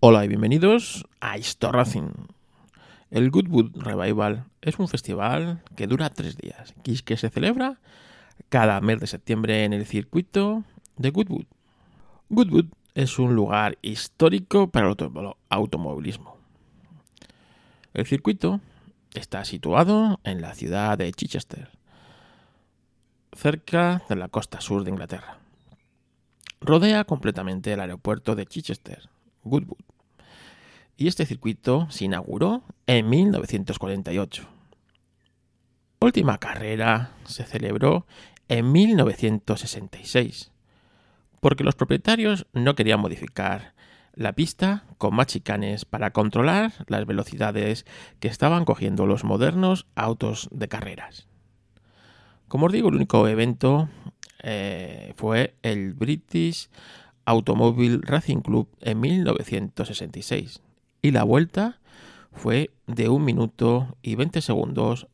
[0.00, 2.12] Hola y bienvenidos a Histo Racing.
[3.10, 7.80] El Goodwood Revival es un festival que dura tres días y que se celebra
[8.48, 10.62] cada mes de septiembre en el circuito
[10.98, 11.46] de Goodwood.
[12.28, 14.96] Goodwood es un lugar histórico para el
[15.48, 16.36] automovilismo.
[17.92, 18.60] El circuito
[19.14, 21.70] está situado en la ciudad de Chichester,
[23.32, 25.38] cerca de la costa sur de Inglaterra.
[26.60, 29.08] Rodea completamente el aeropuerto de Chichester,
[29.42, 29.87] Goodwood,
[30.98, 34.48] y este circuito se inauguró en 1948.
[36.00, 38.04] La última carrera se celebró
[38.48, 40.50] en 1966,
[41.40, 43.74] porque los propietarios no querían modificar
[44.14, 47.86] la pista con más chicanes para controlar las velocidades
[48.18, 51.28] que estaban cogiendo los modernos autos de carreras.
[52.48, 53.88] Como os digo, el único evento
[54.42, 56.68] eh, fue el British
[57.24, 60.60] Automobile Racing Club en 1966
[61.02, 61.78] y la vuelta
[62.32, 65.08] fue de un minuto y 20 segundos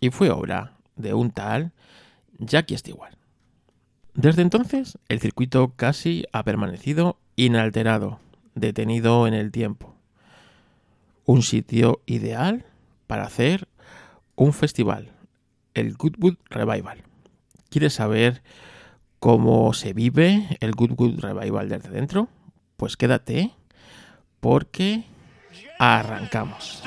[0.00, 1.72] y fue obra de un tal
[2.38, 3.16] Jackie Stewart.
[4.14, 8.18] Desde entonces, el circuito casi ha permanecido inalterado,
[8.54, 9.94] detenido en el tiempo.
[11.26, 12.64] Un sitio ideal
[13.06, 13.68] para hacer
[14.34, 15.12] un festival,
[15.74, 17.02] el Goodwood Revival.
[17.68, 18.42] ¿Quieres saber
[19.18, 22.28] cómo se vive el Goodwood Revival desde dentro?
[22.76, 23.52] Pues quédate
[24.46, 25.02] porque
[25.76, 26.80] arrancamos.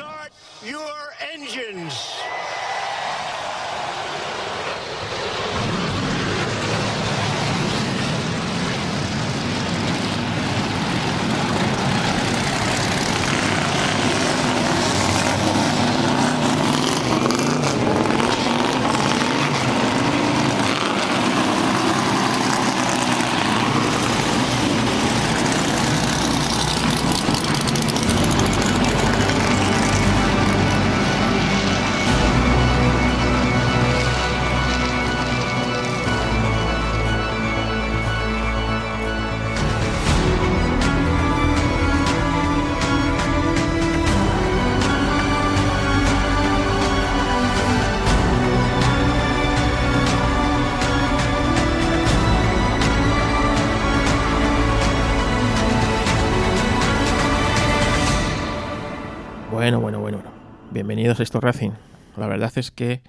[60.90, 61.70] Bienvenidos a esto Racing.
[62.18, 63.04] La verdad es que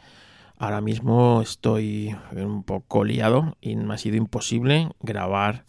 [0.58, 5.64] ahora mismo estoy un poco liado y me ha sido imposible grabar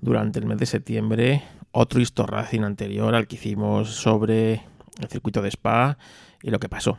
[0.00, 1.42] durante el mes de septiembre
[1.72, 4.62] otro Histo Racing anterior al que hicimos sobre
[4.98, 5.98] el circuito de Spa
[6.42, 6.96] y lo que pasó.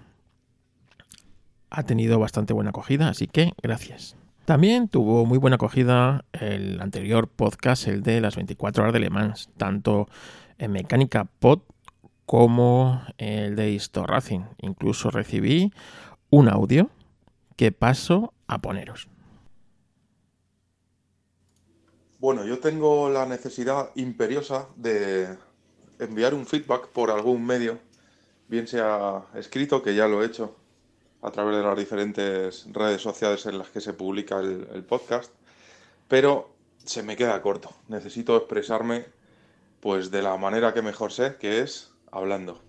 [1.71, 4.17] Ha tenido bastante buena acogida, así que gracias.
[4.45, 9.09] También tuvo muy buena acogida el anterior podcast, el de las 24 horas de Le
[9.09, 10.07] Mans, tanto
[10.59, 11.61] en Mecánica Pod
[12.27, 14.41] como el de Histo Racing.
[14.57, 15.71] Incluso recibí
[16.29, 16.89] un audio
[17.55, 19.07] que paso a poneros.
[22.19, 25.37] Bueno, yo tengo la necesidad imperiosa de
[25.99, 27.79] enviar un feedback por algún medio,
[28.49, 30.53] bien sea escrito, que ya lo he hecho
[31.21, 35.31] a través de las diferentes redes sociales en las que se publica el, el podcast,
[36.09, 36.49] pero
[36.83, 37.69] se me queda corto.
[37.87, 39.05] Necesito expresarme
[39.79, 42.61] pues de la manera que mejor sé, que es hablando.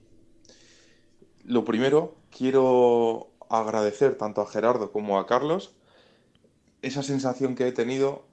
[1.44, 5.74] Lo primero, quiero agradecer tanto a Gerardo como a Carlos
[6.82, 8.24] esa sensación que he tenido.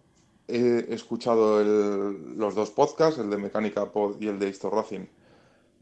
[0.48, 5.08] He escuchado los dos podcasts, el de Mecánica Pod y el de Histo Racing,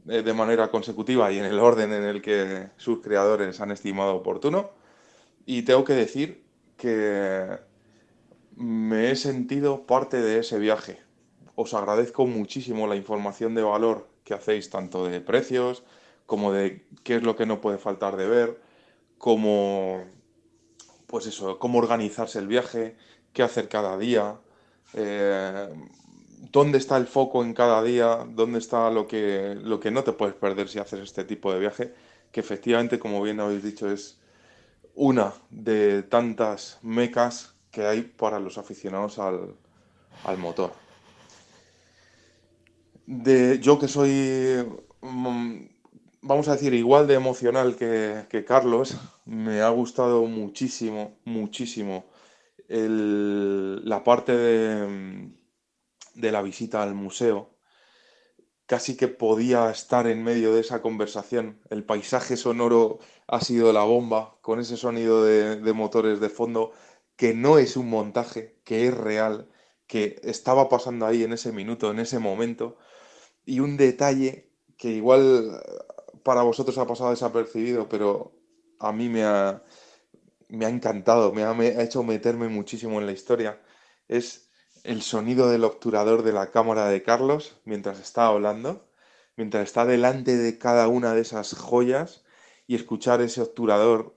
[0.08, 4.16] eh, de manera consecutiva y en el orden en el que sus creadores han estimado
[4.16, 4.70] oportuno.
[5.46, 6.44] Y tengo que decir
[6.78, 7.60] que
[8.56, 11.02] me he sentido parte de ese viaje.
[11.56, 15.84] Os agradezco muchísimo la información de valor que hacéis tanto de precios
[16.26, 18.62] como de qué es lo que no puede faltar de ver,
[19.18, 20.04] como
[21.08, 22.96] pues eso, cómo organizarse el viaje,
[23.34, 24.38] qué hacer cada día,
[24.94, 25.70] eh,
[26.52, 30.14] dónde está el foco en cada día, dónde está lo que, lo que no te
[30.14, 31.94] puedes perder si haces este tipo de viaje,
[32.32, 34.20] que efectivamente, como bien habéis dicho, es
[34.96, 39.56] una de tantas mecas que hay para los aficionados al,
[40.24, 40.83] al motor
[43.06, 44.66] de yo que soy,
[45.02, 45.66] mm,
[46.22, 52.06] vamos a decir, igual de emocional que, Carlos, me ha gustado muchísimo, muchísimo
[52.68, 55.32] la parte de,
[56.16, 57.50] de la visita al museo.
[58.66, 61.62] Casi que podía estar en medio de esa conversación.
[61.70, 66.72] El paisaje sonoro ha sido la bomba, con ese sonido de, de motores de fondo,
[67.18, 69.50] que no es un montaje, que es real,
[69.88, 72.78] que estaba pasando ahí en ese minuto, en ese momento
[73.46, 75.62] y un detalle que igual
[76.24, 78.34] para vosotros ha pasado desapercibido, pero
[78.80, 79.64] a mí me ha,
[80.50, 83.62] me ha encantado, me ha, me ha hecho meterme muchísimo en la historia,
[84.08, 84.50] es
[84.84, 88.90] el sonido del obturador de la cámara de Carlos mientras está hablando,
[89.38, 92.24] mientras está delante de cada una de esas joyas
[92.68, 94.16] y escuchar ese obturador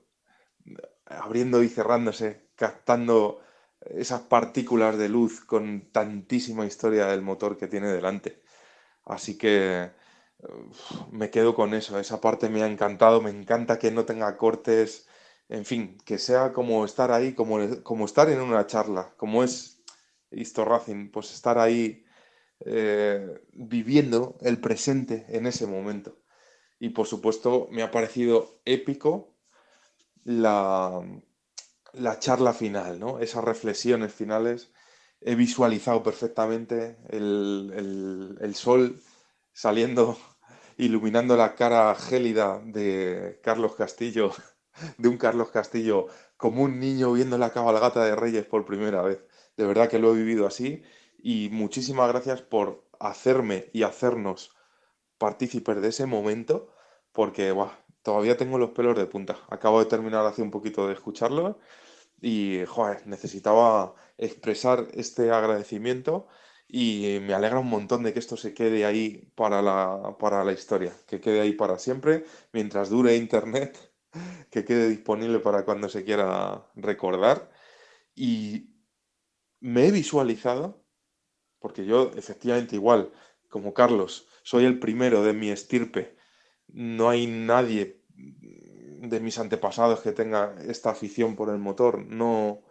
[1.07, 3.41] abriendo y cerrándose, captando
[3.81, 8.43] esas partículas de luz con tantísima historia del motor que tiene delante.
[9.07, 9.91] Así que
[11.11, 15.07] me quedo con eso, esa parte me ha encantado, me encanta que no tenga cortes,
[15.49, 19.83] en fin, que sea como estar ahí, como, como estar en una charla, como es
[20.57, 22.05] Racing, pues estar ahí
[22.67, 26.19] eh, viviendo el presente en ese momento.
[26.81, 29.35] Y por supuesto me ha parecido épico
[30.25, 31.03] la,
[31.95, 33.19] la charla final, ¿no?
[33.21, 34.73] Esas reflexiones finales.
[35.21, 39.01] He visualizado perfectamente el, el sol
[39.53, 40.19] saliendo,
[40.77, 44.33] iluminando la cara gélida de Carlos Castillo,
[44.99, 49.25] de un Carlos Castillo como un niño viendo la cabalgata de Reyes por primera vez.
[49.57, 50.83] De verdad que lo he vivido así
[51.19, 54.55] y muchísimas gracias por hacerme y hacernos
[55.19, 56.73] partícipes de ese momento
[57.13, 57.55] porque
[58.03, 59.39] todavía tengo los pelos de punta.
[59.49, 61.59] Acabo de terminar hace un poquito de escucharlo
[62.21, 62.63] y
[63.05, 66.27] necesitaba expresar este agradecimiento
[66.69, 70.53] y me alegra un montón de que esto se quede ahí para la, para la
[70.53, 73.79] historia, que quede ahí para siempre, mientras dure Internet,
[74.51, 77.51] que quede disponible para cuando se quiera recordar.
[78.15, 78.75] Y
[79.61, 80.85] me he visualizado,
[81.61, 83.13] porque yo efectivamente igual,
[83.49, 86.17] como Carlos, soy el primero de mi estirpe,
[86.69, 87.96] no hay nadie
[89.01, 92.63] de mis antepasados que tenga esta afición por el motor, no,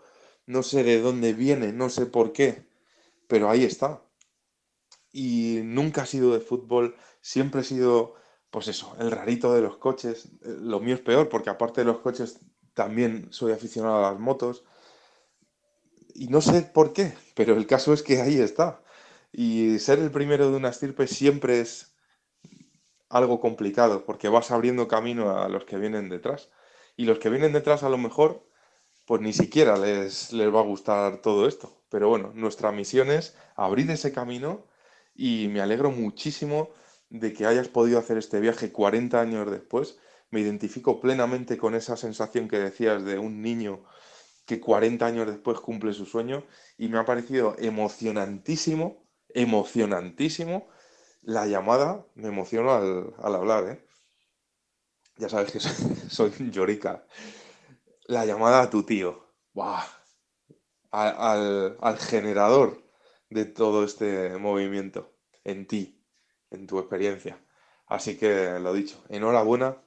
[0.46, 2.66] no sé de dónde viene, no sé por qué
[3.28, 4.02] pero ahí está.
[5.12, 8.16] Y nunca ha sido de fútbol, siempre he sido,
[8.50, 10.30] pues eso, el rarito de los coches.
[10.42, 12.40] Lo mío es peor, porque aparte de los coches,
[12.74, 14.66] también soy aficionado a las motos.
[16.14, 18.82] Y no sé por qué, pero el caso es que ahí está.
[19.32, 21.95] Y ser el primero de una estirpe siempre es
[23.10, 26.50] algo complicado, porque vas abriendo camino a los que vienen detrás.
[26.98, 28.48] Y los que vienen detrás a lo mejor,
[29.06, 31.84] pues ni siquiera les, les va a gustar todo esto.
[31.90, 34.66] Pero bueno, nuestra misión es abrir ese camino
[35.14, 36.70] y me alegro muchísimo
[37.10, 39.98] de que hayas podido hacer este viaje 40 años después.
[40.32, 43.84] Me identifico plenamente con esa sensación que decías de un niño
[44.46, 46.44] que 40 años después cumple su sueño
[46.78, 50.68] y me ha parecido emocionantísimo, emocionantísimo
[51.26, 53.86] la llamada, me emociono al, hablar, ¿eh?
[55.18, 57.06] Ya sabes que soy, soy llorica.
[58.08, 59.34] La llamada a tu tío.
[59.54, 59.84] ¡Buah!
[60.96, 62.82] al, generador
[63.30, 65.14] de todo este movimiento,
[65.44, 66.02] en ti,
[66.52, 67.44] en tu experiencia.
[67.88, 69.84] Así que lo dicho, enhorabuena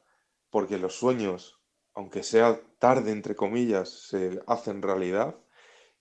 [0.51, 1.61] porque los sueños,
[1.95, 5.37] aunque sea tarde, entre comillas, se hacen realidad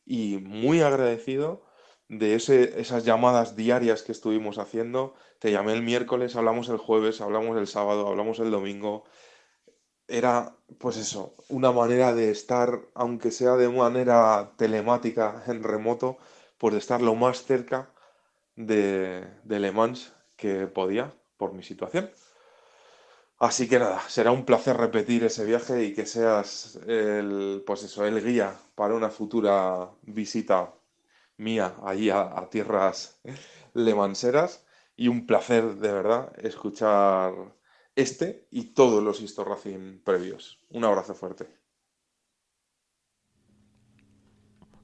[0.06, 1.66] y muy agradecido
[2.09, 5.15] de esas llamadas diarias que estuvimos haciendo.
[5.39, 9.04] Te llamé el miércoles, hablamos el jueves, hablamos el sábado, hablamos el domingo,
[10.07, 16.18] era, pues eso, una manera de estar, aunque sea de manera telemática en remoto,
[16.57, 17.92] pues de estar lo más cerca
[18.56, 22.10] de, de Le Mans que podía por mi situación.
[23.39, 28.05] Así que nada, será un placer repetir ese viaje y que seas el, pues eso,
[28.05, 30.74] el guía para una futura visita
[31.38, 33.22] mía allí a, tierras
[33.74, 34.65] lemanseras
[34.96, 37.34] y un placer de verdad escuchar
[37.96, 40.60] este y todos los Histo Racing previos.
[40.70, 41.48] Un abrazo fuerte.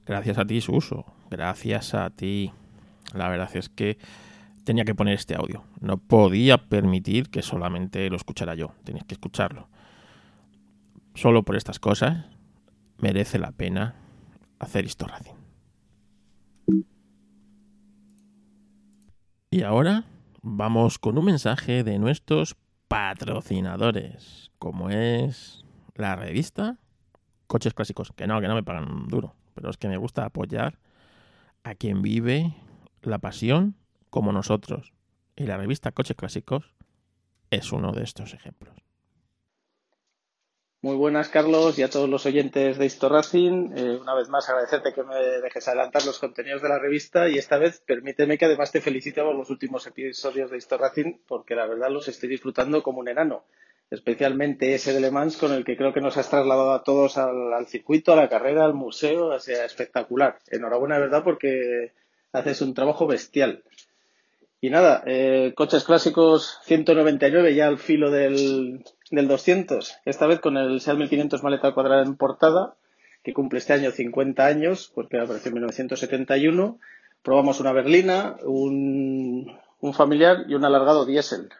[0.06, 1.04] Gracias a ti, Suso.
[1.30, 2.52] Gracias a ti.
[3.14, 3.98] La verdad es que
[4.64, 5.64] tenía que poner este audio.
[5.80, 8.74] No podía permitir que solamente lo escuchara yo.
[8.84, 9.68] Tenéis que escucharlo.
[11.14, 12.26] Solo por estas cosas
[12.98, 13.94] merece la pena
[14.58, 15.06] hacer Histo
[19.54, 20.02] Y ahora
[20.42, 22.56] vamos con un mensaje de nuestros
[22.88, 26.80] patrocinadores, como es la revista
[27.46, 28.10] Coches Clásicos.
[28.16, 30.80] Que no, que no me pagan duro, pero es que me gusta apoyar
[31.62, 32.52] a quien vive
[33.00, 33.76] la pasión
[34.10, 34.92] como nosotros.
[35.36, 36.74] Y la revista Coches Clásicos
[37.50, 38.76] es uno de estos ejemplos.
[40.84, 43.70] Muy buenas, Carlos, y a todos los oyentes de Histo Racing.
[43.74, 47.38] Eh, una vez más, agradecerte que me dejes adelantar los contenidos de la revista y
[47.38, 51.54] esta vez permíteme que además te felicite por los últimos episodios de Histo Racing porque
[51.54, 53.46] la verdad los estoy disfrutando como un enano.
[53.90, 57.16] Especialmente ese de Le Mans con el que creo que nos has trasladado a todos
[57.16, 60.38] al, circuito, a la carrera, al museo, o sea, espectacular.
[60.50, 61.94] Enhorabuena, de verdad, porque
[62.30, 63.62] haces un trabajo bestial.
[64.64, 70.56] Y nada, eh, coches clásicos 199 ya al filo del, del 200, esta vez con
[70.56, 72.74] el Seat 1500 maleta cuadrada en portada,
[73.22, 76.78] que cumple este año 50 años, porque apareció en 1971.
[77.22, 81.50] Probamos una berlina, un, un familiar y un alargado diésel.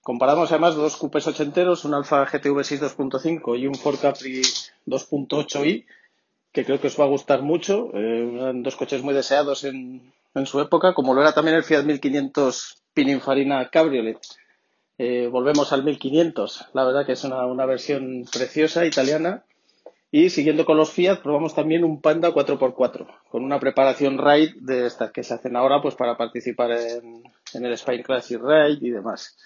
[0.00, 4.40] Comparamos además dos coupés ochenteros, un Alfa GTV 6 2.5 y un Ford Capri
[4.86, 5.84] 2.8i,
[6.52, 7.90] que creo que os va a gustar mucho.
[7.92, 11.84] Eh, dos coches muy deseados en, en su época, como lo era también el Fiat
[11.84, 14.18] 1500 Pininfarina Cabriolet.
[14.98, 19.44] Eh, volvemos al 1500, la verdad que es una, versión preciosa italiana.
[20.12, 24.86] Y siguiendo con los Fiat, probamos también un Panda 4x4, con una preparación ride de
[24.86, 27.22] estas que se hacen ahora pues para participar en,
[27.54, 29.38] el Spain Classic Ride y demás.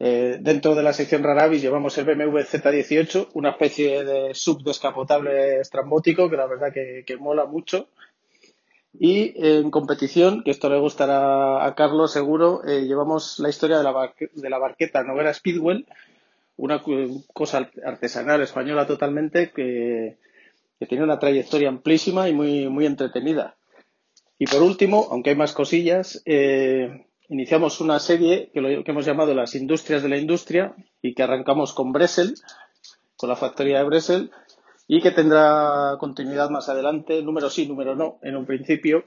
[0.00, 5.60] Eh, dentro de la sección Raravis llevamos el BMW Z18, una especie de sub descapotable
[5.60, 7.88] estrambótico que la verdad que, que mola mucho
[8.98, 13.84] y en competición, que esto le gustará a Carlos seguro, eh, llevamos la historia de
[13.84, 15.86] la, de la barqueta Noguera Speedwell,
[16.56, 16.82] una
[17.32, 20.18] cosa artesanal española totalmente que,
[20.78, 23.56] que, tiene una trayectoria amplísima y muy, muy entretenida.
[24.38, 29.06] Y por último, aunque hay más cosillas, eh, iniciamos una serie que, lo, que hemos
[29.06, 32.34] llamado Las Industrias de la Industria y que arrancamos con Bresel,
[33.16, 34.30] con la factoría de Bresel,
[34.94, 39.04] y que tendrá continuidad más adelante, número sí, número no, en un principio,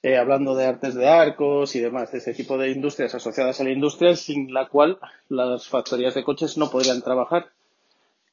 [0.00, 3.64] eh, hablando de artes de arcos y demás, de ese tipo de industrias asociadas a
[3.64, 7.50] la industria sin la cual las factorías de coches no podrían trabajar.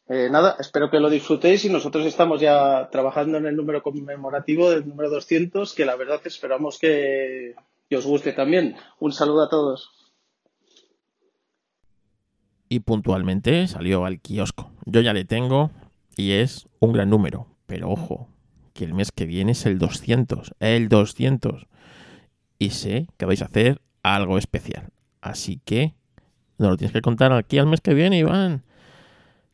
[0.08, 4.70] Eh, nada, espero que lo disfrutéis y nosotros estamos ya trabajando en el número conmemorativo
[4.70, 7.56] del número 200, que la verdad esperamos que,
[7.90, 8.76] que os guste también.
[9.00, 9.90] Un saludo a todos.
[12.70, 14.70] Y puntualmente salió al kiosco.
[14.86, 15.72] Yo ya le tengo,
[16.16, 17.48] y es un gran número.
[17.66, 18.30] Pero ojo,
[18.74, 20.56] que el mes que viene es el 200.
[20.60, 21.68] El 200.
[22.60, 24.90] Y sé que vais a hacer algo especial.
[25.22, 25.96] Así que
[26.58, 28.64] no lo tienes que contar aquí al mes que viene, Iván.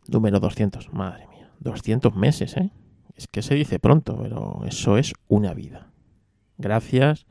[0.08, 0.94] Número 200.
[0.94, 1.51] Madre mía.
[1.60, 2.72] 200 meses, ¿eh?
[3.16, 5.92] Es que se dice pronto, pero eso es una vida.
[6.58, 7.25] Gracias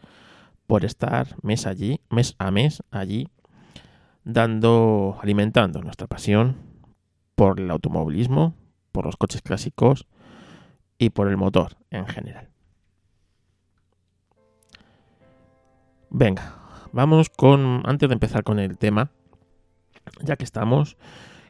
[0.66, 3.28] por estar mes allí, mes a mes allí,
[4.22, 6.56] dando, alimentando nuestra pasión
[7.34, 8.54] por el automovilismo,
[8.92, 10.06] por los coches clásicos
[10.98, 12.48] y por el motor en general.
[16.10, 16.54] Venga,
[16.92, 19.10] vamos con, antes de empezar con el tema,
[20.22, 20.96] ya que estamos,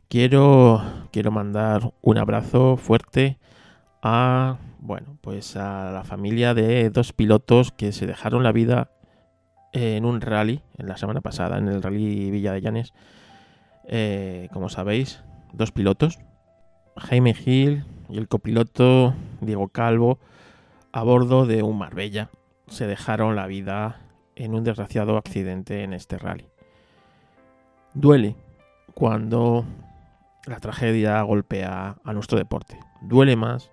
[0.08, 3.38] quiero, quiero mandar un abrazo fuerte
[4.02, 8.90] a, bueno, pues a la familia de dos pilotos que se dejaron la vida
[9.72, 12.92] en un rally en la semana pasada, en el rally Villa de Llanes.
[13.86, 16.18] Eh, como sabéis, dos pilotos,
[17.00, 20.18] Jaime Gil y el copiloto Diego Calvo
[20.92, 22.30] a bordo de un Marbella
[22.66, 24.00] se dejaron la vida
[24.36, 26.48] en un desgraciado accidente en este rally.
[27.94, 28.36] Duele
[28.94, 29.64] cuando
[30.46, 32.78] la tragedia golpea a nuestro deporte.
[33.02, 33.70] Duele más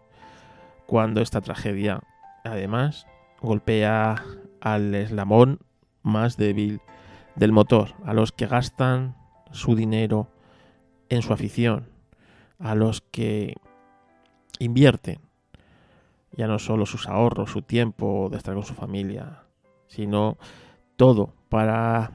[0.85, 2.01] cuando esta tragedia
[2.43, 3.07] además
[3.41, 4.23] golpea
[4.61, 5.59] al eslamón
[6.03, 6.81] más débil
[7.35, 9.15] del motor, a los que gastan
[9.51, 10.27] su dinero
[11.09, 11.89] en su afición,
[12.59, 13.55] a los que
[14.59, 15.19] invierten
[16.35, 19.43] ya no solo sus ahorros, su tiempo de estar con su familia,
[19.87, 20.37] sino
[20.97, 22.11] todo para,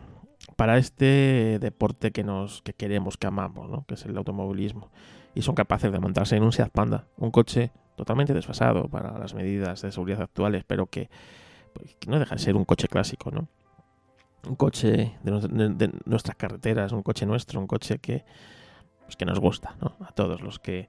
[0.57, 3.85] para este deporte que nos que queremos, que amamos, ¿no?
[3.87, 4.91] que es el automovilismo.
[5.35, 9.35] Y son capaces de montarse en un Seat Panda, un coche totalmente desfasado para las
[9.35, 11.09] medidas de seguridad actuales, pero que,
[11.73, 13.49] pues, no deja de ser un coche clásico, ¿no?
[14.49, 18.25] Un coche de nuestras carreteras, un coche nuestro, un coche que,
[19.11, 19.97] pues, que nos gusta, ¿no?
[20.07, 20.89] A todos los que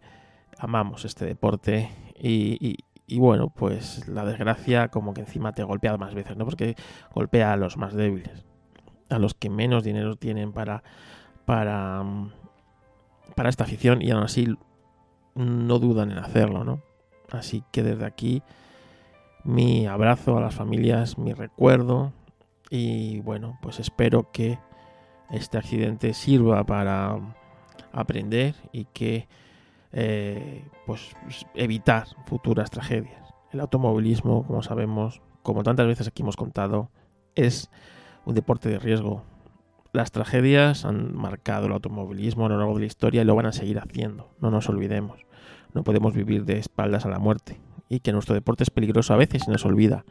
[0.60, 1.90] amamos este deporte
[2.22, 2.78] y,
[3.18, 6.46] bueno, pues la desgracia como que encima te golpea más veces, ¿no?
[6.46, 6.76] Porque
[7.16, 8.46] golpea a los más débiles,
[9.10, 10.84] a los que menos dinero tienen para
[11.46, 12.04] para
[13.36, 14.56] para esta afición y aún así
[15.34, 16.84] no dudan en hacerlo, ¿no?
[17.32, 18.44] Así que desde aquí
[19.44, 22.14] mi abrazo a las familias, mi recuerdo
[22.70, 24.60] y bueno, pues espero que
[25.32, 27.18] este accidente sirva para
[27.92, 29.28] aprender y que
[29.94, 31.16] eh, pues
[31.54, 33.22] evitar futuras tragedias.
[33.52, 36.90] El automovilismo, como sabemos, como tantas veces aquí hemos contado,
[37.36, 37.70] es
[38.26, 39.24] un deporte de riesgo.
[39.94, 43.48] Las tragedias han marcado el automovilismo a lo largo de la historia y lo van
[43.48, 44.34] a seguir haciendo.
[44.40, 45.26] No nos olvidemos.
[45.74, 47.60] No podemos vivir de espaldas a la muerte.
[47.90, 50.06] Y que nuestro deporte es peligroso a veces y nos olvida.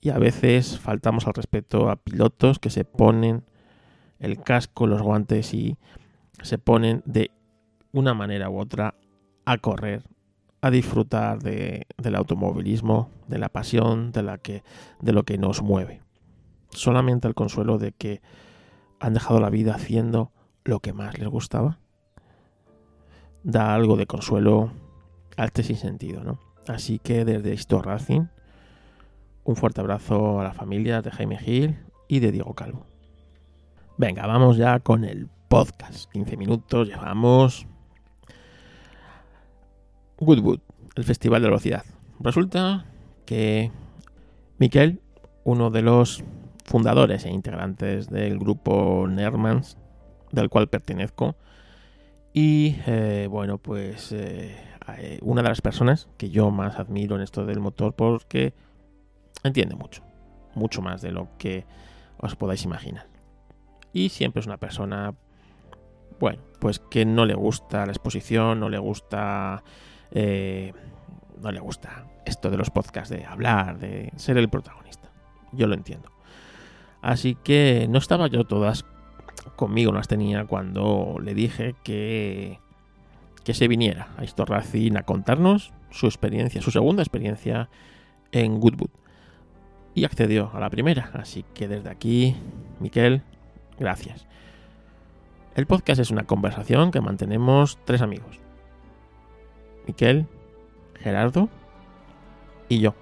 [0.00, 3.44] Y a veces faltamos al respeto a pilotos que se ponen
[4.18, 5.78] el casco, los guantes y
[6.42, 7.30] se ponen de
[7.92, 8.94] una manera u otra
[9.44, 10.02] a correr,
[10.60, 14.62] a disfrutar de, del automovilismo, de la pasión, de, la que,
[15.00, 16.02] de lo que nos mueve.
[16.70, 18.20] solamente el consuelo de que
[19.00, 20.32] han dejado la vida haciendo
[20.64, 21.78] lo que más les gustaba,
[23.42, 24.72] da algo de consuelo
[25.36, 26.38] a este sin sentido, ¿no?
[26.66, 28.26] Así que desde Histor Racing,
[29.44, 31.78] un fuerte abrazo a la familia de Jaime Gil
[32.08, 32.84] y de Diego Calvo.
[33.96, 36.10] Venga, vamos ya con el podcast.
[36.12, 37.66] 15 minutos llevamos.
[40.18, 40.60] Goodwood,
[40.96, 41.84] el Festival de Velocidad.
[42.20, 42.86] Resulta
[43.24, 43.70] que
[44.58, 45.00] Miquel,
[45.44, 46.24] uno de los
[46.64, 49.78] fundadores e integrantes del grupo Nermans,
[50.32, 51.36] del cual pertenezco,
[52.32, 54.56] y eh, bueno, pues eh,
[54.96, 58.54] eh, una de las personas que yo más admiro en esto del motor porque
[59.42, 60.02] entiende mucho,
[60.54, 61.64] mucho más de lo que
[62.18, 63.06] os podáis imaginar.
[63.92, 65.14] Y siempre es una persona,
[66.20, 69.62] bueno, pues que no le gusta la exposición, no le gusta...
[70.12, 75.10] no le gusta esto de los podcasts, de hablar, de ser el protagonista.
[75.52, 76.10] Yo lo entiendo.
[77.00, 78.84] Así que no estaba yo todas
[79.56, 82.58] conmigo, no las tenía cuando le dije que,
[83.44, 87.68] que se viniera a Racing a contarnos su experiencia, su segunda experiencia
[88.32, 88.90] en Goodwood.
[89.94, 92.36] Y accedió a la primera, así que desde aquí,
[92.78, 93.22] Miquel,
[93.78, 94.26] gracias.
[95.58, 98.38] El podcast es una conversación que mantenemos tres amigos.
[99.88, 100.28] Miquel,
[101.00, 101.48] Gerardo
[102.68, 102.94] y yo.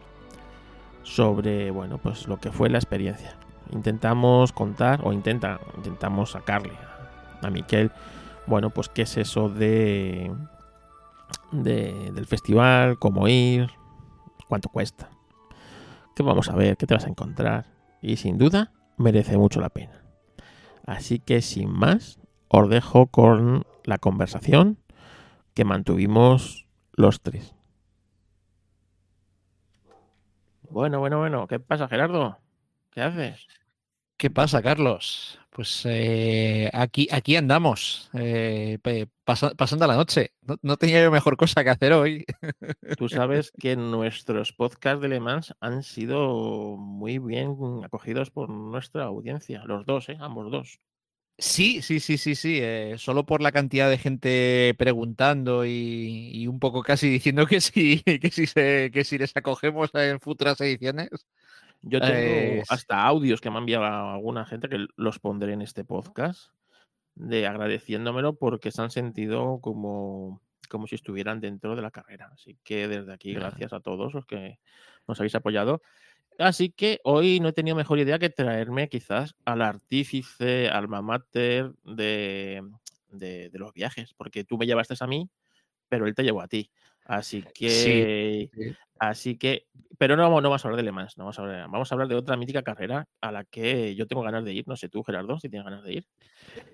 [1.02, 3.36] Sobre, bueno, pues lo que fue la experiencia
[3.72, 6.72] intentamos contar o intenta, intentamos sacarle
[7.42, 7.92] a, Miquel,
[8.46, 10.32] bueno, pues qué es eso de,
[11.52, 13.68] de, del festival, cómo ir,
[14.48, 15.10] cuánto cuesta,
[16.14, 17.66] qué vamos a ver, qué te vas a encontrar
[18.00, 20.00] y sin duda merece mucho la pena.
[20.86, 24.78] Así que sin más, os dejo con la conversación
[25.54, 27.54] que mantuvimos los tres.
[30.68, 32.38] Bueno, bueno, bueno, ¿qué pasa, Gerardo?
[32.90, 33.46] ¿Qué haces?
[34.16, 35.38] ¿Qué pasa, Carlos?
[35.50, 38.78] Pues eh, aquí, aquí andamos, eh,
[39.24, 40.32] pasando la noche.
[40.62, 42.24] No, tenía yo mejor cosa que hacer hoy.
[42.98, 49.04] Tú sabes que nuestros podcasts de Le Mans han sido muy bien acogidos por nuestra
[49.04, 50.16] audiencia, los dos, ¿eh?
[50.20, 50.78] ambos dos.
[51.38, 52.58] Sí, sí, sí, sí, sí.
[52.62, 58.02] Eh, solo por la cantidad de gente preguntando y, un poco casi diciendo que sí,
[58.20, 61.10] que sí, que sí les acogemos en futuras ediciones.
[61.82, 65.84] Yo tengo hasta audios que me han enviado alguna gente que los pondré en este
[65.84, 66.50] podcast
[67.14, 72.30] de agradeciéndomelo porque se han sentido como, como si estuvieran dentro de la carrera.
[72.32, 74.58] Así que desde aquí, gracias a todos los que
[75.06, 75.82] nos habéis apoyado.
[76.38, 81.72] Así que hoy no he tenido mejor idea que traerme quizás al artífice, alma mater
[81.84, 82.62] de,
[83.10, 85.30] de, los viajes, porque tú me llevaste a mí,
[85.88, 86.70] pero él te llevó a ti.
[87.06, 88.50] Así que
[88.98, 89.66] Así que,
[89.98, 91.94] pero no, no vamos a hablar de Le Mans, no vamos a hablar, vamos a
[91.94, 94.66] hablar de otra mítica carrera a la que yo tengo ganas de ir.
[94.66, 96.06] No sé tú, Gerardo, si tienes ganas de ir.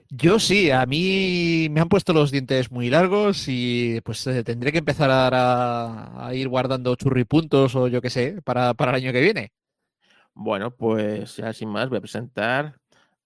[0.08, 4.70] Yo sí, a mí me han puesto los dientes muy largos y pues eh, tendré
[4.70, 9.20] que empezar a, ir guardando churripuntos o yo qué sé para, para el año que
[9.20, 9.52] viene.
[10.34, 12.76] Bueno, pues ya sin más voy a presentar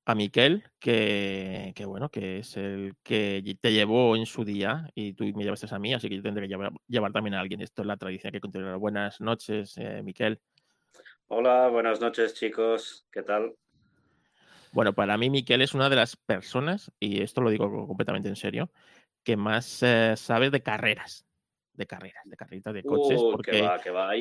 [0.08, 5.24] a Miquel, que, bueno, que es el que te llevó en su día y tú
[5.34, 7.60] me llevaste a mí, así que yo tendré que llevar, también a alguien.
[7.60, 8.76] Esto es la tradición que continuará.
[8.76, 10.40] Buenas noches, eh, Miquel.
[11.26, 13.04] Hola, buenas noches, chicos.
[13.10, 13.56] ¿Qué tal?
[14.70, 18.36] Bueno, para mí Miquel es una de las personas, y esto lo digo completamente en
[18.36, 18.70] serio,
[19.24, 21.25] que más eh, sabe de carreras
[21.76, 23.62] de carreras, de carreritas de coches, porque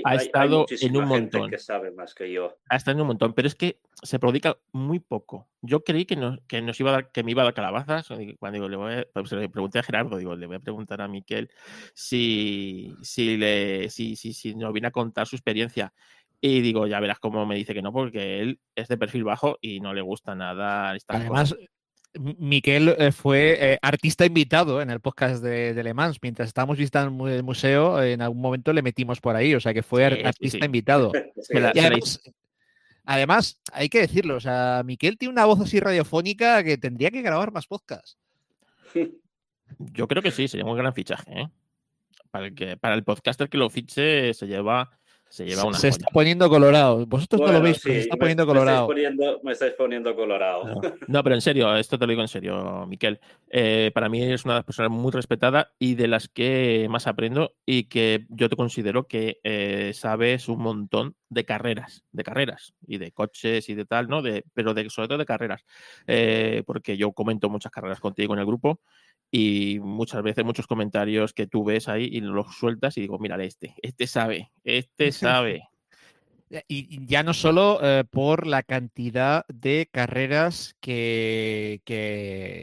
[0.04, 1.50] ha estado en un montón.
[1.50, 2.58] Que sabe más que yo.
[2.70, 5.48] Ha estado en un montón, pero es que se prodiga muy poco.
[5.62, 8.08] Yo creí que, no, que nos iba a dar, que me iba a dar calabazas.
[8.40, 11.50] Cuando le, voy pues le pregunté a Gerardo, digo, le voy a preguntar a Miquel
[11.94, 15.94] si, si, le, si, si, si nos viene a contar su experiencia.
[16.42, 19.58] Y digo, ya verás cómo me dice que no, porque él es de perfil bajo
[19.62, 20.96] y no le gusta nada.
[21.08, 21.56] Además,
[22.20, 26.20] Miquel eh, fue eh, artista invitado en el podcast de, Le Mans.
[26.22, 29.84] Mientras estábamos visitando el museo, en algún momento le metimos por ahí, o sea que
[29.84, 31.12] fue artista invitado.
[33.06, 37.22] además, hay que decirlo, o sea, Miquel tiene una voz así radiofónica que tendría que
[37.22, 38.18] grabar más podcasts.
[39.78, 41.42] Yo creo que sí, sería un gran fichaje.
[41.42, 41.50] ¿eh?
[42.32, 44.90] Para, el que, para el podcaster que lo fiche se lleva
[45.36, 45.78] se lleva una.
[45.78, 47.06] Se está poniendo colorado.
[47.06, 48.88] Vosotros no lo veis, pero se está poniendo colorado.
[49.44, 50.64] Me estáis poniendo, colorado.
[51.08, 51.24] No.
[51.24, 53.20] pero en serio, esto te lo digo en serio, Miquel.
[53.50, 57.06] Eh, para mí es una de las personas muy respetada y de las que más
[57.06, 62.74] aprendo y que yo te considero que eh, sabes un montón de carreras, de carreras
[62.88, 64.22] y de coches y de tal, ¿no?
[64.22, 65.66] De, pero de, sobre todo de carreras.
[66.08, 68.80] Eh, porque yo comento muchas carreras contigo en el grupo
[69.38, 73.36] y muchas veces muchos comentarios que tú ves ahí y los sueltas y digo, mira,
[73.44, 75.64] este, este sabe, este sabe.
[76.68, 81.82] Y ya no solo eh, por la cantidad de carreras que,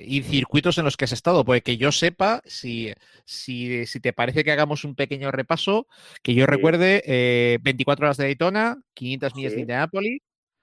[0.06, 4.44] y circuitos en los que has estado, porque que yo sepa, si, si, te parece
[4.44, 5.88] que hagamos un pequeño repaso,
[6.22, 10.22] que yo recuerde 24 horas de Daytona, 500 millas de Indianapolis,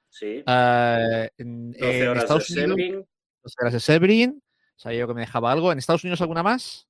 [0.10, 0.42] sí.
[0.48, 3.06] en, Estados Unidos,
[3.44, 4.42] 12 horas de Sebring,
[4.80, 5.72] sabía yo que me dejaba algo.
[5.72, 6.88] ¿En Estados Unidos alguna más?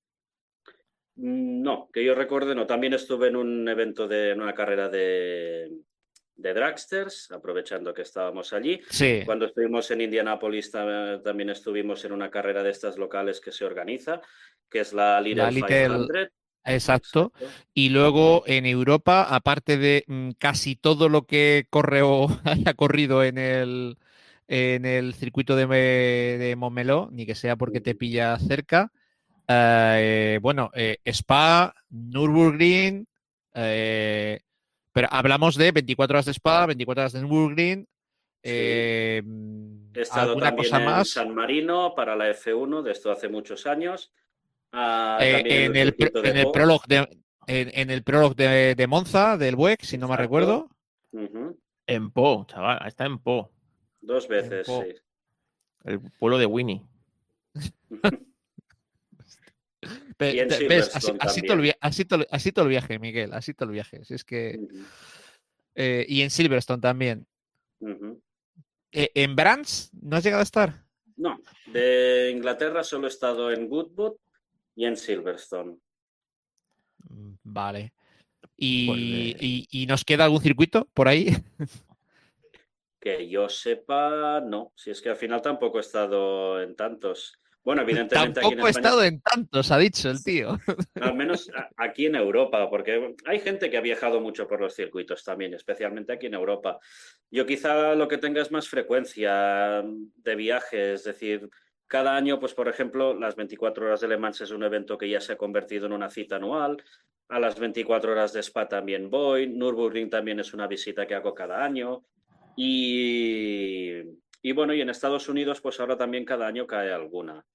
[1.15, 2.67] Mm, no, que yo recuerde, no.
[2.67, 5.71] También estuve en un evento de en una carrera de,
[6.35, 8.79] de dragsters, aprovechando que estábamos allí.
[8.89, 9.23] Sí.
[9.25, 14.21] Cuando estuvimos en Indianápolis también estuvimos en una carrera de estas locales que se organiza,
[14.69, 16.07] que es la Little, 500.
[16.65, 17.33] Exacto.
[17.73, 23.23] Y luego en Europa, aparte de mm, casi todo lo que corre o haya corrido
[23.23, 23.97] en el,
[24.49, 28.91] en el circuito de, de Montmeló, ni que sea porque te pilla cerca,
[29.51, 33.07] eh, bueno, eh, Spa, Nürburgring,
[33.55, 34.39] eh,
[34.91, 37.87] pero hablamos de 24 horas de Spa, 24 horas de Nürburgring.
[38.43, 39.23] He
[39.95, 41.09] estado también cosa en más?
[41.09, 44.11] San Marino para la F1, de esto hace muchos años.
[44.71, 47.07] Ah, en, el, en, el prólogo de,
[47.47, 50.69] en, el prólogo de, Monza, del WEC, si no me recuerdo.
[51.87, 53.51] En Po, chaval, está en Po.
[54.01, 54.95] Dos veces, sí.
[55.83, 56.81] El pueblo de Winnie.
[61.21, 64.01] Así, todo el, viaje, Miguel, así todo el viaje.
[64.09, 64.59] es que...
[65.75, 67.25] Eh, y en Silverstone también.
[68.91, 70.83] Eh, ¿En Brands no has llegado a estar?
[71.15, 74.17] No, de Inglaterra solo he estado en Goodwood
[74.75, 75.77] y en Silverstone.
[77.09, 77.93] Mm, vale.
[78.57, 81.33] ¿Y, pues ¿Y, nos queda algún circuito por ahí?
[82.99, 84.73] Que yo sepa, no.
[84.75, 87.39] Si es que al final tampoco he estado en tantos.
[87.63, 88.41] Bueno, evidentemente.
[88.41, 90.57] Tampoco he estado en tantos, ha dicho el tío.
[91.01, 95.23] Al menos aquí en Europa, porque hay gente que ha viajado mucho por los circuitos
[95.23, 96.79] también, especialmente aquí en Europa.
[97.31, 101.49] Yo quizá lo que tenga es más frecuencia de viaje, es decir,
[101.89, 105.09] cada año, pues por ejemplo, las 24 horas de Le Mans es un evento que
[105.09, 106.83] ya se ha convertido en una cita anual.
[107.29, 109.47] A las 24 horas de Spa también voy.
[109.47, 112.05] Nürburgring también es una visita que hago cada año.
[112.61, 114.03] Y
[114.41, 117.45] y bueno, y en Estados Unidos, pues ahora también cada año cae alguna,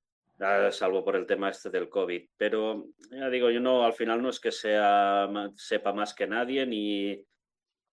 [0.71, 2.29] salvo por el tema este del COVID.
[2.37, 6.67] Pero ya digo, yo no, al final no es que sea, sepa más que nadie
[6.67, 7.25] ni,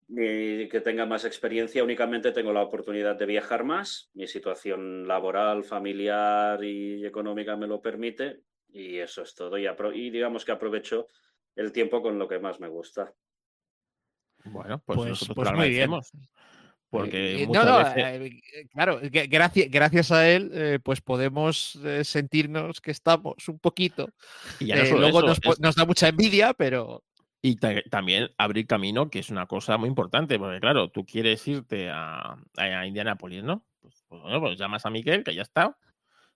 [0.10, 4.10] ni que tenga más experiencia, únicamente tengo la oportunidad de viajar más.
[4.14, 8.42] Mi situación laboral, familiar y económica me lo permite
[8.74, 9.58] y eso es todo.
[9.58, 11.08] Y, y digamos que aprovecho
[11.56, 13.14] el tiempo con lo que más me gusta.
[14.44, 15.92] Bueno, pues, pues pues muy bien.
[16.92, 18.42] Porque eh, no, no, eh,
[18.74, 24.10] claro, gracias, gracias a él, pues podemos sentirnos que estamos un poquito.
[24.60, 27.04] Y luego nos, da mucha envidia, pero.
[27.42, 31.90] Y también abrir camino, que es una cosa muy importante, porque claro, tú quieres irte
[31.90, 33.66] a, a Indianapolis, ¿no?
[33.80, 35.78] Pues, pues, bueno, pues llamas a Miguel, que ya está,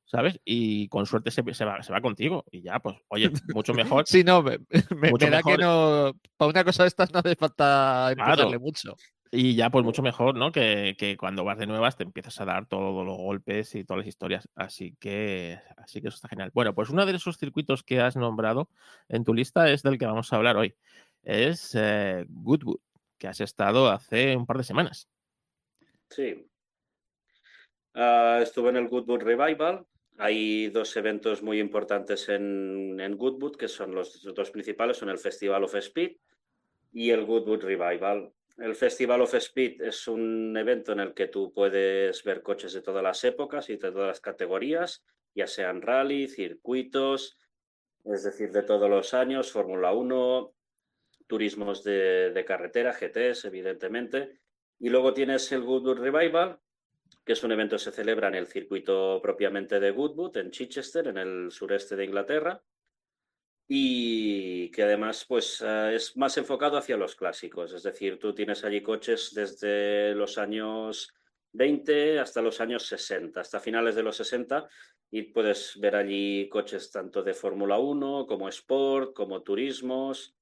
[0.05, 0.39] ¿sabes?
[0.45, 2.45] Y con suerte se, va, se va contigo.
[2.51, 4.07] Y ya, pues, oye, mucho mejor.
[4.07, 4.57] sí, no, me,
[5.29, 6.13] da que no.
[6.37, 8.95] Para una cosa de estas no hace falta empujarle mucho.
[9.31, 10.51] Y ya, pues mucho mejor, ¿no?
[10.51, 14.07] Que, cuando vas de nuevas te empiezas a dar todos los golpes y todas las
[14.07, 14.49] historias.
[14.55, 16.51] Así que, así que eso está genial.
[16.53, 18.69] Bueno, pues uno de esos circuitos que has nombrado
[19.09, 20.75] en tu lista es del que vamos a hablar hoy.
[21.23, 22.79] Es eh, Goodwood,
[23.17, 25.09] que has estado hace un par de semanas.
[26.09, 26.47] Sí.
[27.93, 29.85] Ah, estuve en el Goodwood Revival.
[30.17, 35.17] Hay dos eventos muy importantes en, en Goodwood, que son los dos principales, son el
[35.17, 36.15] Festival of Speed
[36.93, 38.31] y el Goodwood Revival.
[38.57, 42.81] El Festival of Speed es un evento en el que tú puedes ver coches de
[42.81, 47.37] todas las épocas y de todas las categorías, ya sean rally, circuitos,
[48.05, 50.53] es decir, de todos los años, Fórmula 1,
[51.27, 54.39] turismos de, carretera, GTs, evidentemente.
[54.79, 56.59] Y luego tienes el Goodwood Revival,
[57.25, 61.07] que es un evento que se celebra en el circuito propiamente de Goodwood, en Chichester,
[61.07, 62.63] en el sureste de Inglaterra
[63.67, 68.63] y que además pues eh, es más enfocado hacia los clásicos, es decir, tú tienes
[68.63, 71.13] allí coches desde los años
[71.53, 74.67] 20 hasta los años 60, hasta finales de los 60
[75.11, 80.35] y puedes ver allí coches tanto de Fórmula 1 como Sport, como turismos,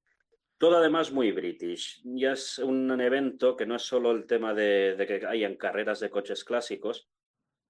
[0.58, 2.00] todo además muy british.
[2.04, 6.10] Ya es un evento que no es solo el tema de, que hayan carreras de
[6.10, 7.08] coches clásicos,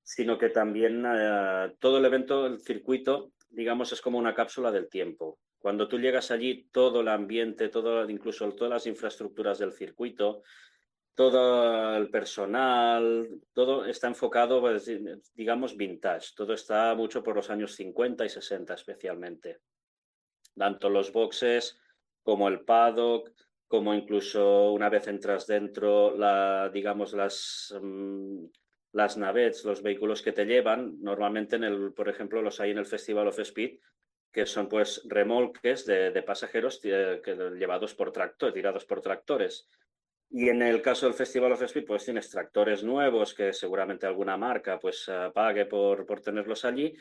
[0.05, 4.88] sino que también eh, todo el evento, el circuito, digamos, es como una cápsula del
[4.88, 5.38] tiempo.
[5.59, 10.43] Cuando tú llegas allí, todo el ambiente, todo, incluso todas las infraestructuras del circuito,
[11.14, 14.90] todo el personal, todo está enfocado, pues,
[15.35, 16.35] digamos, vintage.
[16.37, 19.61] Todo está mucho por los años 50 y 60 especialmente.
[20.55, 21.79] Tanto los boxes
[22.23, 23.31] como el paddock,
[23.67, 28.45] como incluso una vez entras dentro, la, digamos, las, mm,
[28.94, 32.78] las navets, los vehículos que te llevan, normalmente, en el, por ejemplo, los hay en
[32.78, 33.80] el Festival of Speed,
[34.33, 37.20] que son pues remolques de, pasajeros que,
[37.59, 39.68] llevados por tractores, tirados por tractores.
[40.30, 44.37] Y en el caso del Festival of Speed, pues tienes tractores nuevos que seguramente alguna
[44.37, 46.94] marca pues eh, pague por, por tenerlos allí.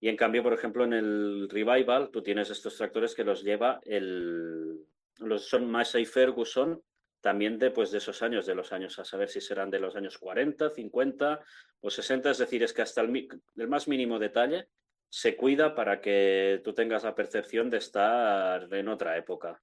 [0.00, 3.80] Y en cambio, por ejemplo, en el Revival, tú tienes estos tractores que los lleva
[3.84, 4.86] el,
[5.18, 6.82] los, son Massey Ferguson,
[7.20, 9.96] también de, pues, de esos años, de los años, a saber si serán de los
[9.96, 11.40] años 40, 50
[11.80, 14.68] o 60, es decir, es que hasta el, el más mínimo detalle
[15.08, 19.60] se cuida para que tú tengas la percepción de estar en otra época.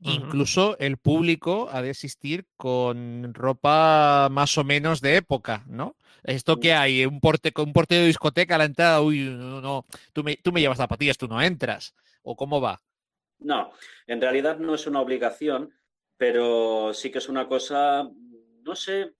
[0.00, 5.96] Incluso el público ha de existir con ropa más o menos de época, ¿no?
[6.22, 9.86] Esto que hay, un porte, un porte de discoteca a la entrada, uy, no, no,
[10.12, 11.94] tú me, tú me llevas zapatillas, tú no entras.
[12.22, 12.80] ¿O cómo va?
[13.38, 13.72] No,
[14.06, 15.72] en realidad no es una obligación,
[16.18, 18.10] pero sí que es una cosa,
[18.64, 19.14] no sé,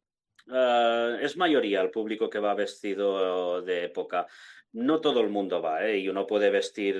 [0.50, 4.26] ah, es mayoría el público que va vestido de época.
[4.72, 5.98] No todo el mundo va, ¿eh?
[5.98, 6.94] Y uno puede vestir,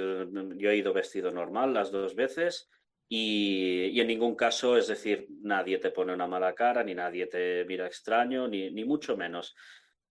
[0.57, 2.71] yo he ido vestido normal las dos veces
[3.09, 7.65] y, en ningún caso, es decir, nadie te pone una mala cara, ni nadie te
[7.67, 9.55] mira extraño, ni, ni mucho menos.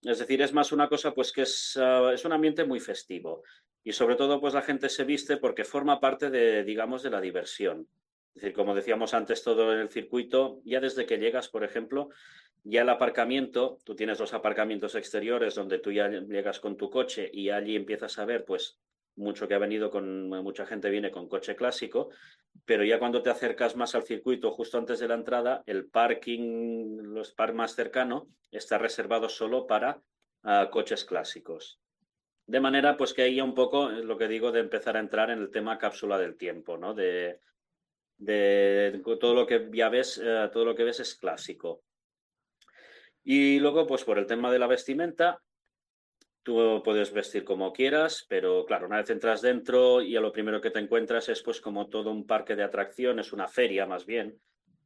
[0.04, 3.43] Es decir, es más una cosa pues que es, ah, es un ambiente muy festivo
[3.84, 7.21] y sobre todo pues la gente se viste porque forma parte de, digamos, de la
[7.21, 7.88] diversión.
[8.38, 12.10] Es decir, como decíamos antes, todo en el circuito, ya desde que llegas, por ejemplo,
[12.63, 17.32] ya el aparcamiento, tú tienes los aparcamientos exteriores donde tú ya llegas con tu coche
[17.34, 18.78] y allí empiezas a ver pues
[19.15, 22.10] mucho que ha venido con, mucha gente viene con coche clásico,
[22.63, 26.97] pero ya cuando te acercas más al circuito, justo antes de la entrada, el parking,
[27.06, 30.00] los par más cercano, está reservado solo para
[30.43, 31.80] ah, coches clásicos.
[32.45, 35.39] De manera pues que ahí un poco lo que digo de empezar a entrar en
[35.39, 36.93] el tema cápsula del tiempo, ¿no?
[36.93, 37.39] De,
[38.17, 41.84] de todo lo que ya ves, eh, todo lo que ves es clásico.
[43.23, 45.41] Y luego, pues por el tema de la vestimenta,
[46.47, 50.62] Tú puedes vestir como quieras, pero claro, una vez entras dentro y a lo primero
[50.62, 54.39] que te encuentras es pues como todo un parque de atracciones, una feria más bien.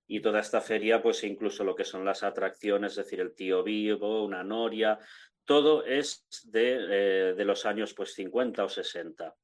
[0.07, 3.61] Y toda esta feria, pues incluso lo que son las atracciones, es decir, el tío
[3.61, 4.97] vivo, una noria,
[5.45, 9.35] todo es de, eh, de los años pues 50 o 60.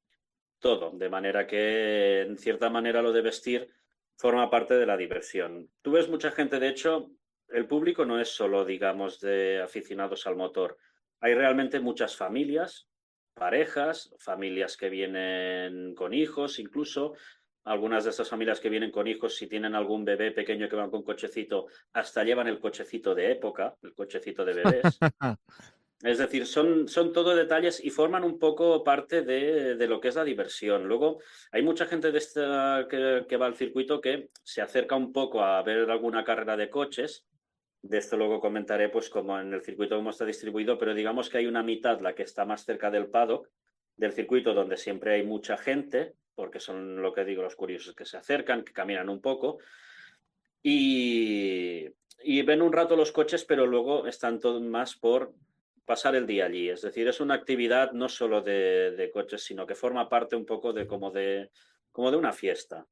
[0.58, 3.70] Todo, de manera que en cierta manera lo de vestir
[4.16, 5.70] forma parte de la diversión.
[5.82, 7.10] Tú ves mucha gente, de hecho,
[7.48, 10.76] el público no es solo, digamos, de aficionados al motor
[11.20, 12.88] hay realmente muchas familias,
[13.34, 17.14] parejas, familias que vienen con hijos, incluso
[17.64, 20.90] algunas de estas familias que vienen con hijos, si tienen algún bebé pequeño que van
[20.90, 24.98] con cochecito, hasta llevan el cochecito de época, el cochecito de bebés.
[26.02, 30.08] es decir, son, son todo detalles y forman un poco parte de, de, lo que
[30.08, 30.86] es la diversión.
[30.86, 35.42] Luego, hay mucha gente de esta que, va al circuito que se acerca un poco
[35.42, 37.26] a ver alguna carrera de coches
[37.82, 41.38] de esto luego comentaré, pues, como en el circuito cómo está distribuido, pero digamos que
[41.38, 43.48] hay una mitad, la que está más cerca del paddock,
[43.96, 48.04] del circuito donde siempre hay mucha gente, porque son lo que digo, los curiosos que
[48.04, 49.58] se acercan, que caminan un poco,
[50.62, 51.88] y,
[52.44, 55.34] ven un rato los coches, pero luego están todo más por
[55.88, 56.68] pasar el día allí.
[56.68, 60.44] Es decir, es una actividad no solo de, de coches, sino que forma parte un
[60.44, 61.50] poco de como de,
[61.90, 62.86] como de una fiesta.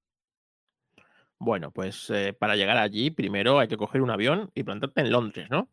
[1.38, 5.10] Bueno, pues eh, para llegar allí, primero hay que coger un avión y plantarte en
[5.10, 5.68] Londres, ¿no?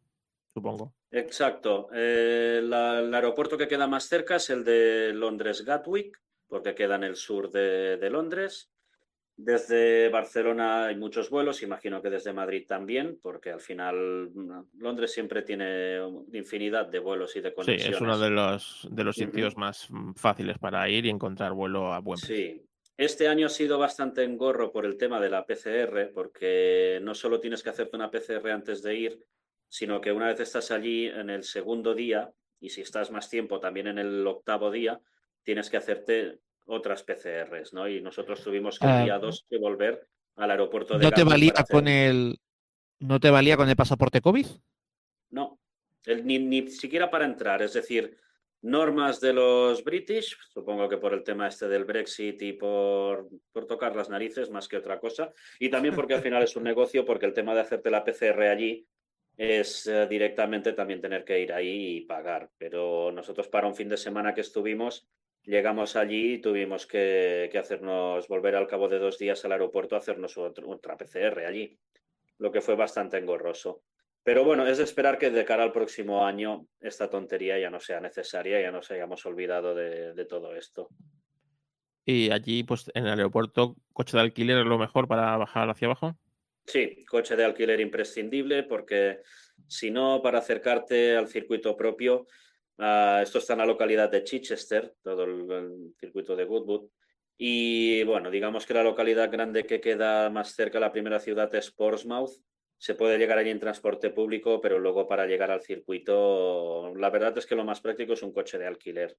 [0.53, 0.93] Supongo.
[1.09, 1.87] Exacto.
[1.93, 7.05] Eh, el aeropuerto que queda más cerca es el de Londres Gatwick, porque queda en
[7.05, 8.72] el sur de, Londres.
[9.35, 15.11] Desde Barcelona hay muchos vuelos, imagino que desde Madrid también, porque al final mm, Londres
[15.11, 15.97] siempre tiene
[16.33, 17.85] infinidad de vuelos y de conexiones.
[17.85, 21.53] Sí, es uno de los, de los sitios más mm, fáciles para ir y encontrar
[21.53, 22.35] vuelo a buen precio.
[22.35, 22.65] Sí,
[22.95, 27.39] este año ha sido bastante engorro por el tema de la PCR, porque no solo
[27.39, 29.25] tienes que hacerte una PCR antes de ir,
[29.67, 33.59] sino que una vez estás allí en el segundo día, y si estás más tiempo
[33.59, 35.01] también en el octavo día,
[35.41, 37.87] tienes que hacerte otras PCRs, ¿no?
[37.87, 41.23] Y nosotros tuvimos que el día 2 ah, que volver al aeropuerto de ¿No te
[41.23, 42.39] valía con el
[42.99, 44.47] no te valía con el pasaporte COVID?
[45.31, 45.59] No,
[46.23, 48.17] ni, ni siquiera para entrar, es decir,
[48.61, 53.65] normas de los British, supongo que por el tema este del Brexit y por, por,
[53.65, 57.03] tocar las narices más que otra cosa, y también porque al final es un negocio,
[57.03, 58.87] porque el tema de hacerte la PCR allí
[59.35, 62.49] es eh, directamente también tener que ir ahí y pagar.
[62.57, 65.07] Pero nosotros para un fin de semana que estuvimos,
[65.43, 69.95] llegamos allí y tuvimos que, que hacernos, volver al cabo de dos días al aeropuerto
[69.95, 71.77] a hacernos otra PCR allí,
[72.37, 73.83] lo que fue bastante engorroso.
[74.23, 77.79] Pero bueno, es de esperar que de cara al próximo año esta tontería ya no
[77.81, 80.87] sea necesaria, ya nos hayamos olvidado de, todo esto.
[82.05, 85.87] Y allí, pues en el aeropuerto, coche de alquiler es lo mejor para bajar hacia
[85.87, 86.17] abajo.
[86.65, 89.19] Sí, coche de alquiler imprescindible porque
[89.67, 92.27] si no, para acercarte al circuito propio,
[92.77, 96.89] uh, esto está en la localidad de Chichester, todo el, circuito de Goodwood.
[97.37, 101.71] Y bueno, digamos que la localidad grande que queda más cerca, la primera ciudad es
[101.71, 102.31] Portsmouth.
[102.77, 107.37] Se puede llegar allí en transporte público, pero luego para llegar al circuito, la verdad
[107.37, 109.17] es que lo más práctico es un coche de alquiler.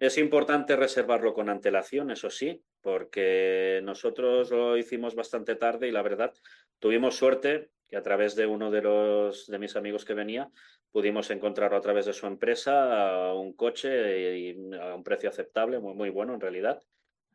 [0.00, 6.02] Es importante reservarlo con antelación, eso sí, porque nosotros lo hicimos bastante tarde y la
[6.02, 6.32] verdad
[6.78, 10.48] tuvimos suerte que a través de uno de los de mis amigos que venía
[10.92, 15.94] pudimos encontrarlo a través de su empresa un coche y a un precio aceptable, muy
[15.94, 16.82] muy bueno en realidad.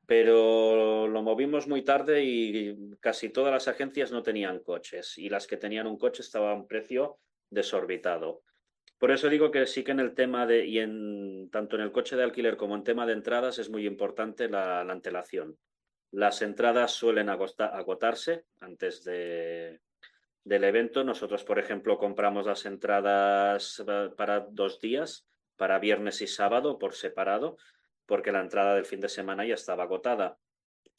[0.05, 5.47] Pero lo movimos muy tarde y casi todas las agencias no tenían coches y las
[5.47, 8.43] que tenían un coche estaban a un precio desorbitado.
[8.97, 11.91] Por eso digo que sí que en el tema de, y en tanto en el
[11.91, 15.57] coche de alquiler como en tema de entradas es muy importante la, la antelación.
[16.11, 19.81] Las entradas suelen agotarse antes de,
[20.43, 21.03] del evento.
[21.03, 23.83] Nosotros, por ejemplo, compramos las entradas
[24.17, 27.57] para dos días, para viernes y sábado por separado,
[28.05, 30.37] porque la entrada del fin de semana ya estaba agotada.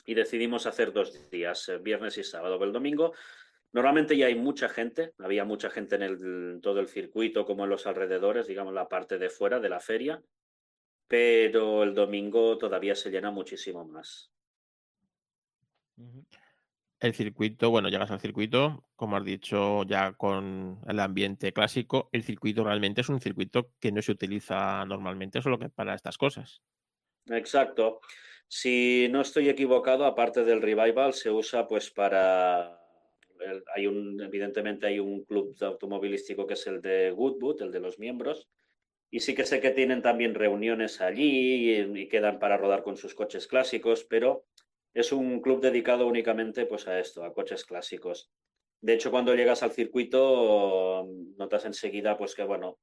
[0.06, 2.62] Y decidimos hacer dos días, eh, viernes y sábado.
[2.62, 3.14] El domingo
[3.74, 7.64] Normalmente ya hay mucha gente, había mucha gente en, el, en todo el circuito como
[7.64, 10.22] en los alrededores, digamos la parte de fuera de la feria,
[11.08, 14.30] pero el domingo todavía se llena muchísimo más.
[17.04, 22.22] El circuito, bueno, llegas al circuito, como has dicho, ya con el ambiente clásico, el
[22.22, 26.62] circuito realmente es un circuito que no se utiliza normalmente solo que para estas cosas.
[27.26, 28.00] Exacto.
[28.48, 32.80] Si no estoy equivocado, aparte del revival, se usa pues para
[33.74, 37.98] hay un, evidentemente hay un club automovilístico que es el de Goodwood, el de los
[37.98, 38.48] miembros,
[39.10, 42.96] y sí que sé que tienen también reuniones allí y, y, quedan para rodar con
[42.96, 44.46] sus coches clásicos, pero
[44.94, 48.30] es un club dedicado únicamente pues a esto, a coches clásicos.
[48.80, 52.78] De hecho, cuando llegas al circuito, notas enseguida pues que, bueno,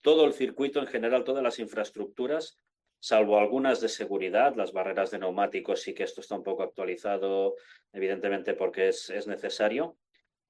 [0.00, 2.60] todo el circuito en general, todas las infraestructuras
[3.00, 7.54] salvo algunas de seguridad, las barreras de neumáticos sí que esto está un poco actualizado,
[7.92, 9.96] evidentemente porque es, es necesario,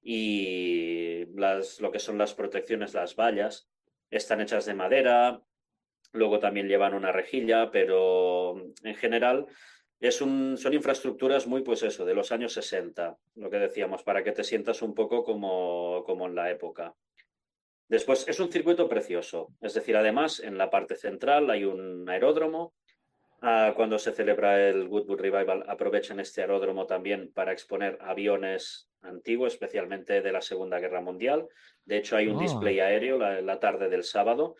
[0.01, 3.69] y las, lo que son las protecciones, las vallas,
[4.09, 5.41] están hechas de madera,
[6.13, 9.45] luego también llevan una rejilla, pero en general
[9.99, 14.23] es un, son infraestructuras muy, pues eso, de los años 60, lo que decíamos, para
[14.23, 16.95] que te sientas un poco como, como en la época.
[17.89, 19.49] Después, es un circuito precioso.
[19.61, 22.73] Es decir, además, en la parte central hay un aeródromo.
[23.41, 29.53] Ah, cuando se celebra el Goodwood Revival, aprovechan este aeródromo también para exponer aviones antiguos,
[29.53, 31.47] especialmente de la Segunda Guerra Mundial.
[31.83, 32.41] De hecho, hay un oh.
[32.41, 34.55] display aéreo la, la, tarde del sábado.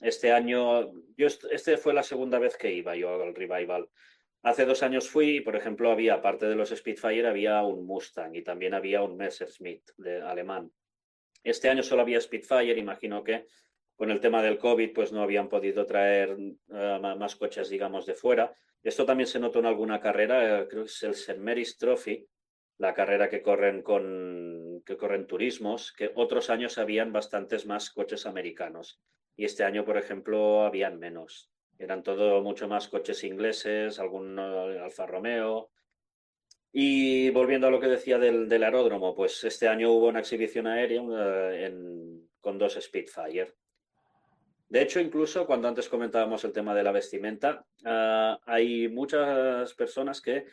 [0.00, 3.88] Este año, yo este fue la segunda vez que iba yo al Revival.
[4.42, 8.34] Hace dos años fui y, por ejemplo, había, aparte de los Spitfire, había un Mustang
[8.36, 10.70] y también había un Messerschmitt de alemán.
[11.42, 13.46] Este año solo había Spitfire, imagino que
[13.96, 18.14] con el tema del COVID pues no habían podido traer uh, más coches, digamos, de
[18.14, 18.54] fuera.
[18.82, 21.76] Esto también se notó en alguna carrera, uh, creo que es el St.
[21.78, 22.24] Trophy,
[22.78, 28.24] la carrera que corren con que corren turismos, que otros años habían bastantes más coches
[28.24, 29.00] americanos
[29.36, 31.50] y este año, por ejemplo, habían menos.
[31.78, 35.70] Eran todo mucho más coches ingleses, algún Alfa Romeo,
[36.72, 41.00] y volviendo a lo que decía del, aeródromo, pues este año hubo una exhibición aérea
[41.54, 43.54] en, con dos Spitfire.
[44.68, 50.20] De hecho, incluso cuando antes comentábamos el tema de la vestimenta, uh, hay muchas personas
[50.20, 50.44] que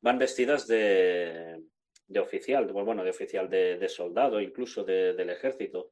[0.00, 1.62] van vestidas de,
[2.10, 5.90] de oficial, bueno, de oficial de, soldado, incluso de, del ejército,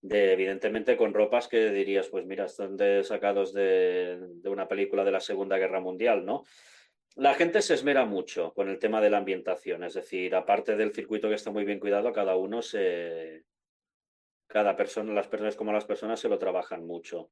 [0.00, 5.04] de evidentemente con ropas que dirías, pues mira, están de, sacados de, de una película
[5.04, 6.44] de la Segunda Guerra Mundial, ¿no?
[7.18, 10.92] La gente se esmera mucho con el tema de la ambientación, es decir, aparte del
[10.92, 13.44] circuito que está muy bien cuidado, cada uno se.
[14.46, 17.30] Cada persona, las personas como las personas se lo trabajan mucho.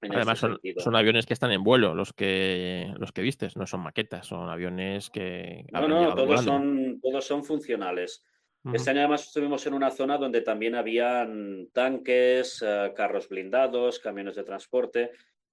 [0.00, 3.80] Además, son, son, aviones que están en vuelo, los que los que vistes, no son
[3.80, 5.66] maquetas, son aviones que.
[5.72, 8.24] No, no, todos son, todos son funcionales.
[8.72, 14.36] Este año además estuvimos en una zona donde también habían tanques, uh, carros blindados, camiones
[14.36, 15.12] de transporte.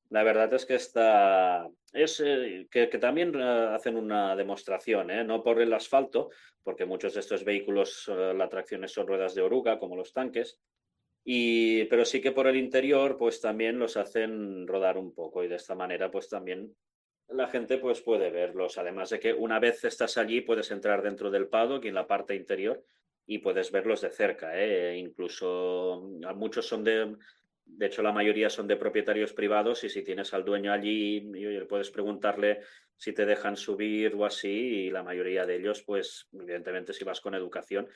[0.10, 1.68] La verdad es que está.
[1.94, 5.24] Es eh, que, también uh, hacen una demostración, ¿eh?
[5.24, 6.30] no por el asfalto,
[6.64, 10.60] porque muchos de estos vehículos, la tracción son ruedas de oruga, como los tanques,
[11.24, 15.48] y, pero sí que por el interior, pues también los hacen rodar un poco, y
[15.48, 16.76] de esta manera, pues también
[17.30, 18.78] la gente pues, puede verlos.
[18.78, 22.08] Además de que una vez estás allí, puedes entrar dentro del paddock y en la
[22.08, 22.84] parte interior
[23.28, 24.52] y puedes verlos de cerca.
[24.60, 24.98] ¿eh?
[24.98, 27.16] Incluso muchos son de
[27.66, 31.32] De hecho, la mayoría son de propietarios privados y si tienes al dueño allí,
[31.68, 32.62] puedes preguntarle
[32.98, 37.20] si te dejan subir o así y la mayoría de ellos, pues evidentemente si vas
[37.20, 37.88] con educación,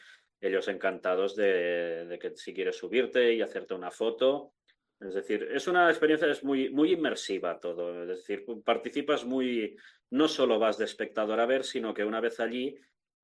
[0.41, 4.53] ellos encantados de, que si quieres subirte y hacerte una foto.
[4.99, 8.01] Es decir, es una experiencia es muy, muy inmersiva todo.
[8.03, 9.77] Es decir, participas muy,
[10.09, 12.75] no solo vas de espectador a ver, sino que una vez allí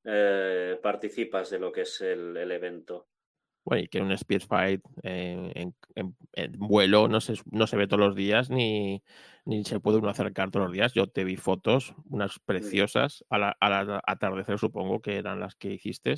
[0.05, 3.07] eh, participas de lo que es el, evento.
[3.63, 5.73] Bueno, y que un Speedfight en,
[6.57, 9.01] vuelo no se, no se ve todos los días ni,
[9.45, 10.93] ni se puede uno acercar todos los días.
[10.93, 13.55] Yo te vi fotos, unas preciosas, al
[14.05, 16.15] atardecer supongo que eran las que hiciste.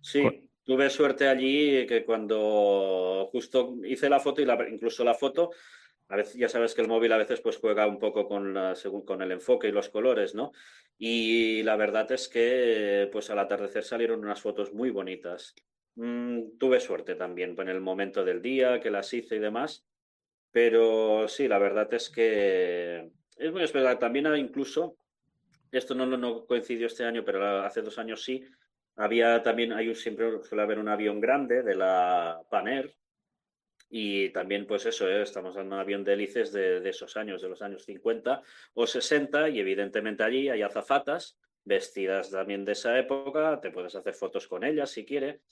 [0.00, 5.50] Sí, tuve suerte allí que cuando justo hice la foto y incluso la foto,
[6.08, 8.54] a veces ya sabes que el móvil a veces pues juega un poco con,
[9.04, 10.52] con el enfoque y los colores, ¿no?
[10.98, 15.54] Y la verdad es que pues al atardecer salieron unas fotos muy bonitas.
[15.96, 19.86] Mm, tuve suerte también en el momento del día que las hice y demás,
[20.50, 23.98] pero sí, la verdad es que es muy especial.
[23.98, 24.96] También incluso,
[25.72, 28.44] esto no, no coincidió este año, pero hace dos años sí,
[28.96, 32.94] había también, hay un, siempre suele haber un avión grande de la Paner
[33.96, 35.22] y también pues eso, ¿eh?
[35.22, 38.42] estamos en un avión de hélices de, esos años, de los años 50
[38.74, 44.14] o 60 y evidentemente allí hay azafatas vestidas también de esa época, te puedes hacer
[44.14, 45.42] fotos con ellas si quieres.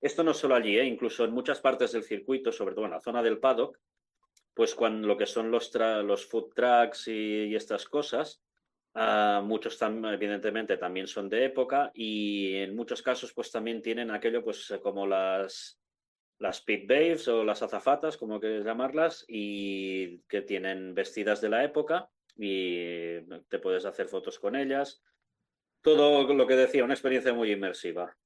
[0.00, 0.86] Esto no solo allí, ¿eh?
[0.86, 3.78] incluso en muchas partes del circuito, sobre todo en la zona del paddock,
[4.54, 8.42] pues cuando lo que son los, los food trucks y estas cosas,
[8.94, 14.44] Ah, muchos evidentemente también son de época y en muchos casos pues también tienen aquello
[14.44, 15.80] pues como las
[16.42, 21.62] las pit babes o las azafatas, como quieres llamarlas, y que tienen vestidas de la
[21.62, 25.02] época y te puedes hacer fotos con ellas.
[25.82, 28.16] Todo lo que decía, una experiencia muy inmersiva.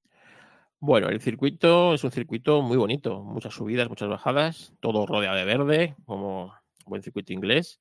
[0.78, 5.44] Bueno, el circuito es un circuito muy bonito, muchas subidas, muchas bajadas, todo rodeado de
[5.44, 6.54] verde, como
[6.86, 7.80] buen circuito inglés.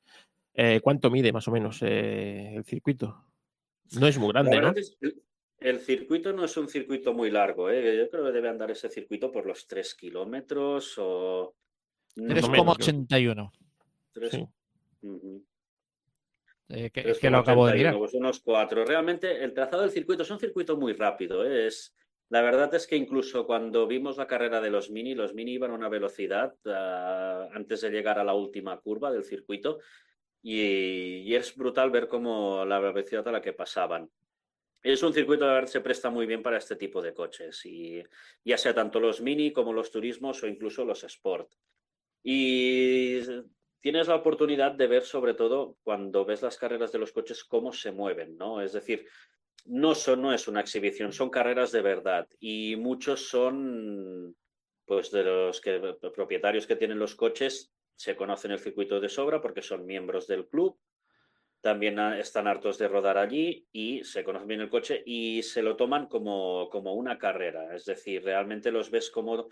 [0.54, 3.24] Eh, ¿Cuánto mide más o menos eh, el circuito?
[4.00, 4.74] No es muy grande, ¿no?
[5.70, 7.70] El, circuito no es un circuito muy largo.
[7.70, 7.98] ¿eh?
[7.98, 11.56] Yo creo que debe andar ese circuito por los 3 kilómetros o...
[12.16, 13.52] 3,81.
[14.32, 14.48] Sí.
[16.70, 17.98] es que lo acabo de mirar.
[17.98, 18.86] Pues unos cuatro.
[18.86, 21.44] Realmente el trazado del circuito es un circuito muy rápido.
[21.44, 21.94] Es,
[22.30, 25.72] la verdad es que incluso cuando vimos la carrera de los mini, los mini iban
[25.72, 29.80] a una velocidad ah, antes de llegar a la última curva del circuito
[30.42, 34.10] y, es brutal ver cómo la velocidad a la que pasaban.
[34.86, 38.04] Es un circuito que se presta muy bien para este tipo de coches, y
[38.44, 41.52] ya sea tanto los mini como los turismos o incluso los sport.
[42.22, 43.20] Y
[43.80, 47.74] tienes la oportunidad de ver sobre todo cuando ves las carreras de los coches cómo
[47.74, 48.62] se mueven, ¿no?
[48.62, 49.08] Es decir,
[49.66, 54.36] no, son, es una exhibición, son carreras de verdad y muchos son
[54.86, 59.42] pues de los que, propietarios que tienen los coches se conocen el circuito de sobra
[59.42, 60.78] porque son miembros del club,
[61.66, 65.76] también están hartos de rodar allí y se conocen bien el coche y se lo
[65.76, 67.76] toman como, como una carrera.
[67.76, 69.48] Es decir, realmente los ves cómo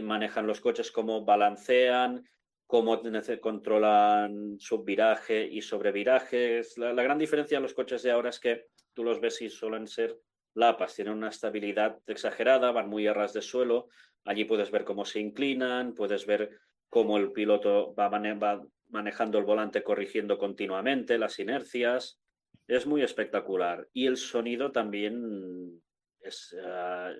[0.00, 2.24] manejan los coches, cómo balancean,
[2.64, 3.02] cómo
[3.40, 6.78] controlan subviraje y sobrevirajes.
[6.78, 9.50] La, la gran diferencia en los coches de ahora es que tú los ves y
[9.50, 10.16] suelen ser
[10.54, 13.88] lapas, tienen una estabilidad exagerada, van muy a de suelo.
[14.24, 16.56] Allí puedes ver cómo se inclinan, puedes ver
[16.88, 22.20] cómo el piloto va, manejando el volante corrigiendo continuamente las inercias.
[22.66, 23.88] Es muy espectacular.
[23.92, 25.80] Y el sonido también
[26.20, 26.56] es...
[26.64, 27.12] Ah,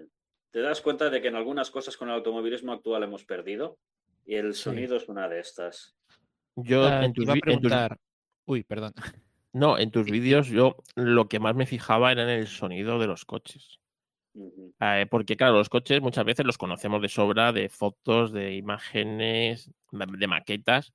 [0.51, 3.79] te das cuenta de que en algunas cosas con el automovilismo actual hemos perdido
[4.25, 5.97] y el sonido es una de estas.
[6.57, 7.99] Yo ah, en tus, preguntar...
[8.47, 8.93] Uy, perdón.
[9.53, 13.07] No, en tus vídeos yo lo que más me fijaba era en el sonido de
[13.07, 13.81] los coches.
[14.81, 19.71] Eh, porque, claro, los coches muchas veces los conocemos de sobra, de fotos, de imágenes,
[19.91, 20.93] de maquetas,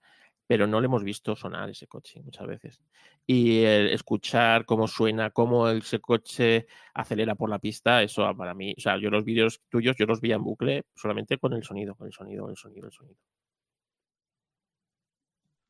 [0.48, 2.82] pero no le hemos visto sonar ese coche muchas veces.
[3.26, 8.82] Y escuchar cómo suena, cómo ese coche acelera por la pista, eso para mí, o
[8.82, 12.08] sea, yo los vídeos tuyos, yo los vi en bucle solamente con el sonido, con
[12.08, 13.18] el sonido, el sonido, el sonido.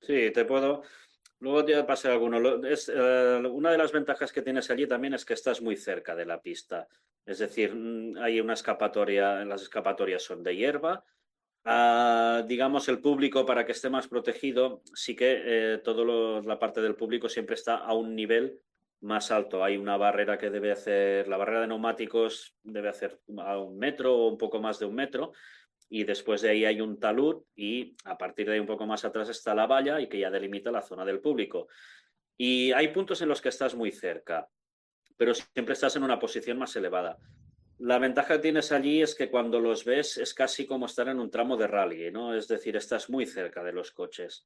[0.01, 0.83] Sí, te puedo.
[1.39, 2.65] Luego te pasar alguno.
[2.65, 6.15] Es, eh, una de las ventajas que tienes allí también es que estás muy cerca
[6.15, 6.87] de la pista.
[7.25, 11.03] Es decir, mm, hay una escapatoria, las escapatorias son de hierba.
[11.65, 16.81] Ah, digamos, el público, para que esté más protegido, sí que eh, toda la parte
[16.81, 18.59] del público siempre está a un nivel
[19.01, 19.63] más alto.
[19.63, 24.15] Hay una barrera que debe hacer, la barrera de neumáticos debe hacer a un metro
[24.15, 25.31] o un poco más de un metro.
[25.89, 29.05] Y después de ahí hay un talud y a partir de ahí un poco más
[29.05, 31.67] atrás está la valla y que ya delimita la zona del público.
[32.35, 34.49] Y hay puntos en los que estás muy cerca
[35.17, 37.17] pero siempre estás en una posición más elevada.
[37.83, 41.19] La ventaja que tienes allí es que cuando los ves es casi como estar en
[41.19, 42.33] un tramo de rally, ¿no?
[42.33, 44.45] Es decir, estás muy cerca de los coches.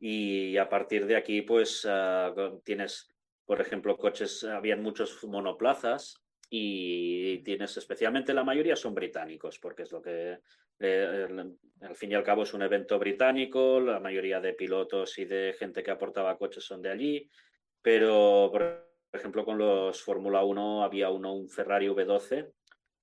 [0.00, 2.32] Y a partir de aquí, pues ah,
[2.64, 3.10] tienes,
[3.44, 9.92] por ejemplo, coches, habían muchos monoplazas y tienes especialmente la mayoría son británicos, porque es
[9.92, 10.38] lo que
[10.80, 11.28] eh,
[11.82, 15.54] al fin y al cabo es un evento británico, la mayoría de pilotos y de
[15.58, 17.30] gente que aportaba coches son de allí,
[17.82, 22.50] pero por ejemplo con los Fórmula 1 había uno, un Ferrari V12,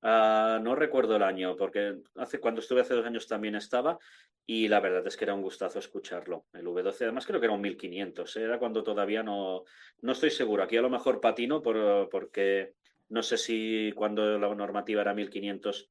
[0.02, 3.98] ah, no recuerdo el año, porque hace, cuando estuve hace dos años también estaba
[4.46, 6.46] y la verdad es que era un gustazo escucharlo.
[6.54, 8.44] El V12, además creo que era un 1500, ¿eh?
[8.44, 9.64] era cuando todavía no,
[10.02, 12.74] no estoy seguro, aquí a lo mejor patino por, porque
[13.10, 15.90] no sé si cuando la normativa era 1500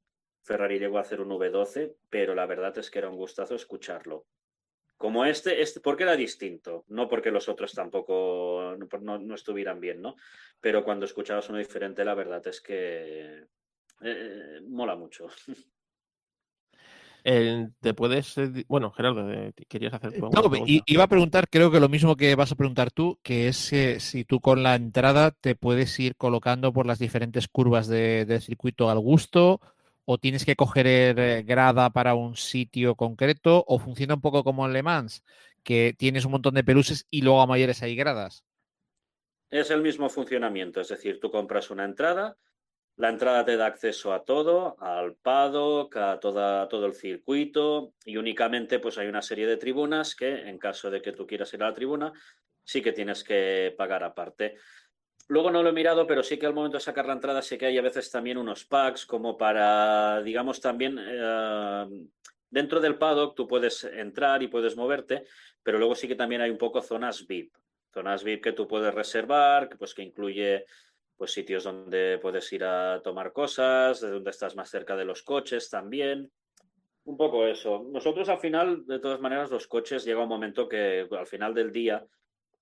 [0.48, 4.24] Ferrari llegó a hacer un V12, pero la verdad es que era un gustazo escucharlo.
[4.96, 10.16] Como este, este porque era distinto, no porque los otros tampoco no, estuvieran bien, ¿no?
[10.60, 13.44] Pero cuando escuchabas uno diferente, la verdad es que
[14.00, 15.28] eh, mola mucho.
[17.80, 18.38] te puedes.
[18.38, 20.30] Eh, bueno, Gerardo, eh, querías hacer tu
[20.86, 24.24] Iba a preguntar, creo que lo mismo que vas a preguntar tú, que es si
[24.24, 28.98] tú con la entrada te puedes ir colocando por las diferentes curvas de, circuito al
[29.00, 29.60] gusto,
[30.04, 34.66] o tienes que coger eh, grada para un sitio concreto, o funciona un poco como
[34.66, 35.22] en Le Mans,
[35.62, 38.44] que tienes un montón de peluses y luego a mayores hay gradas.
[39.50, 42.36] Es el mismo funcionamiento, es decir, tú compras una entrada
[42.98, 48.80] la entrada te da acceso a todo, al paddock, a todo el circuito y únicamente
[48.80, 51.68] pues hay una serie de tribunas que en caso de que tú quieras ir a
[51.68, 52.12] la tribuna
[52.64, 54.56] sí que tienes que pagar aparte.
[55.28, 57.56] Luego no lo he mirado, pero sí que al momento de sacar la entrada sí
[57.56, 61.86] que hay a veces también unos packs como para, digamos, también eh,
[62.50, 65.24] dentro del paddock tú puedes entrar y puedes moverte,
[65.62, 67.54] pero luego sí que también hay un poco zonas VIP.
[67.94, 70.66] Zonas VIP que tú puedes reservar, pues que incluye
[71.18, 75.22] pues sitios donde puedes ir a tomar cosas, de donde estás más cerca de los
[75.24, 76.30] coches también.
[77.04, 77.84] Un poco eso.
[77.90, 81.72] Nosotros al final, de todas maneras, los coches llega un momento que al final del
[81.72, 82.06] día,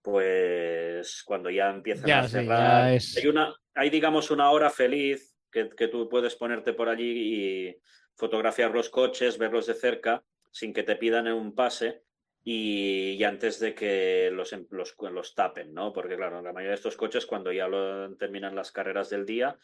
[0.01, 5.89] pues cuando ya empiezan a cerrar, hay, una, hay digamos una hora feliz que, que
[5.89, 7.77] tú puedes ponerte por allí y
[8.15, 12.06] fotografiar los coches, verlos de cerca, sin que te pidan un pase
[12.49, 15.93] y, antes de que los, em, los, los, tapen, ¿no?
[15.93, 19.59] Porque claro, la mayoría de estos coches cuando ya lo, terminan las carreras del día,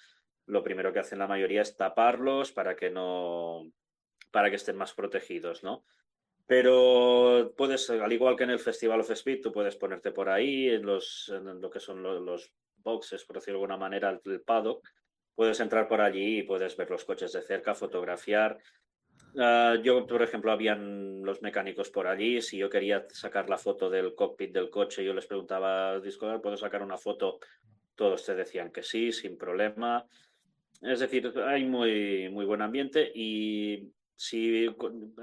[0.47, 3.71] lo primero que hacen la mayoría es taparlos para que no,
[4.33, 5.85] para que estén más protegidos, ¿no?
[6.49, 10.69] Pero puedes, al igual que en el Festival of Speed, tú puedes ponerte por ahí
[10.69, 14.41] en, los, en lo que son los, los boxes, por decirlo de alguna manera, el
[14.41, 14.85] paddock,
[15.37, 18.59] puedes entrar por allí y puedes ver los coches de cerca, fotografiar,
[19.39, 22.43] Ah, yo, por ejemplo, habían los mecánicos por allí.
[22.43, 26.57] Si yo quería sacar la foto del cockpit del coche, yo les preguntaba, Discord, ¿puedo
[26.57, 27.39] sacar una foto?
[27.95, 30.07] Todos te decían que sí, sin problema.
[30.81, 34.69] Es decir, hay muy, muy buen ambiente y si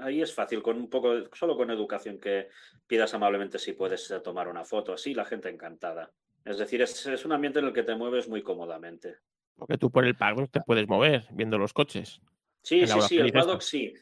[0.00, 2.48] ahí es fácil, con un poco, solo con educación que
[2.86, 4.92] pidas amablemente si puedes tomar una foto.
[4.92, 6.10] Así la gente encantada.
[6.44, 9.16] Es decir, es, es un ambiente en el que te mueves muy cómodamente.
[9.54, 12.20] Porque tú por el paddock te puedes mover viendo los coches.
[12.62, 13.92] Sí, sí, sí, el paddock sí.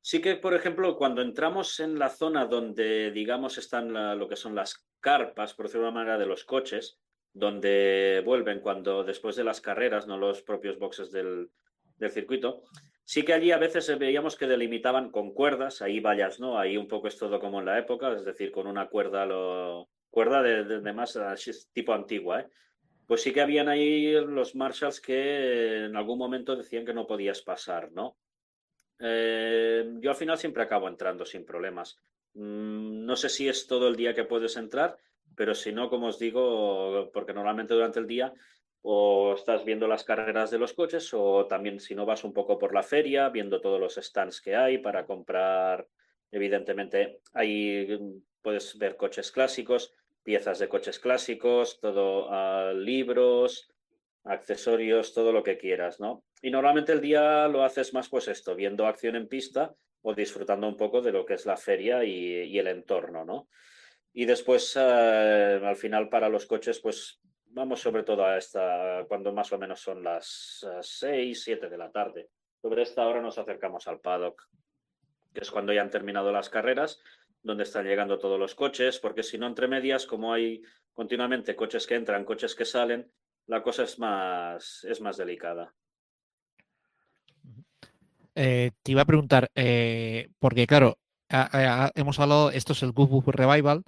[0.00, 4.54] Sí que, por ejemplo, cuando entramos en la zona donde, digamos, están lo que son
[4.54, 7.00] las carpas, por decirlo de una manera, de los coches,
[7.32, 11.50] donde vuelven cuando después de las carreras, no los propios boxes del,
[12.10, 12.62] circuito,
[13.04, 16.58] sí que allí a veces veíamos que delimitaban con cuerdas, ahí vallas, ¿no?
[16.58, 19.88] Ahí un poco es todo como en la época, es decir, con una cuerda, lo,
[20.08, 21.18] cuerda de, de más
[21.72, 22.48] tipo antigua, ¿eh?
[23.06, 27.40] Pues sí que habían ahí los marshals que en algún momento decían que no podías
[27.42, 28.18] pasar, ¿no?
[28.98, 31.98] Eh, yo al final siempre acabo entrando sin problemas.
[32.34, 34.98] Mm, no sé si es todo el día que puedes entrar,
[35.36, 38.32] pero si no, como os digo, porque normalmente durante el día
[38.82, 42.58] o estás viendo las carreras de los coches o también si no vas un poco
[42.58, 45.88] por la feria, viendo todos los stands que hay para comprar,
[46.30, 47.98] evidentemente, ahí
[48.42, 49.92] puedes ver coches clásicos
[50.26, 53.72] piezas de coches clásicos, todo ah, libros,
[54.24, 56.24] accesorios, todo lo que quieras, ¿no?
[56.42, 59.72] Y normalmente el día lo haces más pues esto, viendo acción en pista
[60.02, 63.48] o disfrutando un poco de lo que es la feria y, el entorno, ¿no?
[64.12, 69.32] Y después, ah, al final, para los coches, pues vamos sobre todo a esta, cuando
[69.32, 72.30] más o menos son las 6, 7 de la tarde.
[72.60, 74.42] Sobre esta hora nos acercamos al paddock,
[75.32, 77.00] que es cuando ya han terminado las carreras
[77.46, 81.86] dónde están llegando todos los coches, porque si no, entre medias, como hay continuamente coches
[81.86, 83.10] que entran, coches que salen,
[83.46, 85.72] la cosa es más, es más delicada.
[88.34, 90.98] Eh, te iba a preguntar, eh, porque claro,
[91.94, 93.82] hemos hablado, esto es el Goodwood Revival,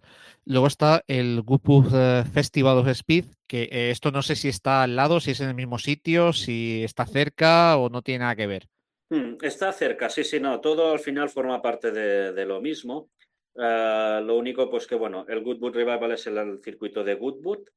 [0.45, 4.83] luego está el Goodwood eh, Festival of Speed, que eh, esto no sé si está
[4.83, 8.37] al lado, si es en el mismo sitio, si está cerca o no tiene nada
[8.37, 8.69] que ver.
[9.11, 13.11] Hmm, está cerca, sí, sí, no, todo al final forma parte de, lo mismo.
[13.59, 17.69] Ah, lo único, pues que bueno, el Goodwood Revival es el, circuito de Goodwood.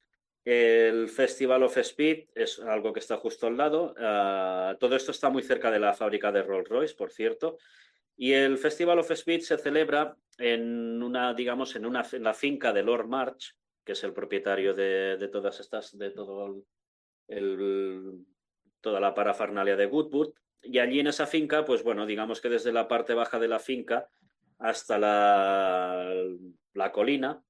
[0.44, 3.96] El Festival of Speed es algo que está justo al lado.
[3.98, 7.58] Ah, todo esto está muy cerca de la fábrica de Rolls Royce, por cierto.
[8.16, 12.72] Y el Festival of Speed se celebra en una, digamos, en, una, en la finca
[12.72, 16.64] de Lord March, que es el propietario de, todas estas, de todo
[17.28, 18.24] el,
[18.82, 20.34] toda la parafernalia de Goodwood.
[20.62, 23.58] Y allí en esa finca, pues bueno, digamos que desde la parte baja de la
[23.58, 24.08] finca
[24.62, 26.14] hasta la,
[26.74, 27.43] la colina,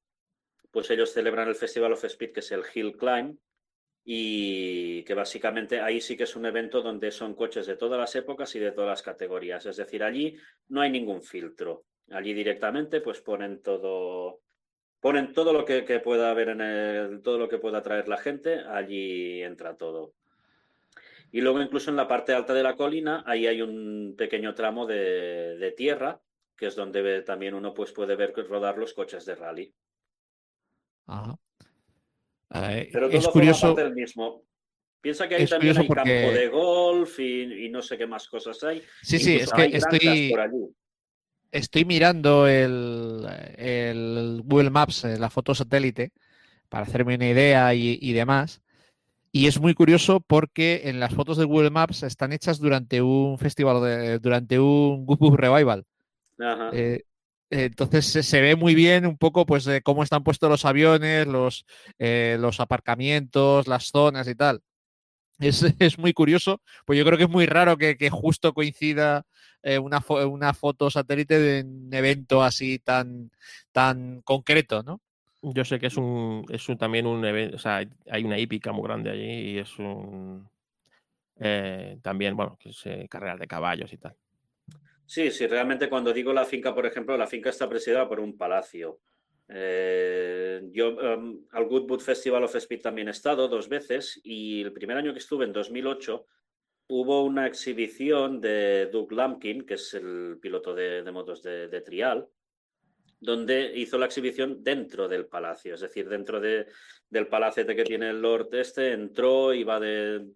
[0.72, 3.38] pues ellos celebran el Festival of Speed, que es el Hill Climb,
[4.04, 8.16] y que básicamente ahí sí que es un evento donde son coches de todas las
[8.16, 9.66] épocas y de todas las categorías.
[9.66, 10.38] Es decir, allí
[10.70, 11.86] no hay ningún filtro.
[12.10, 14.42] Allí directamente pues ponen todo,
[15.00, 18.60] ponen todo lo que, pueda haber en el, todo lo que pueda traer la gente,
[18.60, 20.14] allí entra todo.
[21.32, 24.86] Y luego incluso en la parte alta de la colina, ahí hay un pequeño tramo
[24.86, 26.20] de, tierra,
[26.62, 29.74] que es donde también uno pues, puede ver rodar los coches de rally.
[31.08, 31.36] Ajá.
[32.50, 33.74] Pero todo es curioso.
[33.74, 34.44] Del mismo.
[35.02, 38.84] Piensa que hay también hay campo de golf y, no sé qué más cosas hay.
[39.02, 40.36] Sí, sí, es que estoy,
[41.50, 46.12] estoy mirando el, el, Google Maps, eh, la foto satélite,
[46.70, 48.62] para hacerme una idea y, demás.
[49.32, 53.40] Y es muy curioso porque en las fotos de Google Maps están hechas durante un
[53.40, 55.88] festival, de, durante un Google Revival.
[56.42, 56.70] Ajá.
[56.74, 57.04] Eh,
[57.52, 61.66] entonces se, ve muy bien un poco pues de cómo están puestos los aviones, los,
[62.00, 64.62] eh, los aparcamientos, las zonas y tal.
[65.38, 65.62] Es,
[66.00, 69.24] muy curioso, pues yo creo que es muy raro que, justo coincida
[69.64, 73.32] eh, una, una, foto satélite de un evento así tan,
[73.74, 75.02] tan concreto, ¿no?
[75.42, 78.84] Yo sé que es un, es también un evento, o sea, hay una hípica muy
[78.84, 80.48] grande allí y es un
[81.38, 84.16] eh, también, bueno, que es carreras de caballos y tal.
[85.12, 88.38] Sí, sí, realmente cuando digo la finca, por ejemplo, la finca está presidida por un
[88.38, 89.02] palacio.
[89.50, 94.72] Eh, yo em, al Goodwood Festival of Speed también he estado dos veces y el
[94.72, 96.26] primer año que estuve, en 2008,
[96.88, 102.30] hubo una exhibición de Doug Lampkin, que es el piloto de, motos de, Trial,
[103.20, 106.68] donde hizo la exhibición dentro del palacio, es decir, dentro de,
[107.10, 109.78] del palacete que tiene el Lord este, entró, iba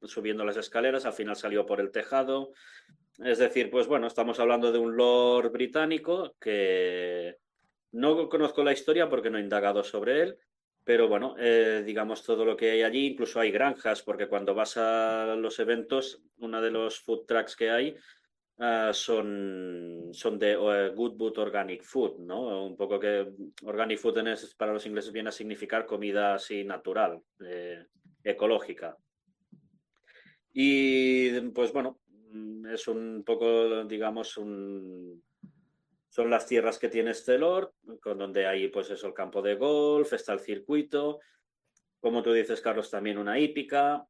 [0.03, 2.51] subiendo las escaleras, al final salió por el tejado,
[3.24, 7.38] es decir, pues bueno, estamos hablando de un lord británico que
[7.91, 10.38] no conozco la historia porque no he indagado sobre él,
[10.84, 14.78] pero bueno, eh, digamos todo lo que hay allí, incluso hay granjas, porque cuando vas
[14.78, 17.95] a los eventos, uno de los food trucks que hay
[18.59, 22.66] ah, son, son de uh, Good Organic Food, ¿no?
[22.66, 23.28] Un poco que
[23.63, 24.20] Organic Food
[24.57, 27.86] para los ingleses viene a significar comida así natural, eh,
[28.24, 28.97] ecológica.
[30.53, 31.99] Y pues bueno,
[32.71, 35.21] es un poco, digamos, son
[36.29, 40.13] las tierras que tiene este Lord, con donde hay pues eso, el campo de golf,
[40.13, 41.19] está el circuito,
[41.99, 44.07] como tú dices, Carlos, también una hípica.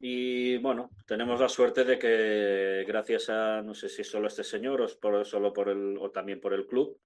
[0.00, 4.80] Y bueno, tenemos la suerte de que gracias a, no sé si solo este señor
[4.80, 6.98] o por, solo por el, o también por el club,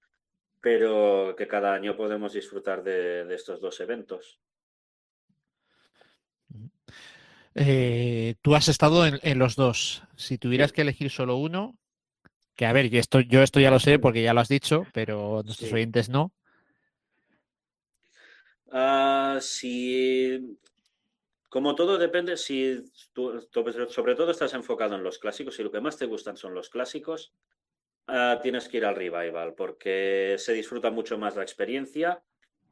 [0.61, 4.39] pero que cada año podemos disfrutar de estos dos eventos.
[7.55, 10.03] Eh, tú has estado en, los dos.
[10.15, 11.77] Si tuvieras que elegir solo uno,
[12.55, 14.85] que a ver, yo esto, yo esto ya lo sé porque ya lo has dicho,
[14.93, 16.31] pero nuestros oyentes no.
[18.71, 20.57] Ah, si,
[21.49, 22.83] como todo depende, si
[23.13, 23.47] tú,
[23.89, 26.69] sobre todo estás enfocado en los clásicos y lo que más te gustan son los
[26.69, 27.33] clásicos,
[28.07, 32.23] ah, tienes que ir al revival porque se disfruta mucho más la experiencia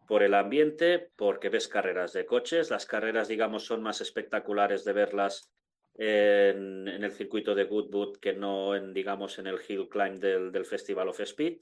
[0.08, 2.72] por el ambiente, porque ves carreras de coches.
[2.72, 5.52] Las carreras, digamos, son más espectaculares de verlas
[5.96, 11.10] en, el circuito de Goodwood que no en, digamos, en el hill climb del, Festival
[11.10, 11.60] of Speed.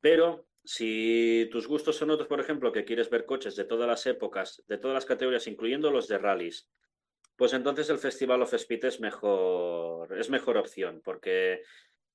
[0.00, 4.06] Pero si tus gustos son otros, por ejemplo, que quieres ver coches de todas las
[4.06, 6.68] épocas, de todas las categorías, incluyendo los de rallies,
[7.36, 11.62] pues entonces el Festival of Speed es mejor, es mejor opción, porque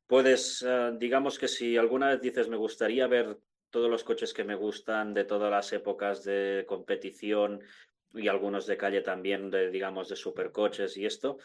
[0.07, 3.37] puedes, eh, digamos que si alguna vez dices me gustaría ver
[3.71, 7.61] todos los coches que me gustan de todas las épocas de competición
[8.13, 11.37] y algunos de calle también, de, digamos, de supercoches y esto,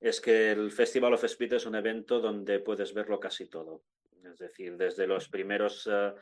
[0.00, 3.82] es que el Festival of Speed es un evento donde puedes verlo casi todo.
[4.24, 6.14] Es decir, desde los primeros, eh,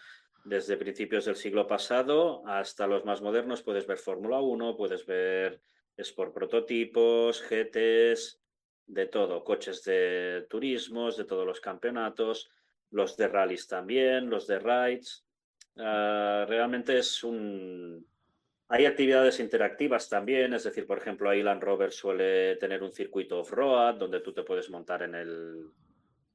[0.45, 5.61] desde principios del siglo pasado hasta los más modernos, puedes ver Fórmula 1, puedes ver
[5.97, 8.41] Sport prototipos, GTs,
[8.87, 12.51] de todo, coches de turismos, de todos los campeonatos
[12.95, 15.24] los de rallies también, los de rides.
[15.77, 18.07] Ah, realmente es un...
[18.69, 23.97] Hay actividades interactivas también, es decir, por ejemplo, Island Rover suele tener un circuito off-road
[23.97, 25.67] donde tú te puedes montar en, el,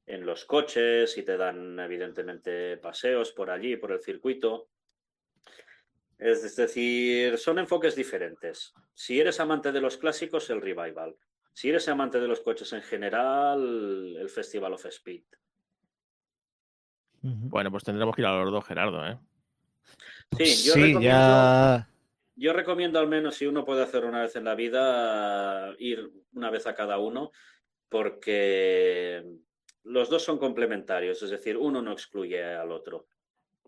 [0.06, 4.68] en los coches y te dan evidentemente paseos por allí, por el circuito.
[6.18, 8.74] Es decir, son enfoques diferentes.
[8.94, 11.16] Si eres amante de los clásicos, el Revival.
[11.52, 15.24] Si eres amante de los coches en general, el Festival of Speed.
[17.22, 19.18] Bueno, pues tendremos que ir a los dos, Gerardo, ¿eh?
[20.36, 21.86] Sí, yo, recomiendo,
[22.36, 26.50] yo recomiendo al menos si uno puede hacer una vez en la vida, ir una
[26.50, 27.32] vez a cada uno,
[27.88, 29.24] porque
[29.84, 33.06] los dos son complementarios, es decir, uno no excluye al otro.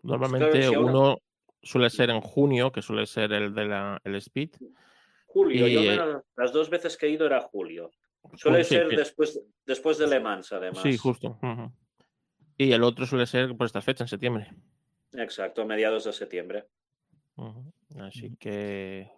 [0.01, 1.17] Normalmente uno
[1.61, 4.51] suele ser en junio, que suele ser el de la, el Speed.
[5.27, 7.91] Julio, yo las dos veces que he ido era julio.
[8.35, 10.81] Suele ser después, después de Le Mans, además.
[10.81, 11.39] Sí, justo.
[12.57, 14.53] Y el otro suele ser por esta fecha, en septiembre.
[15.13, 16.65] Exacto, mediados de septiembre.
[17.99, 19.09] Así que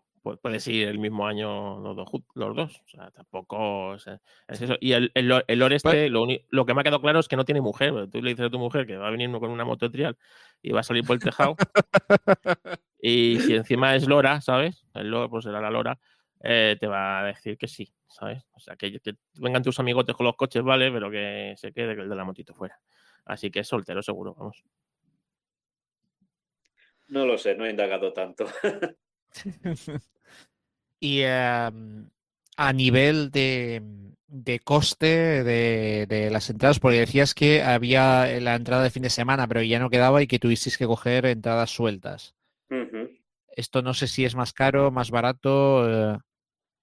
[0.42, 2.10] puedes ir el mismo año los dos.
[2.34, 2.82] Los dos.
[2.86, 4.08] O sea, tampoco es,
[4.48, 4.76] eso.
[4.80, 7.46] Y el, el, el Oreste, lo, lo, que me ha quedado claro es que no
[7.46, 8.10] tiene mujer.
[8.10, 10.18] Tú le dices a tu mujer que va a venir con una moto trial
[10.62, 11.56] y va a salir por el tejado.
[13.00, 14.86] y si encima es Lora, ¿sabes?
[14.94, 16.00] El Lora, pues será la Lora,
[16.44, 18.44] eh, te va a decir que sí, ¿sabes?
[18.54, 21.94] O sea, que, que vengan tus amigotes con los coches, vale, pero que se quede
[21.94, 22.80] el de la motito fuera.
[23.26, 24.64] Así que es soltero seguro, vamos.
[27.08, 28.48] No lo sé, no he indagado tanto.
[31.00, 32.10] y em,
[32.58, 33.82] a nivel de,
[34.64, 39.62] coste de, las entradas, porque decías que había la entrada de fin de semana, pero
[39.62, 42.36] ya no quedaba y que tuvisteis que coger entradas sueltas.
[43.56, 46.14] Esto no sé si es más caro, más barato.
[46.14, 46.18] Eh.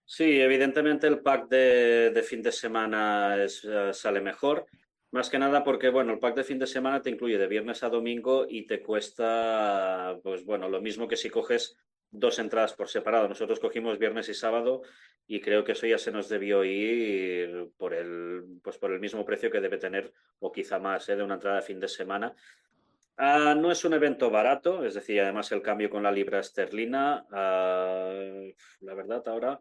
[0.05, 3.49] Sí, evidentemente el pack de, fin de semana eh,
[3.93, 4.67] sale mejor.
[5.13, 7.83] Más que nada porque, bueno, el pack de fin de semana te incluye de viernes
[7.83, 11.77] a domingo y te cuesta, pues bueno, lo mismo que si coges
[12.11, 13.29] dos entradas por separado.
[13.29, 14.81] Nosotros cogimos viernes y sábado
[15.27, 19.23] y creo que eso ya se nos debió ir por el, pues por el mismo
[19.27, 21.17] precio que debe tener, o quizá más, ¿eh?
[21.17, 22.35] de una entrada de fin de semana.
[23.19, 27.27] Ah, no es un evento barato, es decir, además el cambio con la libra esterlina,
[27.31, 28.15] ah,
[28.81, 29.61] la verdad ahora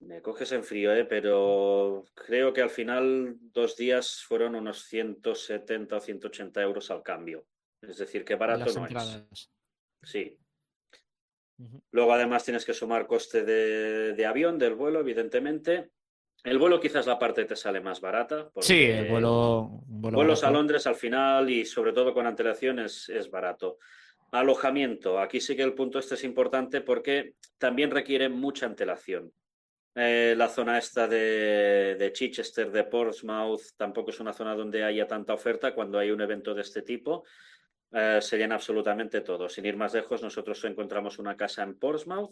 [0.00, 1.04] me coges en frío, ¿eh?
[1.04, 7.46] pero creo que al final dos días fueron unos 170 o 180 euros al cambio.
[7.80, 9.50] Es decir, que barato no es.
[10.02, 10.38] Sí.
[11.90, 15.90] Luego además tienes que sumar coste de, avión, del vuelo, evidentemente.
[16.44, 18.50] El vuelo quizás la parte te sale más barata.
[18.60, 19.82] Sí, el vuelo...
[19.86, 23.78] vuelos a Londres al final y sobre todo con antelación es, es barato.
[24.32, 25.18] Alojamiento.
[25.18, 29.32] Aquí sí que el punto este es importante porque también requiere mucha antelación.
[29.98, 35.32] Eh, la zona esta de, Chichester, de Portsmouth, tampoco es una zona donde haya tanta
[35.32, 37.24] oferta cuando hay un evento de este tipo.
[37.92, 39.48] Eh, se llena absolutamente todo.
[39.48, 42.30] Sin ir más lejos, nosotros encontramos una casa en Portsmouth.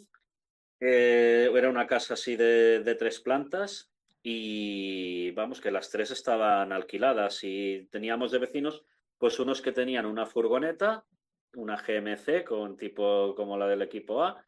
[0.79, 3.91] Eh, era una casa así de, de, tres plantas
[4.23, 8.85] y vamos, que las tres estaban alquiladas y teníamos de vecinos,
[9.17, 11.07] pues unos que tenían una furgoneta,
[11.55, 14.45] una GMC con tipo como la del equipo A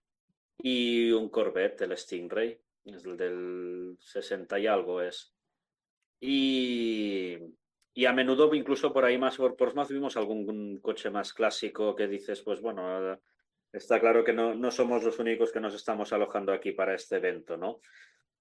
[0.58, 2.60] y un Corvette, el Stingray
[2.94, 5.34] es el del 60 y algo es.
[6.20, 7.38] Y,
[8.06, 12.42] a menudo, incluso por ahí más por Portsmouth, vimos algún coche más clásico que dices,
[12.42, 13.18] pues bueno,
[13.72, 17.16] está claro que no, no, somos los únicos que nos estamos alojando aquí para este
[17.16, 17.80] evento, ¿no?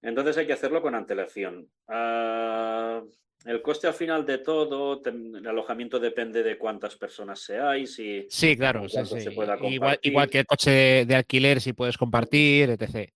[0.02, 1.68] Entonces hay que hacerlo con antelación.
[1.88, 3.02] Ah,
[3.44, 8.56] el coste al final de todo, el alojamiento depende de cuántas personas seáis y sí,
[8.56, 8.98] claro, sí,
[9.70, 13.10] igual, igual, que el coche de alquiler si puedes compartir, etc.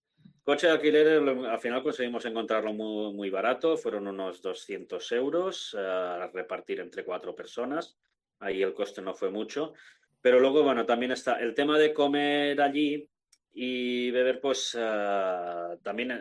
[0.51, 5.81] Coche de alquiler, al final conseguimos encontrarlo muy, muy barato, fueron unos 200 euros eh,
[5.81, 7.97] a repartir entre cuatro personas.
[8.41, 9.75] Ahí el coste no fue mucho.
[10.21, 13.09] Pero luego, bueno, también está el tema de comer allí
[13.53, 16.21] y beber, pues eh, también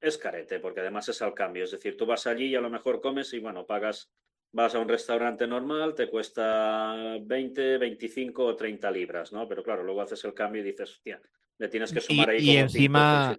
[0.00, 1.64] es carete, porque además es al cambio.
[1.64, 4.10] Es decir, tú vas allí y a lo mejor comes y, bueno, pagas,
[4.52, 9.46] vas a un restaurante normal, te cuesta 20, 25 o 30 libras, ¿no?
[9.46, 11.20] Pero claro, luego haces el cambio y dices, hostia,
[11.58, 12.50] le tienes que sumar ahí.
[12.50, 13.36] Y, encima.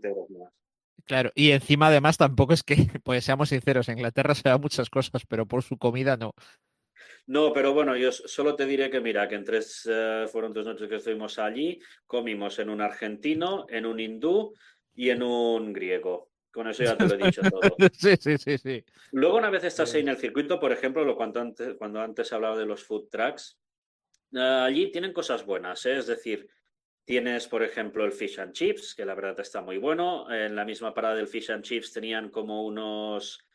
[1.06, 4.90] Claro, y encima además tampoco es que, pues seamos sinceros, en Inglaterra se da muchas
[4.90, 6.34] cosas, pero por su comida no.
[7.26, 10.66] No, pero bueno, yo solo te diré que mira, que en tres, eh, fueron tres
[10.66, 14.54] noches que estuvimos allí, comimos en un argentino, en un hindú
[14.96, 16.32] y en un griego.
[16.52, 17.62] Con eso ya te lo he dicho todo.
[17.94, 18.84] sí, sí, sí, sí.
[19.12, 22.32] Luego, una vez estás ahí en el circuito, por ejemplo, lo cuando antes, cuando antes
[22.32, 23.60] hablaba de los food trucks,
[24.34, 25.98] eh, allí tienen cosas buenas, ¿eh?
[25.98, 26.50] es decir,
[27.08, 30.30] Tienes, por ejemplo, el Fish and Chips, que la verdad está muy bueno.
[30.30, 33.48] En la misma parada del Fish and Chips tenían como unos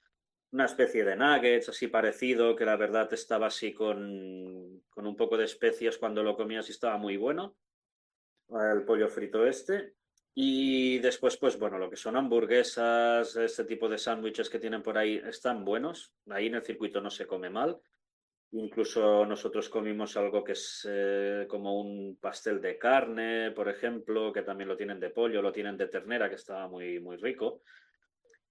[0.53, 5.37] una especie de nuggets así parecido, que la verdad estaba así con, con un poco
[5.37, 7.55] de especias cuando lo comías y estaba muy bueno.
[8.49, 9.97] El pollo frito este.
[10.35, 14.97] Y después, pues bueno, lo que son hamburguesas, este tipo de sándwiches que tienen por
[14.97, 16.15] ahí están buenos.
[16.31, 17.79] Ahí en el circuito no se come mal.
[18.55, 24.43] Incluso nosotros comimos algo que es eh, como un pastel de carne, por ejemplo, que
[24.43, 27.63] también lo tienen de pollo, lo tienen de ternera, que estaba muy, muy rico.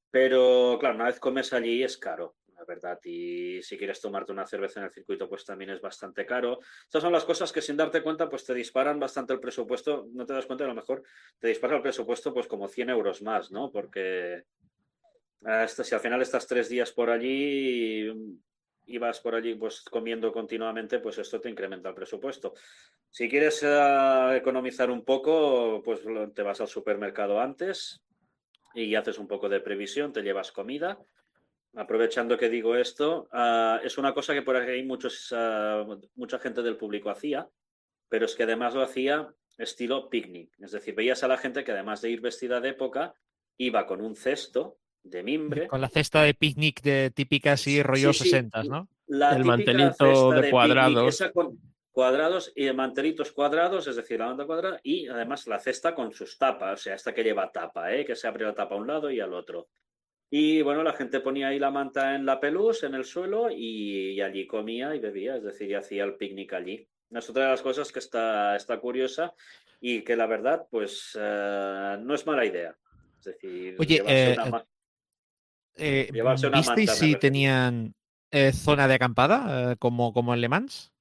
[0.09, 2.99] Pero claro, una vez comes allí es caro, la verdad.
[3.03, 6.59] Y si quieres tomarte una cerveza en el circuito, pues también es bastante caro.
[6.83, 10.07] Estas son las cosas que sin darte cuenta, pues te disparan bastante el presupuesto.
[10.13, 11.03] No te das cuenta, a lo mejor
[11.37, 13.71] te dispara el presupuesto pues como 100 euros más, ¿no?
[13.71, 14.45] Porque
[15.43, 18.11] hasta, si al final estás tres días por allí
[18.91, 22.53] y vas por allí pues comiendo continuamente, pues esto te incrementa el presupuesto.
[23.09, 26.01] Si quieres uh, economizar un poco, pues
[26.35, 28.01] te vas al supermercado antes
[28.73, 30.99] y haces un poco de previsión, te llevas comida.
[31.73, 36.61] Aprovechando que digo esto, uh, es una cosa que por ahí muchos, uh, mucha gente
[36.61, 37.47] del público hacía,
[38.09, 40.51] pero es que además lo hacía estilo picnic.
[40.59, 43.15] Es decir, veías a la gente que además de ir vestida de época,
[43.57, 45.67] iba con un cesto de mimbre.
[45.67, 48.87] Con la cesta de picnic de típicas y rollos 60, ¿no?
[49.07, 51.23] el mantelito de, cuadrados.
[51.91, 56.37] cuadrados y mantelitos cuadrados, es decir, la banda cuadrada, y además la cesta con sus
[56.37, 58.05] tapas, o sea, esta que lleva tapa, ¿eh?
[58.05, 59.67] que se abre la tapa a un lado y al otro.
[60.33, 64.21] Y bueno, la gente ponía ahí la manta en la pelús, en el suelo, y,
[64.21, 66.87] allí comía y bebía, es decir, y hacía el picnic allí.
[67.09, 69.33] Es otra de las cosas que está, está curiosa
[69.81, 72.73] y que la verdad, pues eh, no es mala idea.
[73.19, 74.37] Es decir, Oye, eh,
[75.81, 76.11] eh,
[76.53, 77.93] ¿Visteis si tenían
[78.31, 80.91] eh, zona de acampada eh, como, como en Le Mans?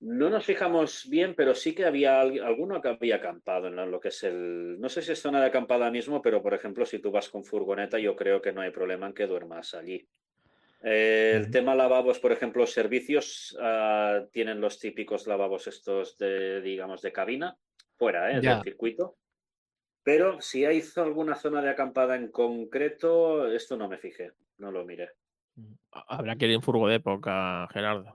[0.00, 4.08] No nos fijamos bien, pero sí que había alguno que había acampado en lo que
[4.08, 4.78] es el.
[4.78, 7.44] No sé si es zona de acampada mismo, pero por ejemplo, si tú vas con
[7.44, 10.06] furgoneta, yo creo que no hay problema en que duermas allí.
[10.82, 17.12] el tema lavabos, por ejemplo, servicios ah, tienen los típicos lavabos estos de, digamos, de
[17.12, 17.56] cabina,
[17.96, 19.16] fuera del circuito.
[20.04, 24.84] Pero si hay alguna zona de acampada en concreto, esto no me fijé, no lo
[24.84, 25.10] miré.
[25.90, 28.12] Habrá que ir en furgo de época, Gerardo.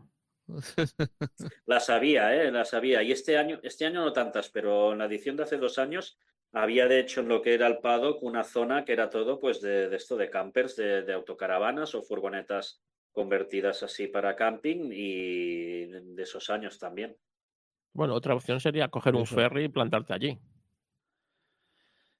[1.66, 2.52] La sabía, ¿eh?
[2.52, 3.02] La sabía.
[3.02, 6.20] Y este año, este año no tantas, pero en la edición de hace dos años
[6.52, 9.62] había de hecho en lo que era el paddock una zona que era todo pues
[9.62, 12.82] de, esto de campers, de, autocaravanas o furgonetas
[13.12, 17.16] convertidas así para camping y de esos años también.
[17.94, 20.40] Bueno, otra opción sería coger un ferry y plantarte allí.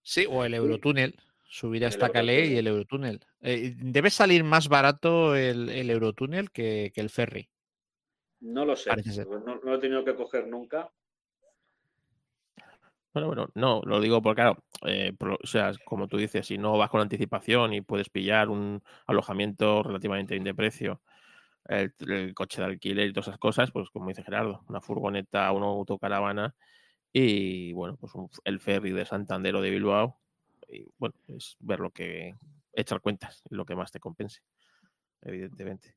[0.10, 1.14] Sí, o el Eurotúnel.
[1.48, 3.20] Subir hasta Calais y el Eurotúnel.
[3.42, 7.48] Eh, debe salir más barato el, el Eurotúnel que, el ferry.
[8.40, 8.90] No lo sé.
[9.46, 10.92] No, lo he tenido que coger nunca.
[13.14, 16.76] Bueno, bueno, no, lo digo porque, claro, eh, o sea, como tú dices, si no
[16.76, 21.02] vas con anticipación y puedes pillar un alojamiento relativamente bien de precio,
[21.66, 21.94] el,
[22.34, 26.56] coche de alquiler y todas esas cosas, pues como dice Gerardo, una furgoneta, una autocaravana
[27.12, 30.20] y bueno, pues el ferry de Santander o de Bilbao.
[30.68, 32.36] Y bueno, es ver lo que.
[32.74, 34.42] echar cuentas, lo que más te compense,
[35.22, 35.96] evidentemente.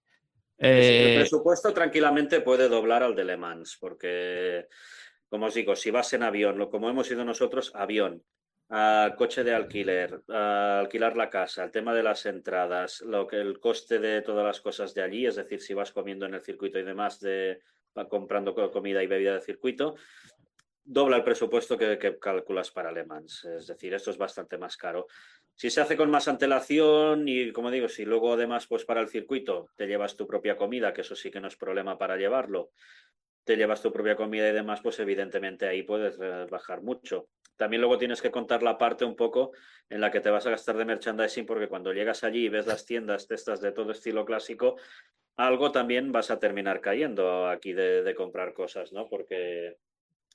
[0.58, 4.68] el eh, presupuesto tranquilamente puede doblar al de Le Mans, porque,
[5.28, 8.22] como os digo, si vas en avión, como hemos ido nosotros, avión,
[9.18, 13.98] coche de alquiler, alquilar la casa, el tema de las entradas, lo que el coste
[13.98, 16.82] de todas las cosas de allí, es decir, si vas comiendo en el circuito y
[16.82, 17.60] demás, de
[18.08, 19.96] comprando comida y bebida de circuito,
[20.84, 23.44] dobla el presupuesto que, calculas para Alemans.
[23.44, 25.06] Es decir, esto es bastante más caro.
[25.54, 29.08] Si se hace con más antelación y, como digo, si luego además, pues para el
[29.08, 32.70] circuito te llevas tu propia comida, que eso sí que no es problema para llevarlo,
[33.44, 37.28] te llevas tu propia comida y demás, pues evidentemente ahí puedes eh, bajar mucho.
[37.56, 39.52] También luego tienes que contar la parte un poco
[39.88, 42.66] en la que te vas a gastar de merchandising, porque cuando llegas allí y ves
[42.66, 44.76] las tiendas estas de todo estilo clásico,
[45.36, 49.08] algo también vas a terminar cayendo aquí de, de comprar cosas, ¿no?
[49.08, 49.76] Porque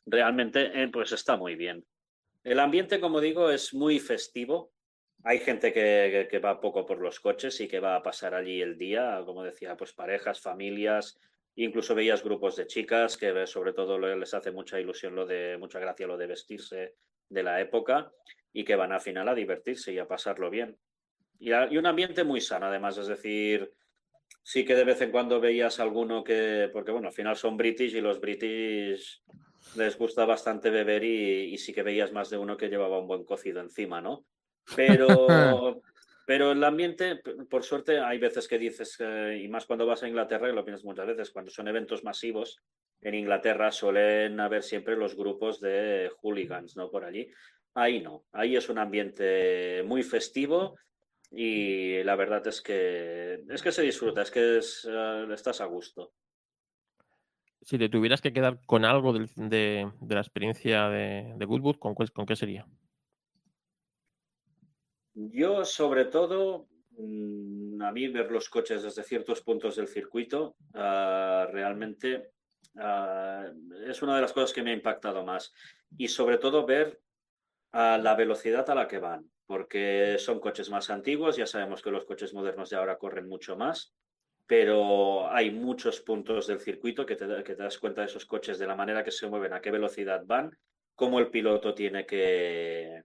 [0.08, 1.86] realmente eh, pues está muy bien.
[2.44, 4.72] El ambiente, como digo, es muy festivo.
[5.24, 8.78] Hay gente que, va poco por los coches y que va a pasar allí el
[8.78, 11.20] día, como decía, pues parejas, familias,
[11.56, 15.80] incluso veías grupos de chicas que sobre todo les hace mucha ilusión lo de, mucha
[15.80, 16.96] gracia lo de vestirse
[17.28, 18.12] de la época
[18.54, 20.78] y que van al final a divertirse y a pasarlo bien.
[21.40, 23.74] Y, y un ambiente muy sano, además, es decir,
[24.44, 27.96] sí que de vez en cuando veías alguno que, porque bueno, al final son british
[27.96, 29.22] y los british
[29.78, 33.24] les gusta bastante beber y, sí que veías más de uno que llevaba un buen
[33.24, 34.26] cocido encima, ¿no?
[34.76, 35.08] Pero,
[36.26, 38.98] pero el ambiente, por suerte, hay veces que dices,
[39.40, 42.60] y más cuando vas a Inglaterra, y lo piensas muchas veces, cuando son eventos masivos,
[43.02, 46.90] en Inglaterra suelen haber siempre los grupos de hooligans, ¿no?
[46.90, 47.30] Por allí.
[47.76, 50.76] Ahí no, ahí es un ambiente muy festivo
[51.30, 56.14] y la verdad es que es que se disfruta, es que eh, estás a gusto.
[57.68, 62.26] Si te tuvieras que quedar con algo de, la experiencia de, de Goodwood, ¿con, ¿con
[62.26, 62.66] qué sería?
[65.14, 71.46] Yo, sobre todo, mm, a mí ver los coches desde ciertos puntos del circuito ah,
[71.52, 72.32] realmente
[72.78, 73.52] ah,
[73.86, 75.54] es una de las cosas que me ha impactado más.
[75.98, 77.02] Y sobre todo ver
[77.74, 81.92] a la velocidad a la que van, porque son coches más antiguos, ya sabemos que
[81.92, 83.94] los coches modernos de ahora corren mucho más,
[84.48, 88.76] pero hay muchos puntos del circuito que te, das cuenta de esos coches, de la
[88.76, 90.58] manera que se mueven, a qué velocidad van,
[90.96, 93.04] cómo el piloto tiene que,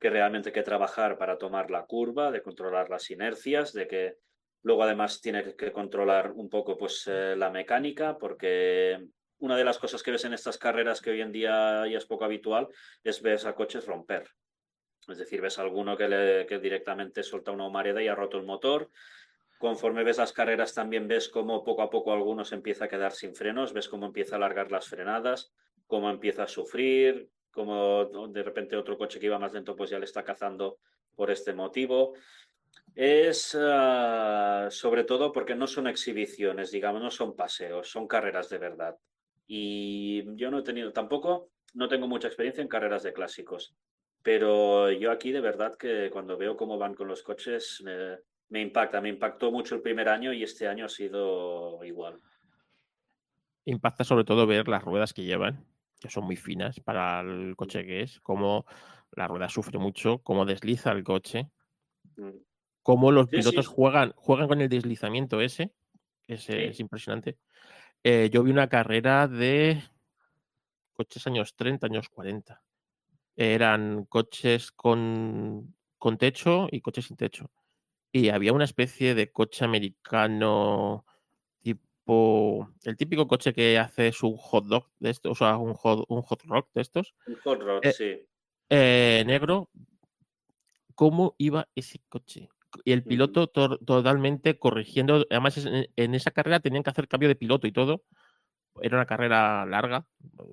[0.00, 4.16] realmente que trabajar para tomar la curva, de controlar las inercias, de que
[4.62, 9.00] luego además tiene que controlar un poco pues eh, la mecánica, porque
[9.38, 12.04] una de las cosas que ves en estas carreras que hoy en día ya es
[12.04, 12.66] poco habitual
[13.04, 14.28] es ver a coches romper.
[15.08, 18.44] Es decir, ves a alguno que, que directamente suelta una humareda y ha roto el
[18.44, 18.90] motor.
[19.60, 23.34] Conforme ves las carreras también ves cómo poco a poco algunos empieza a quedar sin
[23.34, 25.52] frenos, ves cómo empieza a alargar las frenadas,
[25.86, 29.98] cómo empieza a sufrir, cómo de repente otro coche que iba más lento pues ya
[29.98, 30.78] le está cazando
[31.14, 32.14] por este motivo.
[32.94, 38.56] Es ah, sobre todo porque no son exhibiciones, digamos, no son paseos, son carreras de
[38.56, 38.96] verdad.
[39.46, 43.74] Y yo no he tenido tampoco, no tengo mucha experiencia en carreras de clásicos,
[44.22, 47.84] pero yo aquí de verdad que cuando veo cómo van con los coches
[48.50, 52.20] me, impacta, me impactó mucho el primer año y este año ha sido igual.
[53.64, 55.64] Impacta sobre todo ver las ruedas que llevan,
[56.00, 58.66] que son muy finas para el coche que es, cómo
[59.12, 61.50] la rueda sufre mucho, cómo desliza el coche,
[62.16, 62.30] mm.
[62.82, 65.72] cómo los pilotos Juegan, juegan con el deslizamiento ese,
[66.26, 67.38] ese es impresionante.
[68.02, 69.82] Eh, yo vi una carrera de
[70.92, 72.62] coches años 30, años 40.
[73.36, 77.50] Eran coches con, con techo y coches sin techo.
[78.12, 81.04] Y había una especie de coche americano
[81.60, 82.72] tipo.
[82.84, 86.22] El típico coche que hace un hot dog de estos, o sea, un hot, un
[86.22, 87.14] hot rock de estos.
[87.26, 88.26] Un hot rock, eh, sí.
[88.68, 89.70] Eh, negro.
[90.94, 92.50] ¿Cómo iba ese coche?
[92.84, 95.26] y el piloto totalmente corrigiendo.
[95.30, 95.64] Además,
[95.96, 98.04] en, esa carrera tenían que hacer cambio de piloto y todo.
[98.82, 100.06] Era una carrera larga,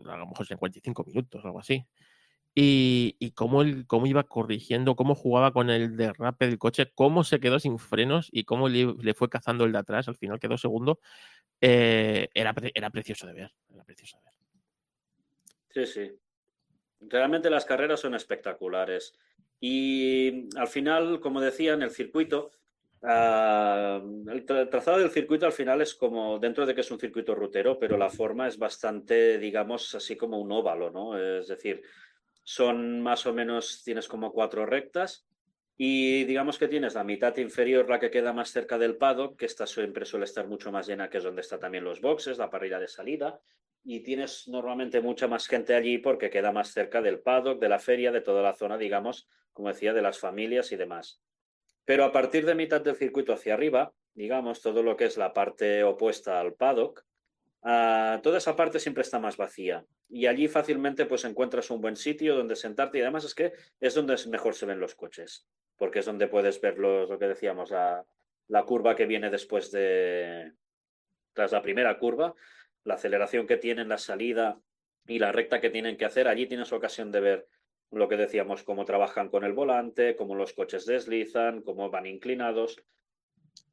[0.06, 1.86] a lo mejor 55 minutos o algo así.
[2.60, 7.60] Y, cómo, cómo iba corrigiendo, cómo jugaba con el derrape del coche, cómo se quedó
[7.60, 11.00] sin frenos y cómo le, fue cazando el de atrás, al final quedó segundo,
[11.62, 13.52] eh, era, era precioso de ver.
[13.72, 15.86] Era precioso de ver.
[15.86, 16.12] Sí, sí.
[17.02, 19.14] Realmente las carreras son espectaculares.
[19.60, 22.54] Y al final, como decía, en el circuito,
[23.04, 24.02] ah,
[24.32, 27.78] el trazado del circuito al final es como, dentro de que es un circuito rutero,
[27.78, 31.16] pero la forma es bastante, digamos, así como un óvalo, ¿no?
[31.16, 31.84] Es decir,
[32.48, 35.28] son más o menos, tienes como cuatro rectas
[35.76, 39.46] y digamos que tienes la mitad inferior, la que queda más cerca del paddock, que
[39.46, 42.50] esta siempre suele estar mucho más llena, que es donde están también los boxes, la
[42.50, 43.42] parrilla de salida,
[43.84, 47.80] y tienes normalmente mucha más gente allí porque queda más cerca del paddock, de la
[47.80, 51.22] feria, de toda la zona, digamos, como decía, de las familias y demás.
[51.84, 55.34] Pero a partir de mitad del circuito hacia arriba, digamos, todo lo que es la
[55.34, 57.04] parte opuesta al paddock,
[57.64, 59.86] ah, toda esa parte siempre está más vacía.
[60.10, 63.94] Y allí fácilmente pues encuentras un buen sitio donde sentarte y además es que es
[63.94, 65.48] donde mejor se ven los coches,
[65.78, 70.54] porque es donde puedes ver lo que decíamos, la curva que viene después de,
[71.34, 72.34] tras la primera curva,
[72.84, 74.60] la aceleración que tienen, la salida
[75.06, 76.28] y la recta que tienen que hacer.
[76.28, 77.48] Allí tienes ocasión de ver
[77.92, 82.84] lo que decíamos, cómo trabajan con el volante, cómo los coches deslizan, cómo van inclinados,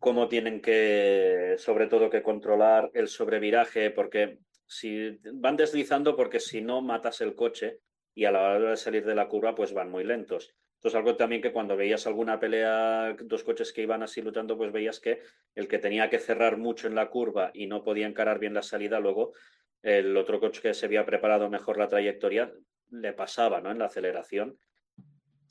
[0.05, 4.37] cómo tienen que, sobre todo, que controlar el sobreviraje, porque
[4.67, 7.79] si van deslizando, porque si no matas el coche
[8.15, 10.55] y a la hora de salir de la curva, pues van muy lentos.
[10.75, 14.73] Entonces, algo también que cuando veías alguna pelea, dos coches que iban así luchando, pues
[14.73, 15.23] veías que
[15.55, 18.63] el que tenía que cerrar mucho en la curva y no podía encarar bien la
[18.63, 19.33] salida, luego
[19.81, 22.53] el otro coche que se había preparado mejor la trayectoria
[22.91, 23.71] le pasaba ¿no?
[23.71, 24.59] en la aceleración.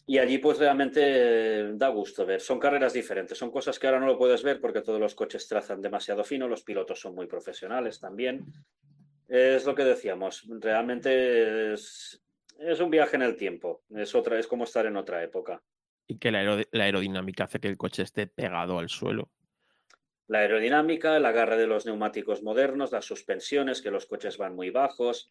[0.05, 2.41] Y allí pues realmente da gusto ver.
[2.41, 5.47] Son carreras diferentes, son cosas que ahora no lo puedes ver porque todos los coches
[5.47, 8.45] trazan demasiado fino, los pilotos son muy profesionales también.
[9.29, 12.21] Es lo que decíamos, realmente es,
[12.59, 13.83] es un viaje en el tiempo.
[13.89, 15.61] Es otra, es como estar en otra época.
[16.07, 16.39] Y que la,
[16.73, 19.29] aerodinámica hace que el coche esté pegado al suelo.
[20.27, 24.69] La aerodinámica, el agarre de los neumáticos modernos, las suspensiones, que los coches van muy
[24.69, 25.29] bajos.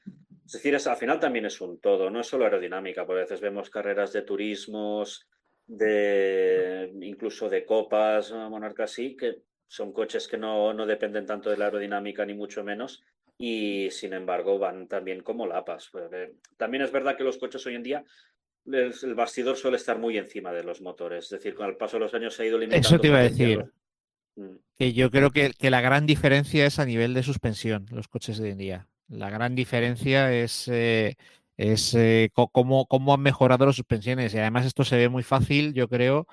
[0.53, 3.41] Es decir, al final también es un todo, no es solo aerodinámica, porque a veces
[3.41, 5.27] vemos carreras de turismos,
[5.67, 11.57] de incluso de copas, monarca así, que son coches que no, no dependen tanto de
[11.57, 13.03] la aerodinámica ni mucho menos,
[13.39, 15.91] y sin embargo van también como lapas.
[16.59, 18.05] También es verdad que los coches hoy en día
[18.67, 21.25] el, bastidor suele estar muy encima de los motores.
[21.25, 22.87] Es decir, con el paso de los años se ha ido limitando.
[22.87, 23.65] Eso te iba a decir.
[24.37, 24.57] Mm.
[24.77, 28.45] Que yo creo que, la gran diferencia es a nivel de suspensión, los coches de
[28.45, 28.89] hoy en día.
[29.13, 31.17] La gran diferencia es, eh,
[31.59, 34.33] es eh, cómo, cómo, han mejorado las suspensiones.
[34.33, 36.27] Y además esto se ve muy fácil, yo creo,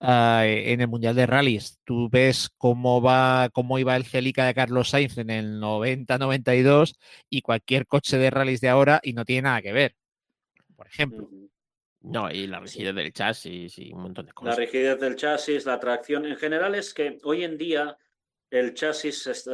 [0.00, 1.78] ah, en el Mundial de Rallys.
[1.84, 6.94] Tú ves cómo va, cómo iba el Celica de Carlos Sainz en el 90-92
[7.28, 9.94] y cualquier coche de rallies de ahora y no tiene nada que ver.
[10.74, 11.28] Por ejemplo.
[12.00, 14.56] No, y la rigidez del chasis y un montón de cosas.
[14.56, 16.24] La rigidez del chasis, la tracción.
[16.24, 17.96] En general es que hoy en día
[18.52, 19.48] el chasis,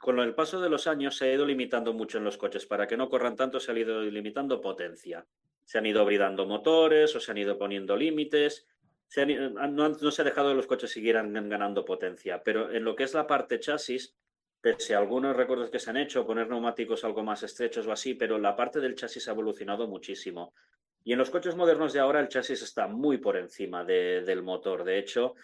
[0.00, 2.64] con el paso de los años, se ha ido limitando mucho en los coches.
[2.64, 5.26] Para que no corran tanto, se ha ido limitando potencia.
[5.66, 8.66] Se han ido bridando motores o se han ido poniendo límites.
[9.14, 12.42] no, no, se ha dejado que los coches siguieran ganando potencia.
[12.42, 14.16] Pero en lo que es la parte chasis,
[14.62, 18.14] pese a algunos recuerdos que se han hecho, poner neumáticos algo más estrechos o así,
[18.14, 20.54] pero la parte del chasis ha evolucionado muchísimo.
[21.04, 24.82] Y en los coches modernos de ahora el chasis está muy por encima del motor.
[24.82, 25.34] De hecho,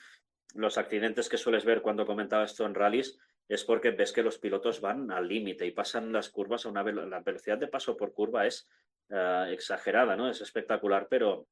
[0.55, 4.39] los accidentes que sueles ver cuando comentaba esto en rallies es porque ves que los
[4.39, 8.15] pilotos van al límite y pasan las curvas a una la velocidad de paso por
[8.15, 8.69] curva es
[9.11, 10.31] eh, exagerada, ¿no?
[10.31, 11.47] Es espectacular, pero,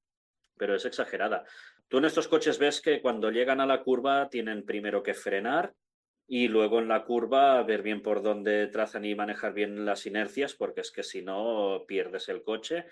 [0.56, 1.44] pero es exagerada.
[1.88, 5.74] Tú en estos coches ves que cuando llegan a la curva tienen primero que frenar
[6.26, 10.54] y luego en la curva ver bien por dónde trazan y manejar bien las inercias,
[10.54, 12.86] porque es que si no pierdes el coche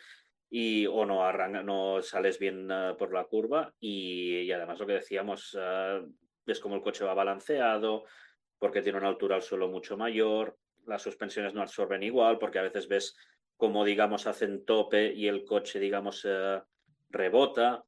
[0.50, 4.94] y o no arranca, no sales bien ah, por la curva y, además lo que
[4.94, 6.12] decíamos uh,
[6.44, 8.04] ves como el coche va balanceado
[8.58, 12.62] porque tiene una altura al suelo mucho mayor, las suspensiones no absorben igual porque a
[12.62, 13.16] veces ves
[13.56, 16.64] como digamos hacen tope y el coche digamos ah,
[17.10, 17.84] rebota.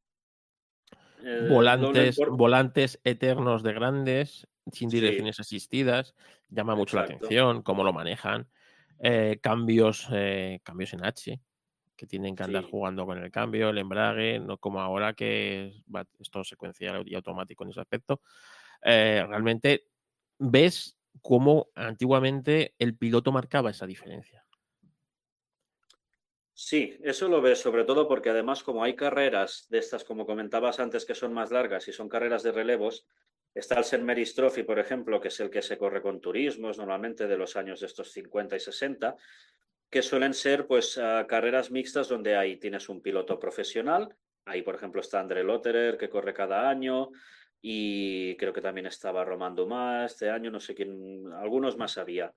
[1.25, 6.15] Eh, volantes, volantes eternos de grandes, sin direcciones asistidas,
[6.49, 8.49] llama mucho la atención cómo lo manejan.
[9.01, 11.41] Eh, cambios, eh, cambios en H,
[12.03, 16.05] que tienen que andar jugando con el cambio, el embrague, no como ahora que va,
[16.19, 18.23] es todo secuencial y automático en ese aspecto.
[18.83, 19.87] Eh, realmente
[20.37, 24.45] ves cómo antiguamente el piloto marcaba esa diferencia.
[26.53, 30.81] Sí, eso lo ves sobre todo porque además como hay carreras de estas, como comentabas
[30.81, 33.07] antes, que son más largas y son carreras de relevos,
[33.55, 34.03] está el St.
[34.03, 37.55] Mary's Trophy, por ejemplo, que es el que se corre con turismos normalmente de los
[37.55, 39.17] años de estos 50 y 60,
[39.93, 44.17] que suelen ser pues carreras mixtas donde ahí tienes un piloto profesional.
[44.47, 47.11] Ahí, por ejemplo, está André Lotterer, que corre cada año,
[47.61, 52.33] y creo que también estaba Román Dumas este año, no sé quién, algunos más había.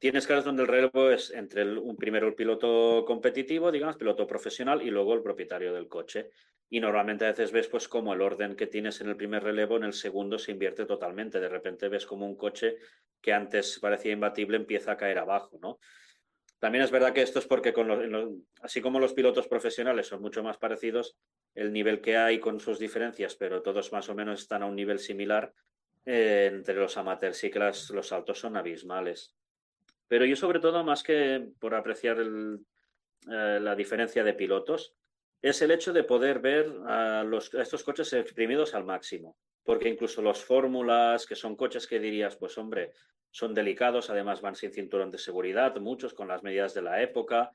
[0.00, 4.82] Tienes carreras donde el relevo es entre un, primero el piloto competitivo, digamos, piloto profesional,
[4.82, 6.30] y luego el propietario del coche.
[6.68, 9.76] Y normalmente a veces ves pues como el orden que tienes en el primer relevo,
[9.76, 11.38] en el segundo se invierte totalmente.
[11.38, 12.76] De repente ves como un coche
[13.20, 15.78] que antes parecía imbatible empieza a caer abajo, ¿no?
[16.58, 20.42] También es verdad que esto es porque, con así como los pilotos profesionales son mucho
[20.42, 21.16] más parecidos,
[21.54, 24.74] el nivel que hay con sus diferencias, pero todos más o menos están a un
[24.74, 25.52] nivel similar,
[26.04, 29.36] eh, entre los amateurs sí que los saltos son abismales.
[30.08, 34.94] Pero yo sobre todo, más que por apreciar eh, la diferencia de pilotos,
[35.42, 39.36] es el hecho de poder ver a, los, a estos coches exprimidos al máximo.
[39.62, 42.92] Porque incluso los fórmulas, que son coches que dirías, pues hombre,
[43.38, 47.52] son delicados, además van sin cinturón de seguridad, muchos con las medidas de la época.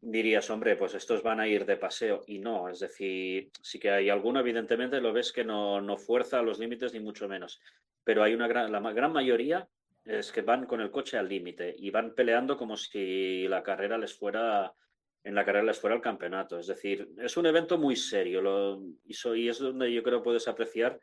[0.00, 3.90] Dirías, hombre, pues estos van a ir de paseo y no, es decir, sí que
[3.90, 7.60] hay alguno, evidentemente lo ves que no, no fuerza los límites ni mucho menos,
[8.02, 9.68] pero hay una gran, la gran mayoría
[10.06, 13.98] es que van con el coche al límite y van peleando como si la carrera
[13.98, 14.72] les fuera
[15.22, 16.58] en la carrera les fuera el campeonato.
[16.58, 20.98] Es decir, es un evento muy serio lo, y, es donde yo creo puedes apreciar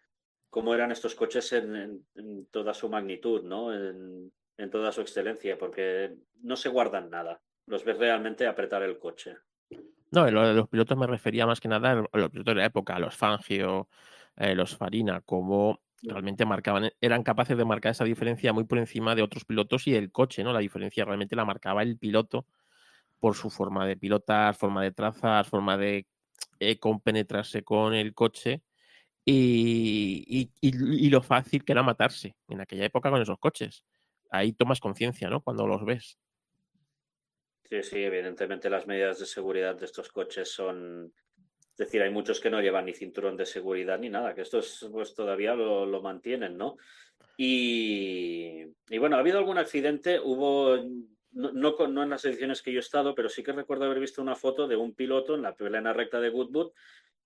[0.57, 2.03] cómo eran estos coches en,
[2.49, 3.71] toda su magnitud, ¿no?
[3.71, 4.31] En,
[4.71, 7.39] toda su excelencia, porque no se guardan nada.
[7.67, 9.35] Los ves realmente apretar el coche.
[10.09, 12.95] No, de los pilotos me refería más que nada a los pilotos de la época,
[12.95, 13.87] a los Fangio,
[14.35, 19.13] eh, los Farina, como realmente marcaban, eran capaces de marcar esa diferencia muy por encima
[19.13, 20.53] de otros pilotos y el coche, ¿no?
[20.53, 22.47] La diferencia realmente la marcaba el piloto
[23.19, 26.07] por su forma de pilotar, forma de trazar, forma de
[26.57, 28.63] eh, compenetrarse con el coche
[29.29, 33.83] y, lo fácil que era matarse en aquella época con esos coches.
[34.29, 35.41] Ahí tomas conciencia, ¿no?
[35.41, 36.17] Cuando los ves.
[37.65, 41.13] Sí, sí, evidentemente las medidas de seguridad de estos coches son...
[41.71, 44.87] Es decir, hay muchos que no llevan ni cinturón de seguridad ni nada, que estos
[44.91, 46.77] pues todavía lo, mantienen, ¿no?
[47.37, 48.63] Y,
[48.97, 50.75] bueno, ha habido algún accidente, hubo,
[51.33, 53.99] no, no, no, en las ediciones que yo he estado, pero sí que recuerdo haber
[53.99, 56.71] visto una foto de un piloto en la plena recta de Goodwood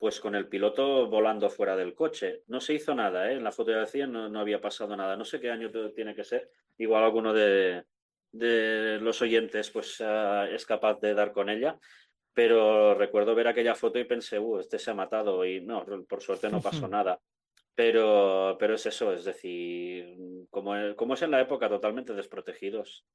[0.02, 2.42] pues con el piloto volando fuera del coche.
[2.48, 3.36] No se hizo nada, ¿eh?
[3.36, 5.16] en la fotografía no, no había pasado nada.
[5.16, 6.50] No sé qué año tiene que ser.
[6.80, 7.86] Igual alguno de,
[8.32, 11.78] los oyentes pues, ah, es capaz de dar con ella.
[12.34, 16.20] pero recuerdo ver aquella foto y pensé, uh, este se ha matado y no, por
[16.20, 17.20] suerte no pasó nada.
[17.76, 20.18] Pero, pero es eso, es decir,
[20.50, 23.06] como, como es en la época, totalmente desprotegidos.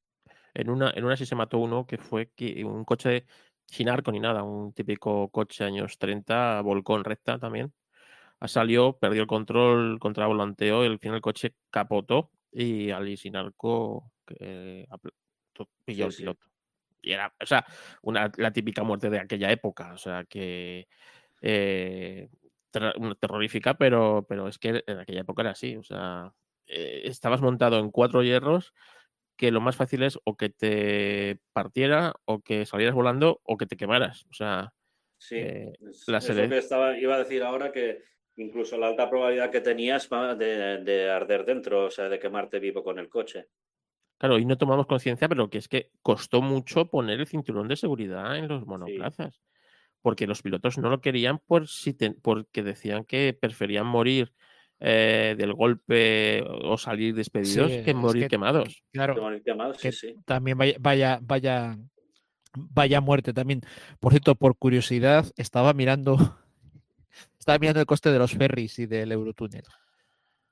[0.54, 3.26] En una, en una sí se mató uno que fue que un coche
[3.66, 7.72] sin arco ni nada, un típico coche años 30, volcó en recta también.
[8.46, 13.36] Salió, perdió el control, contra volanteo, y al final el coche capotó y al sin
[13.36, 14.86] arco que,
[15.84, 16.46] pilló el piloto.
[17.02, 17.64] Y era, o sea,
[18.02, 20.88] una, la típica muerte de aquella época, o sea, que
[21.40, 22.28] eh,
[23.20, 26.32] terrorífica, pero, pero es que en aquella época era así, o sea,
[26.66, 28.74] eh, estabas montado en cuatro hierros
[29.36, 33.66] que lo más fácil es o que te partiera o que salieras volando o que
[33.66, 34.72] te quemaras, o sea...
[35.18, 35.72] Sí, eh,
[36.08, 38.02] la que estaba, iba a decir ahora que
[38.36, 42.84] incluso la alta probabilidad que tenías de, de arder dentro, o sea, de quemarte vivo
[42.84, 43.48] con el coche.
[44.18, 47.76] Claro, y no tomamos conciencia, pero que es que costó mucho poner el cinturón de
[47.76, 49.42] seguridad en los monoplazas.
[50.00, 51.92] Porque los pilotos no lo querían por si
[52.22, 54.32] porque decían que preferían morir
[54.80, 58.82] eh, del golpe o salir despedidos que morir quemados.
[58.92, 59.16] Claro,
[60.24, 61.78] también vaya, vaya, vaya,
[62.54, 63.62] vaya muerte también.
[64.00, 66.16] Por cierto, por curiosidad, estaba mirando,
[67.38, 69.64] estaba mirando el coste de los ferries y del Eurotúnel.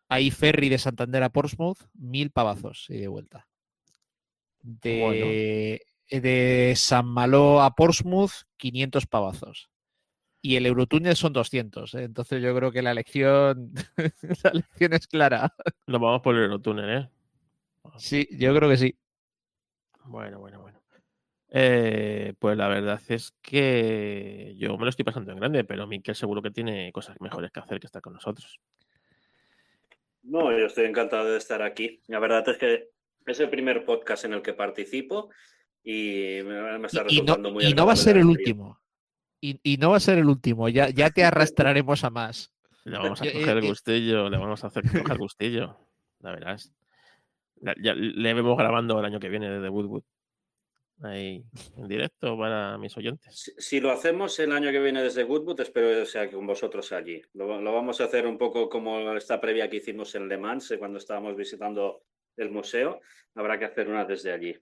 [0.09, 3.46] Hay ferry de Santander a Portsmouth, mil pavazos y de vuelta
[4.64, 9.70] de, de San Malo a Portsmouth, 500 pavazos.
[10.46, 11.94] Y el Eurotúnel son 200.
[11.94, 12.02] ¿eh?
[12.02, 13.72] Entonces yo creo que la elección,
[14.44, 15.54] la elección es clara.
[15.86, 17.08] Nos vamos por el Eurotúnel, ¿eh?
[17.96, 18.94] Sí, yo creo que sí.
[20.04, 20.82] Bueno, bueno, bueno.
[21.48, 26.14] Eh, pues la verdad es que yo me lo estoy pasando en grande, pero Miquel
[26.14, 28.60] seguro que tiene cosas mejores que hacer que estar con nosotros.
[30.24, 32.02] No, yo estoy encantado de estar aquí.
[32.06, 32.90] La verdad es que
[33.24, 35.30] es el primer podcast en el que participo
[35.82, 38.84] y me, está resultando muy Y no va a ser el último.
[39.46, 40.70] Y, no va a ser el último.
[40.70, 42.50] Ya, ya te arrastraremos a más.
[42.84, 45.76] Le vamos a coger el gustillo, le vamos a hacer coger el gustillo.
[46.20, 46.72] La verás.
[47.82, 50.02] Ya, le vemos grabando el año que viene desde Woodwood.
[51.02, 51.44] Ahí,
[51.76, 53.54] en directo para mis oyentes.
[53.56, 57.22] Si, lo hacemos el año que viene desde Woodwood, espero que sea con vosotros allí.
[57.32, 60.70] Lo, lo, vamos a hacer un poco como esta previa que hicimos en Le Mans,
[60.70, 62.02] eh, cuando estábamos visitando
[62.36, 63.00] del museo,
[63.34, 64.54] habrá que hacer una desde allí.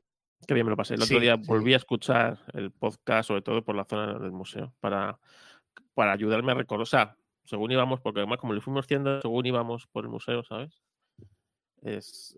[0.46, 0.94] Qué bien me lo pasé.
[0.94, 4.74] El otro día volví a escuchar el podcast, sobre todo por la zona del museo,
[4.80, 5.18] para,
[5.94, 6.82] para ayudarme a recordar.
[6.82, 10.42] O sea, según íbamos, porque además como lo fuimos haciendo, según íbamos por el museo,
[10.42, 10.82] ¿sabes?
[11.82, 12.34] Es,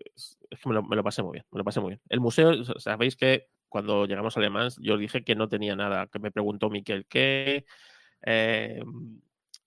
[0.49, 2.01] que me lo, pasé muy bien, me lo pasé muy bien.
[2.09, 6.19] El museo, sabéis que cuando llegamos a Alemán, yo dije que no tenía nada, que
[6.19, 7.65] me preguntó Miquel, ¿qué,
[8.25, 8.83] eh,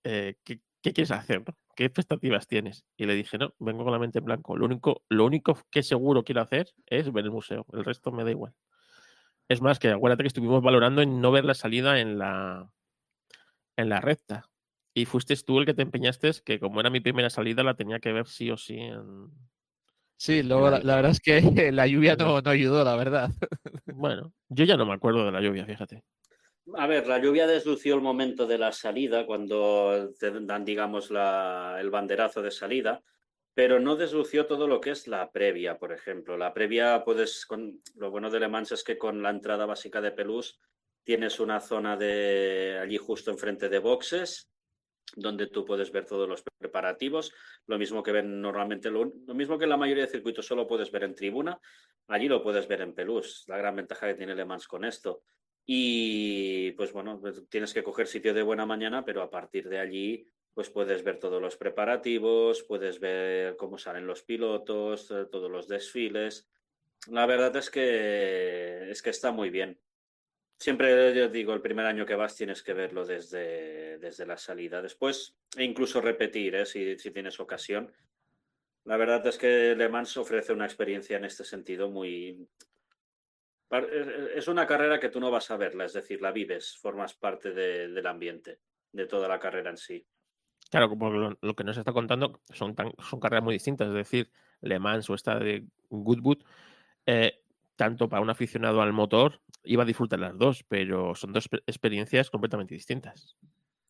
[0.04, 1.44] eh, ¿qué, ¿qué, quieres hacer?
[1.78, 2.84] ¿Qué expectativas tienes?
[2.96, 4.56] Y le dije, no, vengo con la mente en blanco.
[4.56, 7.66] Lo único, lo único que seguro quiero hacer es ver el museo.
[7.72, 8.52] El resto me da igual.
[9.48, 12.68] Es más, que acuérdate que estuvimos valorando en no ver la salida en la,
[13.76, 14.50] en la recta.
[14.92, 18.00] Y fuiste tú el que te empeñaste, que como era mi primera salida, la tenía
[18.00, 18.80] que ver sí o sí
[20.16, 21.40] Sí, luego la, verdad es que
[21.72, 23.30] la lluvia no, no ayudó, la verdad.
[23.86, 26.02] Bueno, yo ya no me acuerdo de la lluvia, fíjate.
[26.76, 31.90] A ver, la lluvia deslució el momento de la salida, cuando te dan, digamos, el
[31.90, 33.02] banderazo de salida,
[33.54, 36.36] pero no deslució todo lo que es la previa, por ejemplo.
[36.36, 40.00] La previa, puedes, con, lo bueno de Le Mans es que con la entrada básica
[40.00, 40.60] de Pelús
[41.02, 44.50] tienes una zona de allí justo enfrente de boxes,
[45.16, 47.32] donde tú puedes ver todos los preparativos,
[47.66, 50.66] lo mismo que ven normalmente, lo, lo, mismo que en la mayoría de circuitos solo
[50.66, 51.58] puedes ver en tribuna,
[52.08, 55.22] allí lo puedes ver en Pelús, la gran ventaja que tiene Le Mans con esto.
[55.70, 59.78] Y pues bueno, pues tienes que coger sitio de buena mañana, pero a partir de
[59.78, 65.50] allí pues puedes ver todos los preparativos, puedes ver cómo salen los pilotos, eh, todos
[65.50, 66.48] los desfiles.
[67.08, 69.78] La verdad es que es que está muy bien.
[70.58, 74.80] Siempre yo digo, el primer año que vas tienes que verlo desde, desde la salida.
[74.80, 76.64] Después, e incluso repetir, ¿eh?
[76.64, 77.92] si, si tienes ocasión.
[78.84, 82.48] La verdad es que Le Mans ofrece una experiencia en este sentido muy,
[83.70, 87.52] es una carrera que tú no vas a verla, es decir, la vives, formas parte
[87.52, 88.60] del ambiente,
[88.92, 90.06] de toda la carrera en sí.
[90.70, 94.30] Claro, como lo, que nos está contando son, son carreras muy distintas, es decir,
[94.60, 96.42] Le Mans o esta de Goodwood,
[97.06, 97.42] eh,
[97.76, 102.30] tanto para un aficionado al motor, iba a disfrutar las dos, pero son dos experiencias
[102.30, 103.36] completamente distintas.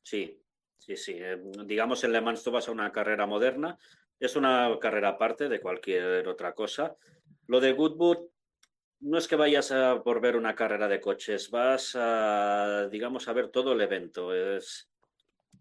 [0.02, 0.40] Sí,
[0.76, 1.14] sí, sí.
[1.16, 3.78] Eh, digamos, en Le Mans tú vas a una carrera moderna,
[4.20, 6.96] es una carrera aparte de cualquier otra cosa.
[7.46, 8.28] Lo de Goodwood
[9.00, 13.32] no es que vayas a por ver una carrera de coches, vas a, digamos, a
[13.32, 14.30] ver todo el evento.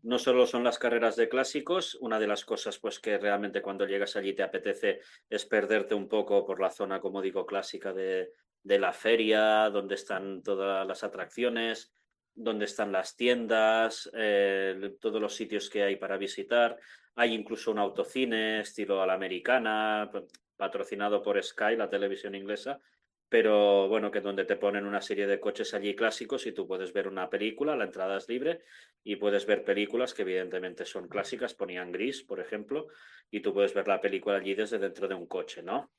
[0.03, 3.85] No solo son las carreras de clásicos, una de las cosas pues que realmente cuando
[3.85, 8.31] llegas allí te apetece es perderte un poco por la zona, como digo, clásica de,
[8.63, 11.93] la feria, donde están todas las atracciones.
[12.39, 16.77] dónde están las tiendas, eh, todos los sitios que hay para visitar.
[17.15, 20.11] Hay incluso un autocine estilo a la americana,
[20.55, 22.79] patrocinado por Sky, la televisión inglesa,
[23.29, 26.93] pero bueno, que donde te ponen una serie de coches allí clásicos y tú puedes
[26.93, 28.61] ver una película, la entrada es libre
[29.03, 32.87] y puedes ver películas que evidentemente son clásicas, ponían gris, por ejemplo,
[33.29, 35.91] y tú puedes ver la película allí desde dentro de un coche, ¿no?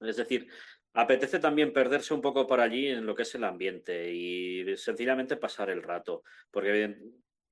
[0.00, 0.48] Es decir,
[0.94, 5.36] apetece también perderse un poco por allí en lo que es el ambiente y sencillamente
[5.36, 6.22] pasar el rato,
[6.52, 6.96] porque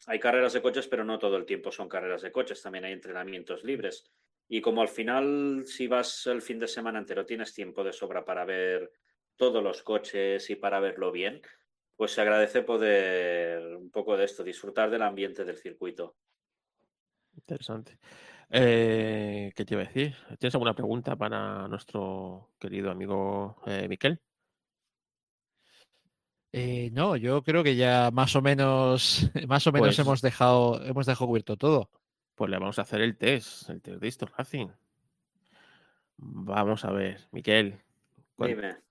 [0.06, 2.92] hay carreras de coches, pero no todo el tiempo son carreras de coches, también hay
[2.92, 4.10] entrenamientos libres.
[4.48, 8.24] Y como al final, si vas el fin de semana entero, tienes tiempo de sobra
[8.24, 8.90] para ver
[9.38, 11.40] todos los coches y para verlo bien,
[11.96, 16.16] pues se agradece poder un poco de esto, disfrutar del ambiente del circuito.
[17.34, 17.98] Interesante.
[18.50, 20.14] Eh, ¿Qué te iba a decir?
[20.38, 24.20] ¿Tienes alguna pregunta para nuestro querido amigo eh, Miquel?
[26.50, 30.82] Eh, no, yo creo que ya más o menos, más o menos pues hemos dejado,
[30.84, 31.90] hemos dejado cubierto todo.
[32.34, 34.68] Pues le vamos a hacer el test, el test de Esto Racing.
[36.16, 37.80] Vamos a ver, Miquel.
[38.36, 38.87] Dime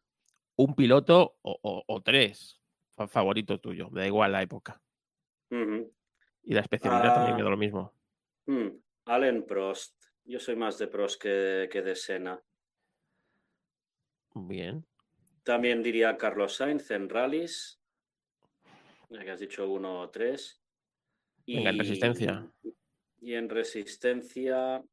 [0.57, 2.61] un piloto o, tres
[3.09, 4.81] favoritos tuyos, da igual la época.
[5.49, 7.93] Y la especialidad también me da lo mismo.
[8.45, 8.69] Hmm,
[9.05, 9.95] Allen Prost.
[10.25, 12.41] Yo soy más de Prost que, que de Senna.
[14.33, 14.85] Bien.
[15.43, 17.79] También diría Carlos Sainz en rallies.
[19.09, 20.61] Ya que has dicho uno o tres.
[21.45, 22.51] Y, en resistencia.
[23.21, 24.83] Y en resistencia.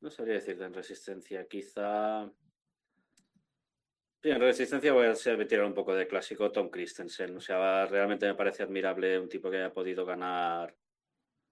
[0.00, 1.46] No sabría decirte en resistencia.
[1.46, 2.30] Quizá.
[4.22, 5.14] Sí, en Resistencia voy a
[5.46, 7.36] tirar un poco de clásico Tom Christensen.
[7.36, 10.76] O sea, realmente me parece admirable un tipo que haya podido ganar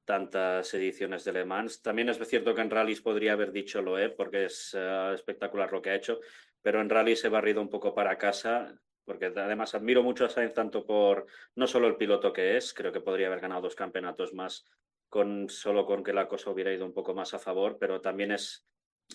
[0.05, 1.81] tantas ediciones de Le Mans.
[1.81, 5.81] También es cierto que en rallies podría haber dicho Loeb, porque es eh, espectacular lo
[5.81, 6.21] que ha hecho,
[6.61, 10.53] pero en rallies he barrido un poco para casa, porque además admiro mucho a Sainz
[10.53, 14.35] tanto por no solo el piloto que es, creo que podría haber ganado dos campeonatos
[14.35, 14.67] más
[15.09, 18.33] con solo con que la cosa hubiera ido un poco más a favor, pero también
[18.33, 18.67] es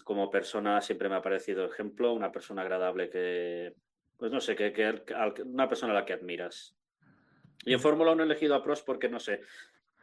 [0.03, 3.73] como persona siempre me ha parecido ejemplo, una persona agradable que,
[4.17, 5.03] pues no sé, que, que
[5.45, 6.75] una persona a la que admiras.
[7.65, 9.41] Y en Fórmula 1 he elegido a Prost porque, no sé,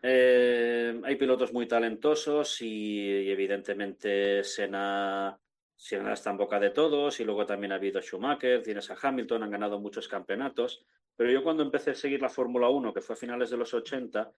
[0.02, 5.38] eh, hay pilotos muy talentosos y, evidentemente Senna,
[5.76, 9.42] Senna está en boca de todos y luego también ha habido Schumacher, tienes a Hamilton,
[9.42, 10.84] han ganado muchos campeonatos.
[11.16, 13.74] Pero yo cuando empecé a seguir la Fórmula 1, que fue a finales de los
[13.74, 14.32] 80,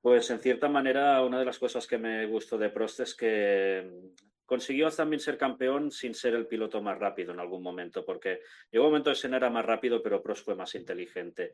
[0.00, 4.12] pues en cierta manera una de las cosas que me gustó de Prost es que
[4.50, 8.40] consiguió también ser campeón sin ser el piloto más rápido en algún momento, porque
[8.72, 11.52] llegó un momento Senna era más rápido, pero Prost fue más inteligente.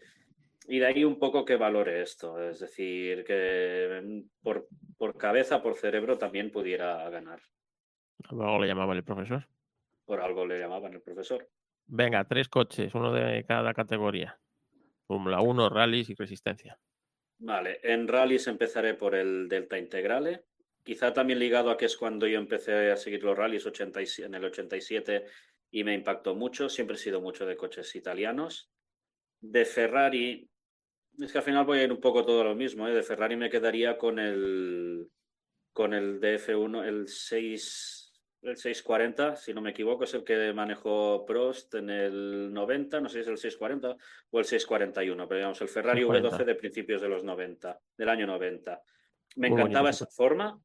[0.66, 4.66] Y de ahí un poco que valore esto, es decir, que mm, por,
[4.96, 7.42] por cabeza, por cerebro también pudiera ganar.
[8.16, 9.46] ¿Por algo le llamaban el profesor?
[10.06, 11.46] Por algo le llamaban el profesor.
[11.84, 14.40] Venga, tres coches, uno de cada categoría.
[15.06, 16.78] Fórmula 1, rallies y resistencia.
[17.40, 20.44] Vale, en rallies empezaré por el Delta Integrale,
[20.86, 23.66] Quizá también ligado a que es cuando yo empecé a seguir los rallies
[24.20, 25.24] en el 87
[25.72, 26.68] y me impactó mucho.
[26.68, 28.70] Siempre he sido mucho de coches italianos.
[29.40, 30.48] De Ferrari,
[31.18, 32.86] es que al final voy a ir un poco todo lo mismo.
[32.86, 32.94] ¿eh?
[32.94, 35.08] De Ferrari me quedaría con el,
[35.72, 41.26] con el DF1, el 6, el 640, si no me equivoco, es el que manejó
[41.26, 43.96] Prost en el 90, no sé si es el 640
[44.30, 48.28] o el 641, pero digamos el Ferrari V12 de principios de los 90, del año
[48.28, 48.80] 90.
[49.34, 50.62] Me encantaba esa forma,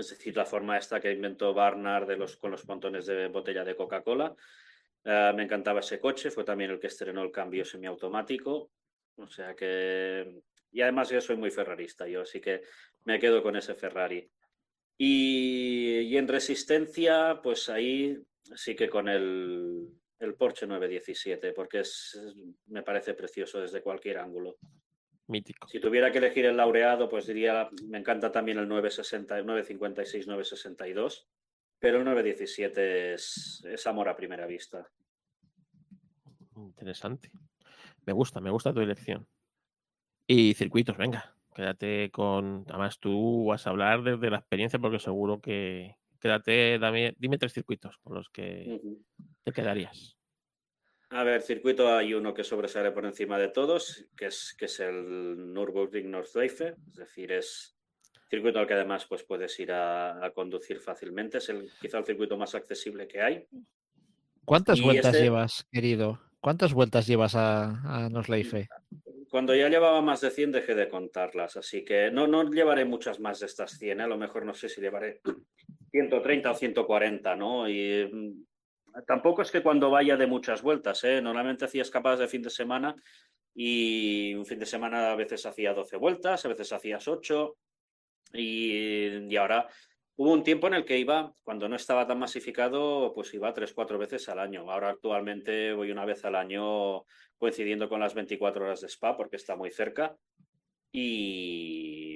[0.00, 3.64] es decir, la forma esta que inventó Barnard de los, con los pontones de botella
[3.64, 4.34] de Coca-Cola.
[5.04, 8.70] Eh, me encantaba ese coche, fue también el que estrenó el cambio semiautomático.
[9.16, 10.42] O sea que.
[10.72, 12.62] Y además yo soy muy ferrarista, yo así que
[13.04, 14.30] me quedo con ese Ferrari.
[14.96, 18.18] Y, en resistencia, pues ahí
[18.54, 21.82] sí que con el, el Porsche 917, porque
[22.66, 24.58] me parece precioso desde cualquier ángulo.
[25.68, 31.28] Si tuviera que elegir el laureado, pues diría, me encanta también el 960, 956, 962,
[31.78, 34.88] pero el 917 es, es amor a primera vista.
[36.56, 37.30] Interesante.
[38.06, 39.26] Me gusta, me gusta tu elección.
[40.26, 42.64] Y circuitos, venga, quédate con.
[42.68, 45.96] Además, tú vas a hablar desde la experiencia porque seguro que.
[46.20, 48.80] Quédate, dame, dime tres circuitos con los que
[49.42, 50.19] te quedarías.
[51.12, 54.78] A ver, circuito hay uno que sobresale por encima de todos, que es, que es
[54.78, 57.76] el Nürburgring Nordschleife, es decir, es
[58.28, 62.36] circuito al que además pues, puedes ir a, conducir fácilmente, es el, quizá el circuito
[62.36, 63.44] más accesible que hay.
[64.44, 66.20] ¿Cuántas vueltas este llevas, querido?
[66.40, 68.68] ¿Cuántas vueltas llevas a, a Nordschleife?
[69.28, 73.18] Cuando ya llevaba más de 100 dejé de contarlas, así que no, no llevaré muchas
[73.18, 74.02] más de estas 100, ¿eh?
[74.04, 75.20] a lo mejor no sé si llevaré
[75.90, 77.68] 130 o 140, ¿no?
[77.68, 78.46] Y
[79.06, 81.20] Tampoco es que cuando vaya de muchas vueltas, ¿eh?
[81.20, 82.94] normalmente hacía escapadas de fin de semana
[83.54, 87.56] y un fin de semana a veces hacía 12 vueltas, a veces hacías 8
[88.34, 89.68] y, y ahora
[90.16, 93.98] hubo un tiempo en el que iba, cuando no estaba tan masificado, pues iba 3-4
[93.98, 94.70] veces al año.
[94.70, 97.04] Ahora actualmente voy una vez al año
[97.38, 100.16] coincidiendo con las 24 horas de spa porque está muy cerca
[100.92, 102.09] y,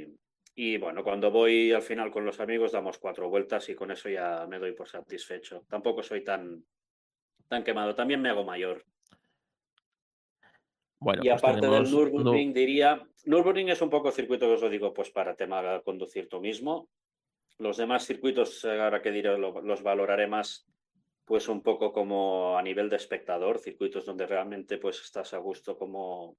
[0.55, 4.09] y bueno, cuando voy al final con los amigos damos cuatro vueltas y con eso
[4.09, 5.64] ya me doy por satisfecho.
[5.68, 6.64] Tampoco soy tan,
[7.48, 8.85] tan quemado, también me hago mayor.
[11.01, 14.70] Bueno, y pues aparte del Nürburgring, diría, Nürburgring es un poco circuito que os lo
[14.70, 16.89] digo, pues para tema de conducir tú mismo.
[17.59, 20.66] Los demás circuitos, eh, ahora que diré, lo- los valoraré más,
[21.24, 25.76] pues un poco como a nivel de espectador, circuitos donde realmente pues estás a gusto
[25.78, 26.36] como,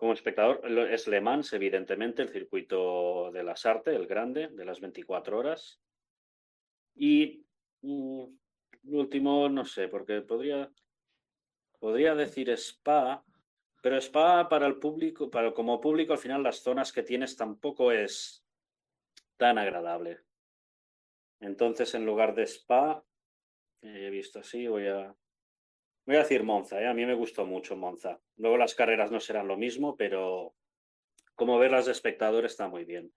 [0.00, 0.62] como espectador.
[0.90, 5.78] Es Le Mans, evidentemente, el circuito de las Artes, el grande, de las 24 horas.
[6.96, 7.44] Y
[7.82, 8.24] mm,
[8.84, 10.72] último, no sé, porque podría,
[11.78, 13.22] podría decir Spa,
[13.82, 17.92] pero Spa para el público, para como público, al final las zonas que tienes tampoco
[17.92, 18.42] es
[19.36, 20.20] tan agradable.
[21.40, 23.04] Entonces, en lugar de Spa,
[23.82, 25.14] eh, he visto así, voy a,
[26.06, 26.86] voy a decir Monza, ¿eh?
[26.86, 28.20] a mí me gustó mucho Monza.
[28.36, 30.54] Luego las carreras no serán lo mismo, pero
[31.34, 33.12] como verlas de espectador está muy bien.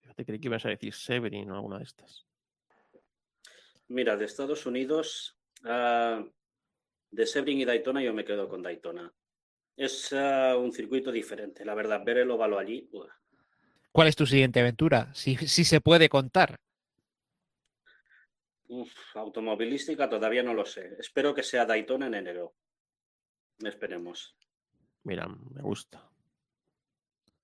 [0.00, 2.26] Fíjate, creí que ibas a decir Severin o alguna de estas.
[3.88, 6.24] Mira, de Estados Unidos, ah,
[7.10, 9.12] de Sebring y Daytona, yo me quedo con Daytona.
[9.76, 12.02] Es ah, un circuito diferente, la verdad.
[12.04, 12.88] Ver el óvalo allí.
[13.92, 15.12] ¿Cuál es tu siguiente aventura?
[15.14, 16.56] Si, si se puede contar.
[18.68, 20.96] Uf, automovilística todavía no lo sé.
[20.98, 22.54] Espero que sea Daytona en enero.
[23.64, 24.36] Esperemos.
[25.04, 26.08] Mira, me gusta.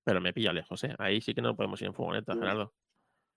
[0.05, 0.95] Pero me pilla lejos, ¿eh?
[0.99, 2.39] Ahí sí que no podemos ir en furgoneta, Mm.
[2.39, 2.75] Gerardo.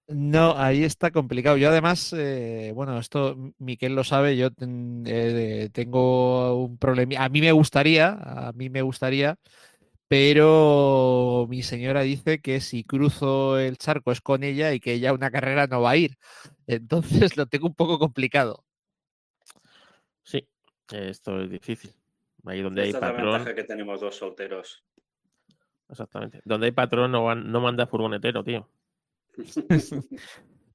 [0.07, 1.57] No, ahí está complicado.
[1.57, 7.23] Yo además, eh, bueno, esto Miquel lo sabe, yo ten- eh, tengo un problema.
[7.25, 9.37] A mí me gustaría, a mí me gustaría,
[10.17, 15.11] pero mi señora dice que si cruzo el charco es con ella y que ella
[15.11, 16.17] una carrera no va a ir.
[16.67, 18.63] Entonces lo tengo un poco complicado.
[20.23, 20.47] Sí,
[20.89, 21.91] esto es difícil.
[22.45, 24.85] Ahí donde hay Esta es la patrón, ventaja que tenemos dos solteros.
[25.89, 26.39] exactamente.
[26.45, 28.69] Donde hay patrón no, van- no manda furgonetero, tío.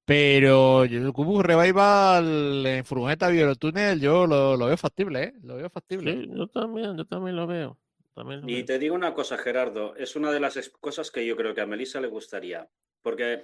[0.05, 5.35] Pero yo el Cubo Revival en furgoneta Biorotúnel yo lo, lo veo factible, ¿eh?
[5.43, 6.13] Lo veo factible.
[6.13, 7.79] Sí, yo también, yo también lo veo.
[8.21, 11.55] También Y te digo una cosa, Gerardo, es una de las cosas que yo creo
[11.55, 12.69] que a Melissa le gustaría,
[13.03, 13.43] porque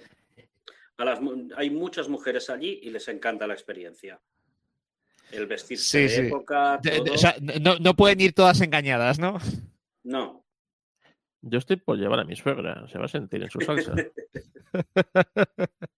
[0.98, 4.20] a las, mu- hay muchas mujeres allí y les encanta la experiencia.
[5.32, 6.26] El vestirse Sí, de sí.
[6.28, 7.14] época, De- de- todo.
[7.14, 9.38] o sea, no, no pueden ir todas engañadas, ¿no?
[10.04, 10.44] No,
[11.40, 13.94] Yo estoy por llevar a mi suegra, se va a sentir en su salsa.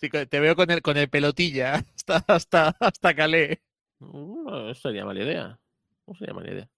[0.00, 3.58] Sí, te veo con el, con el pelotilla hasta, hasta, hasta Calais.
[3.98, 5.58] No sería mala idea.
[6.06, 6.70] No sería mala idea.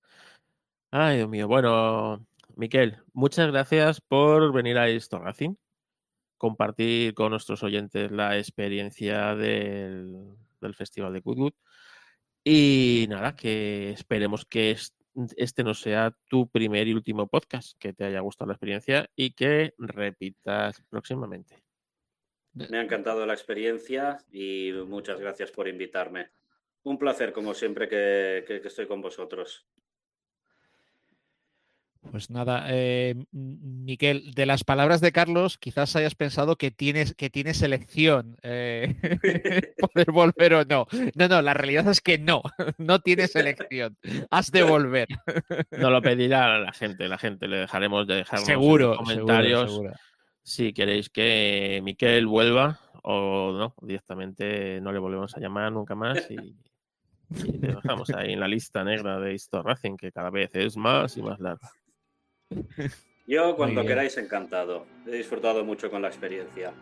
[0.93, 1.47] Ay, Dios mío.
[1.47, 2.27] Bueno,
[2.57, 5.55] Miquel, muchas gracias por venir a esto Racing,
[6.37, 10.37] compartir con nuestros oyentes la experiencia del,
[10.75, 11.53] Festival de Goodwood.
[12.43, 14.95] Y nada, que esperemos que es-
[15.37, 19.33] este no sea tu primer y último podcast, que te haya gustado la experiencia y
[19.33, 21.63] que repitas próximamente.
[22.53, 26.31] me ha encantado la experiencia y muchas gracias por invitarme.
[26.83, 29.69] Un placer, como siempre, que estoy con vosotros.
[32.11, 37.29] Pues nada, eh, Miquel, de las palabras de Carlos, quizás hayas pensado que tienes, que
[37.29, 38.97] tienes elección, eh,
[39.79, 40.87] poder volver o no.
[41.15, 42.43] No, no, la realidad es que no,
[42.79, 43.99] no tienes elección.
[44.31, 45.09] Has de volver.
[45.73, 49.91] No lo pedirá la gente, la gente le dejaremos de dejarnos en los comentarios seguro,
[49.91, 49.93] seguro.
[50.43, 56.29] si queréis que Miquel vuelva o no, directamente no le volvemos a llamar nunca más
[56.31, 56.35] y,
[57.47, 60.77] y le dejamos ahí en la lista negra de Histo Racing, que cada vez es
[60.79, 61.71] más y más larga.
[63.27, 64.87] Yo, cuando queráis, encantado.
[65.07, 66.73] He disfrutado mucho con la experiencia.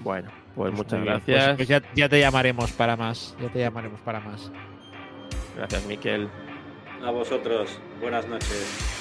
[0.00, 1.56] Bueno, pues muchas pues- gracias.
[1.56, 3.36] Pues, ya, ya te llamaremos para más.
[3.40, 4.50] Ya te llamaremos para más.
[5.56, 6.28] Gracias, Miquel.
[7.02, 8.95] A vosotros, buenas noches.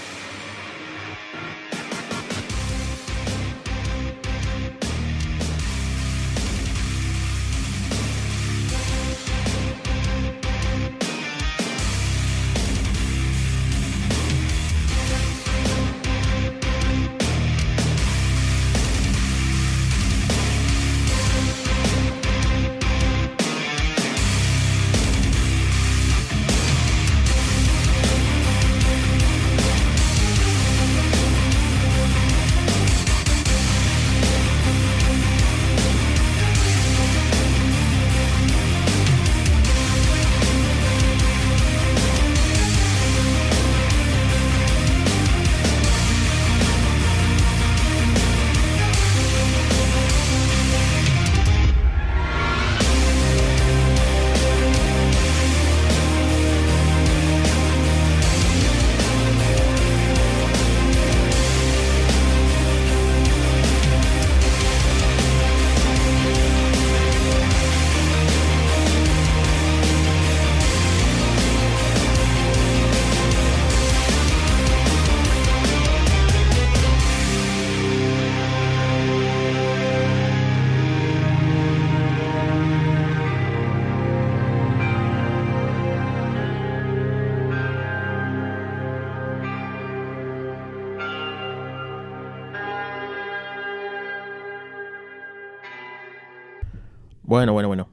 [97.36, 97.90] Bueno, bueno, bueno.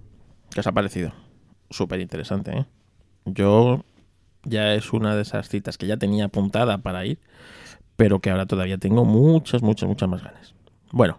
[0.55, 1.11] ¿Qué os ha parecido?
[1.69, 2.67] Súper interesante, ¿eh?
[3.25, 3.85] Yo
[4.45, 7.19] ya es una de esas citas que ya tenía apuntada para ir,
[7.97, 10.55] pero que ahora todavía tengo muchas, muchas, muchas más ganas.
[10.93, 11.19] Bueno,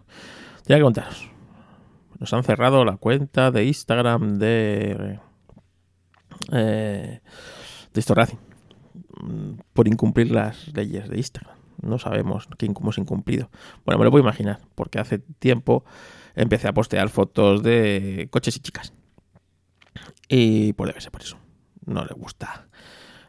[0.68, 1.30] ya que contaros.
[2.18, 5.20] Nos han cerrado la cuenta de Instagram de...
[6.54, 7.20] Eh,
[7.94, 8.38] de
[9.22, 11.58] mm, por incumplir las leyes de Instagram.
[11.82, 13.50] No sabemos quién cómo ha incumplido.
[13.86, 15.84] Bueno, me lo puedo imaginar, porque hace tiempo
[16.36, 18.94] empecé a postear fotos de coches y chicas.
[20.28, 21.38] Y pues debe ser por eso.
[21.86, 22.68] No le gusta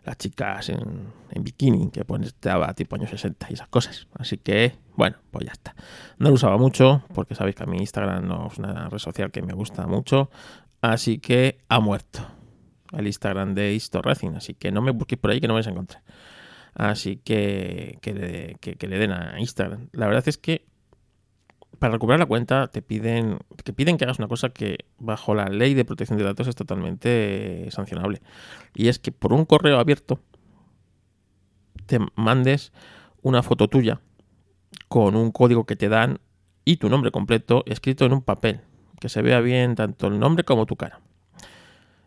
[0.04, 4.06] las chicas en, bikini, que pues estaba tipo años 60 y esas cosas.
[4.14, 5.74] Así que, bueno, pues ya está.
[6.18, 9.30] No lo usaba mucho, porque sabéis que a mi Instagram no es una red social
[9.30, 10.30] que me gusta mucho.
[10.80, 12.20] Así que ha muerto
[12.92, 14.34] el Instagram de Histo Racing.
[14.36, 16.02] Así que no me busquéis por ahí que no me vais a encontrar.
[16.74, 19.88] Así que que le den a Instagram.
[19.92, 20.66] La verdad es que
[21.78, 25.46] para recuperar la cuenta te piden, que piden que hagas una cosa que bajo la
[25.46, 28.20] ley de protección de datos es totalmente sancionable.
[28.74, 30.20] Y es que por un correo abierto
[31.86, 32.72] te mandes
[33.22, 34.00] una foto tuya
[34.88, 36.20] con un código que te dan
[36.64, 38.60] y tu nombre completo escrito en un papel,
[39.00, 41.00] que se vea bien tanto el nombre como tu cara.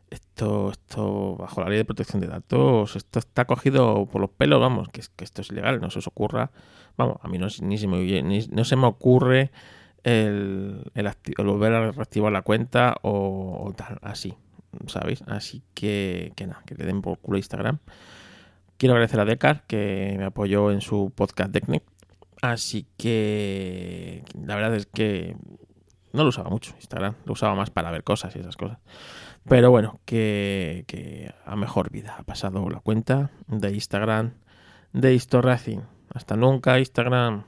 [0.09, 4.61] Esto, esto, bajo la ley de protección de datos, esto está cogido por los pelos,
[4.61, 6.51] vamos, que, que esto es ilegal, no se os ocurra
[6.97, 9.51] Vamos, a mí no, ni se, me, no se me ocurre
[10.03, 10.91] el,
[11.38, 14.34] volver a reactivar la cuenta o, tal, así,
[14.88, 15.23] ¿sabéis?
[15.27, 17.77] Así que, que nada, que le den por culo a Instagram.
[18.77, 21.84] Quiero agradecer a Decar que me apoyó en su podcast Technic.
[22.41, 25.35] Así que la verdad es que
[26.13, 28.79] no lo usaba mucho Instagram, lo usaba más para ver cosas y esas cosas.
[29.48, 34.34] Pero bueno, que, que a mejor vida ha pasado la cuenta de Instagram
[34.94, 35.84] de Historracing.
[36.14, 37.44] Hasta nunca, Instagram.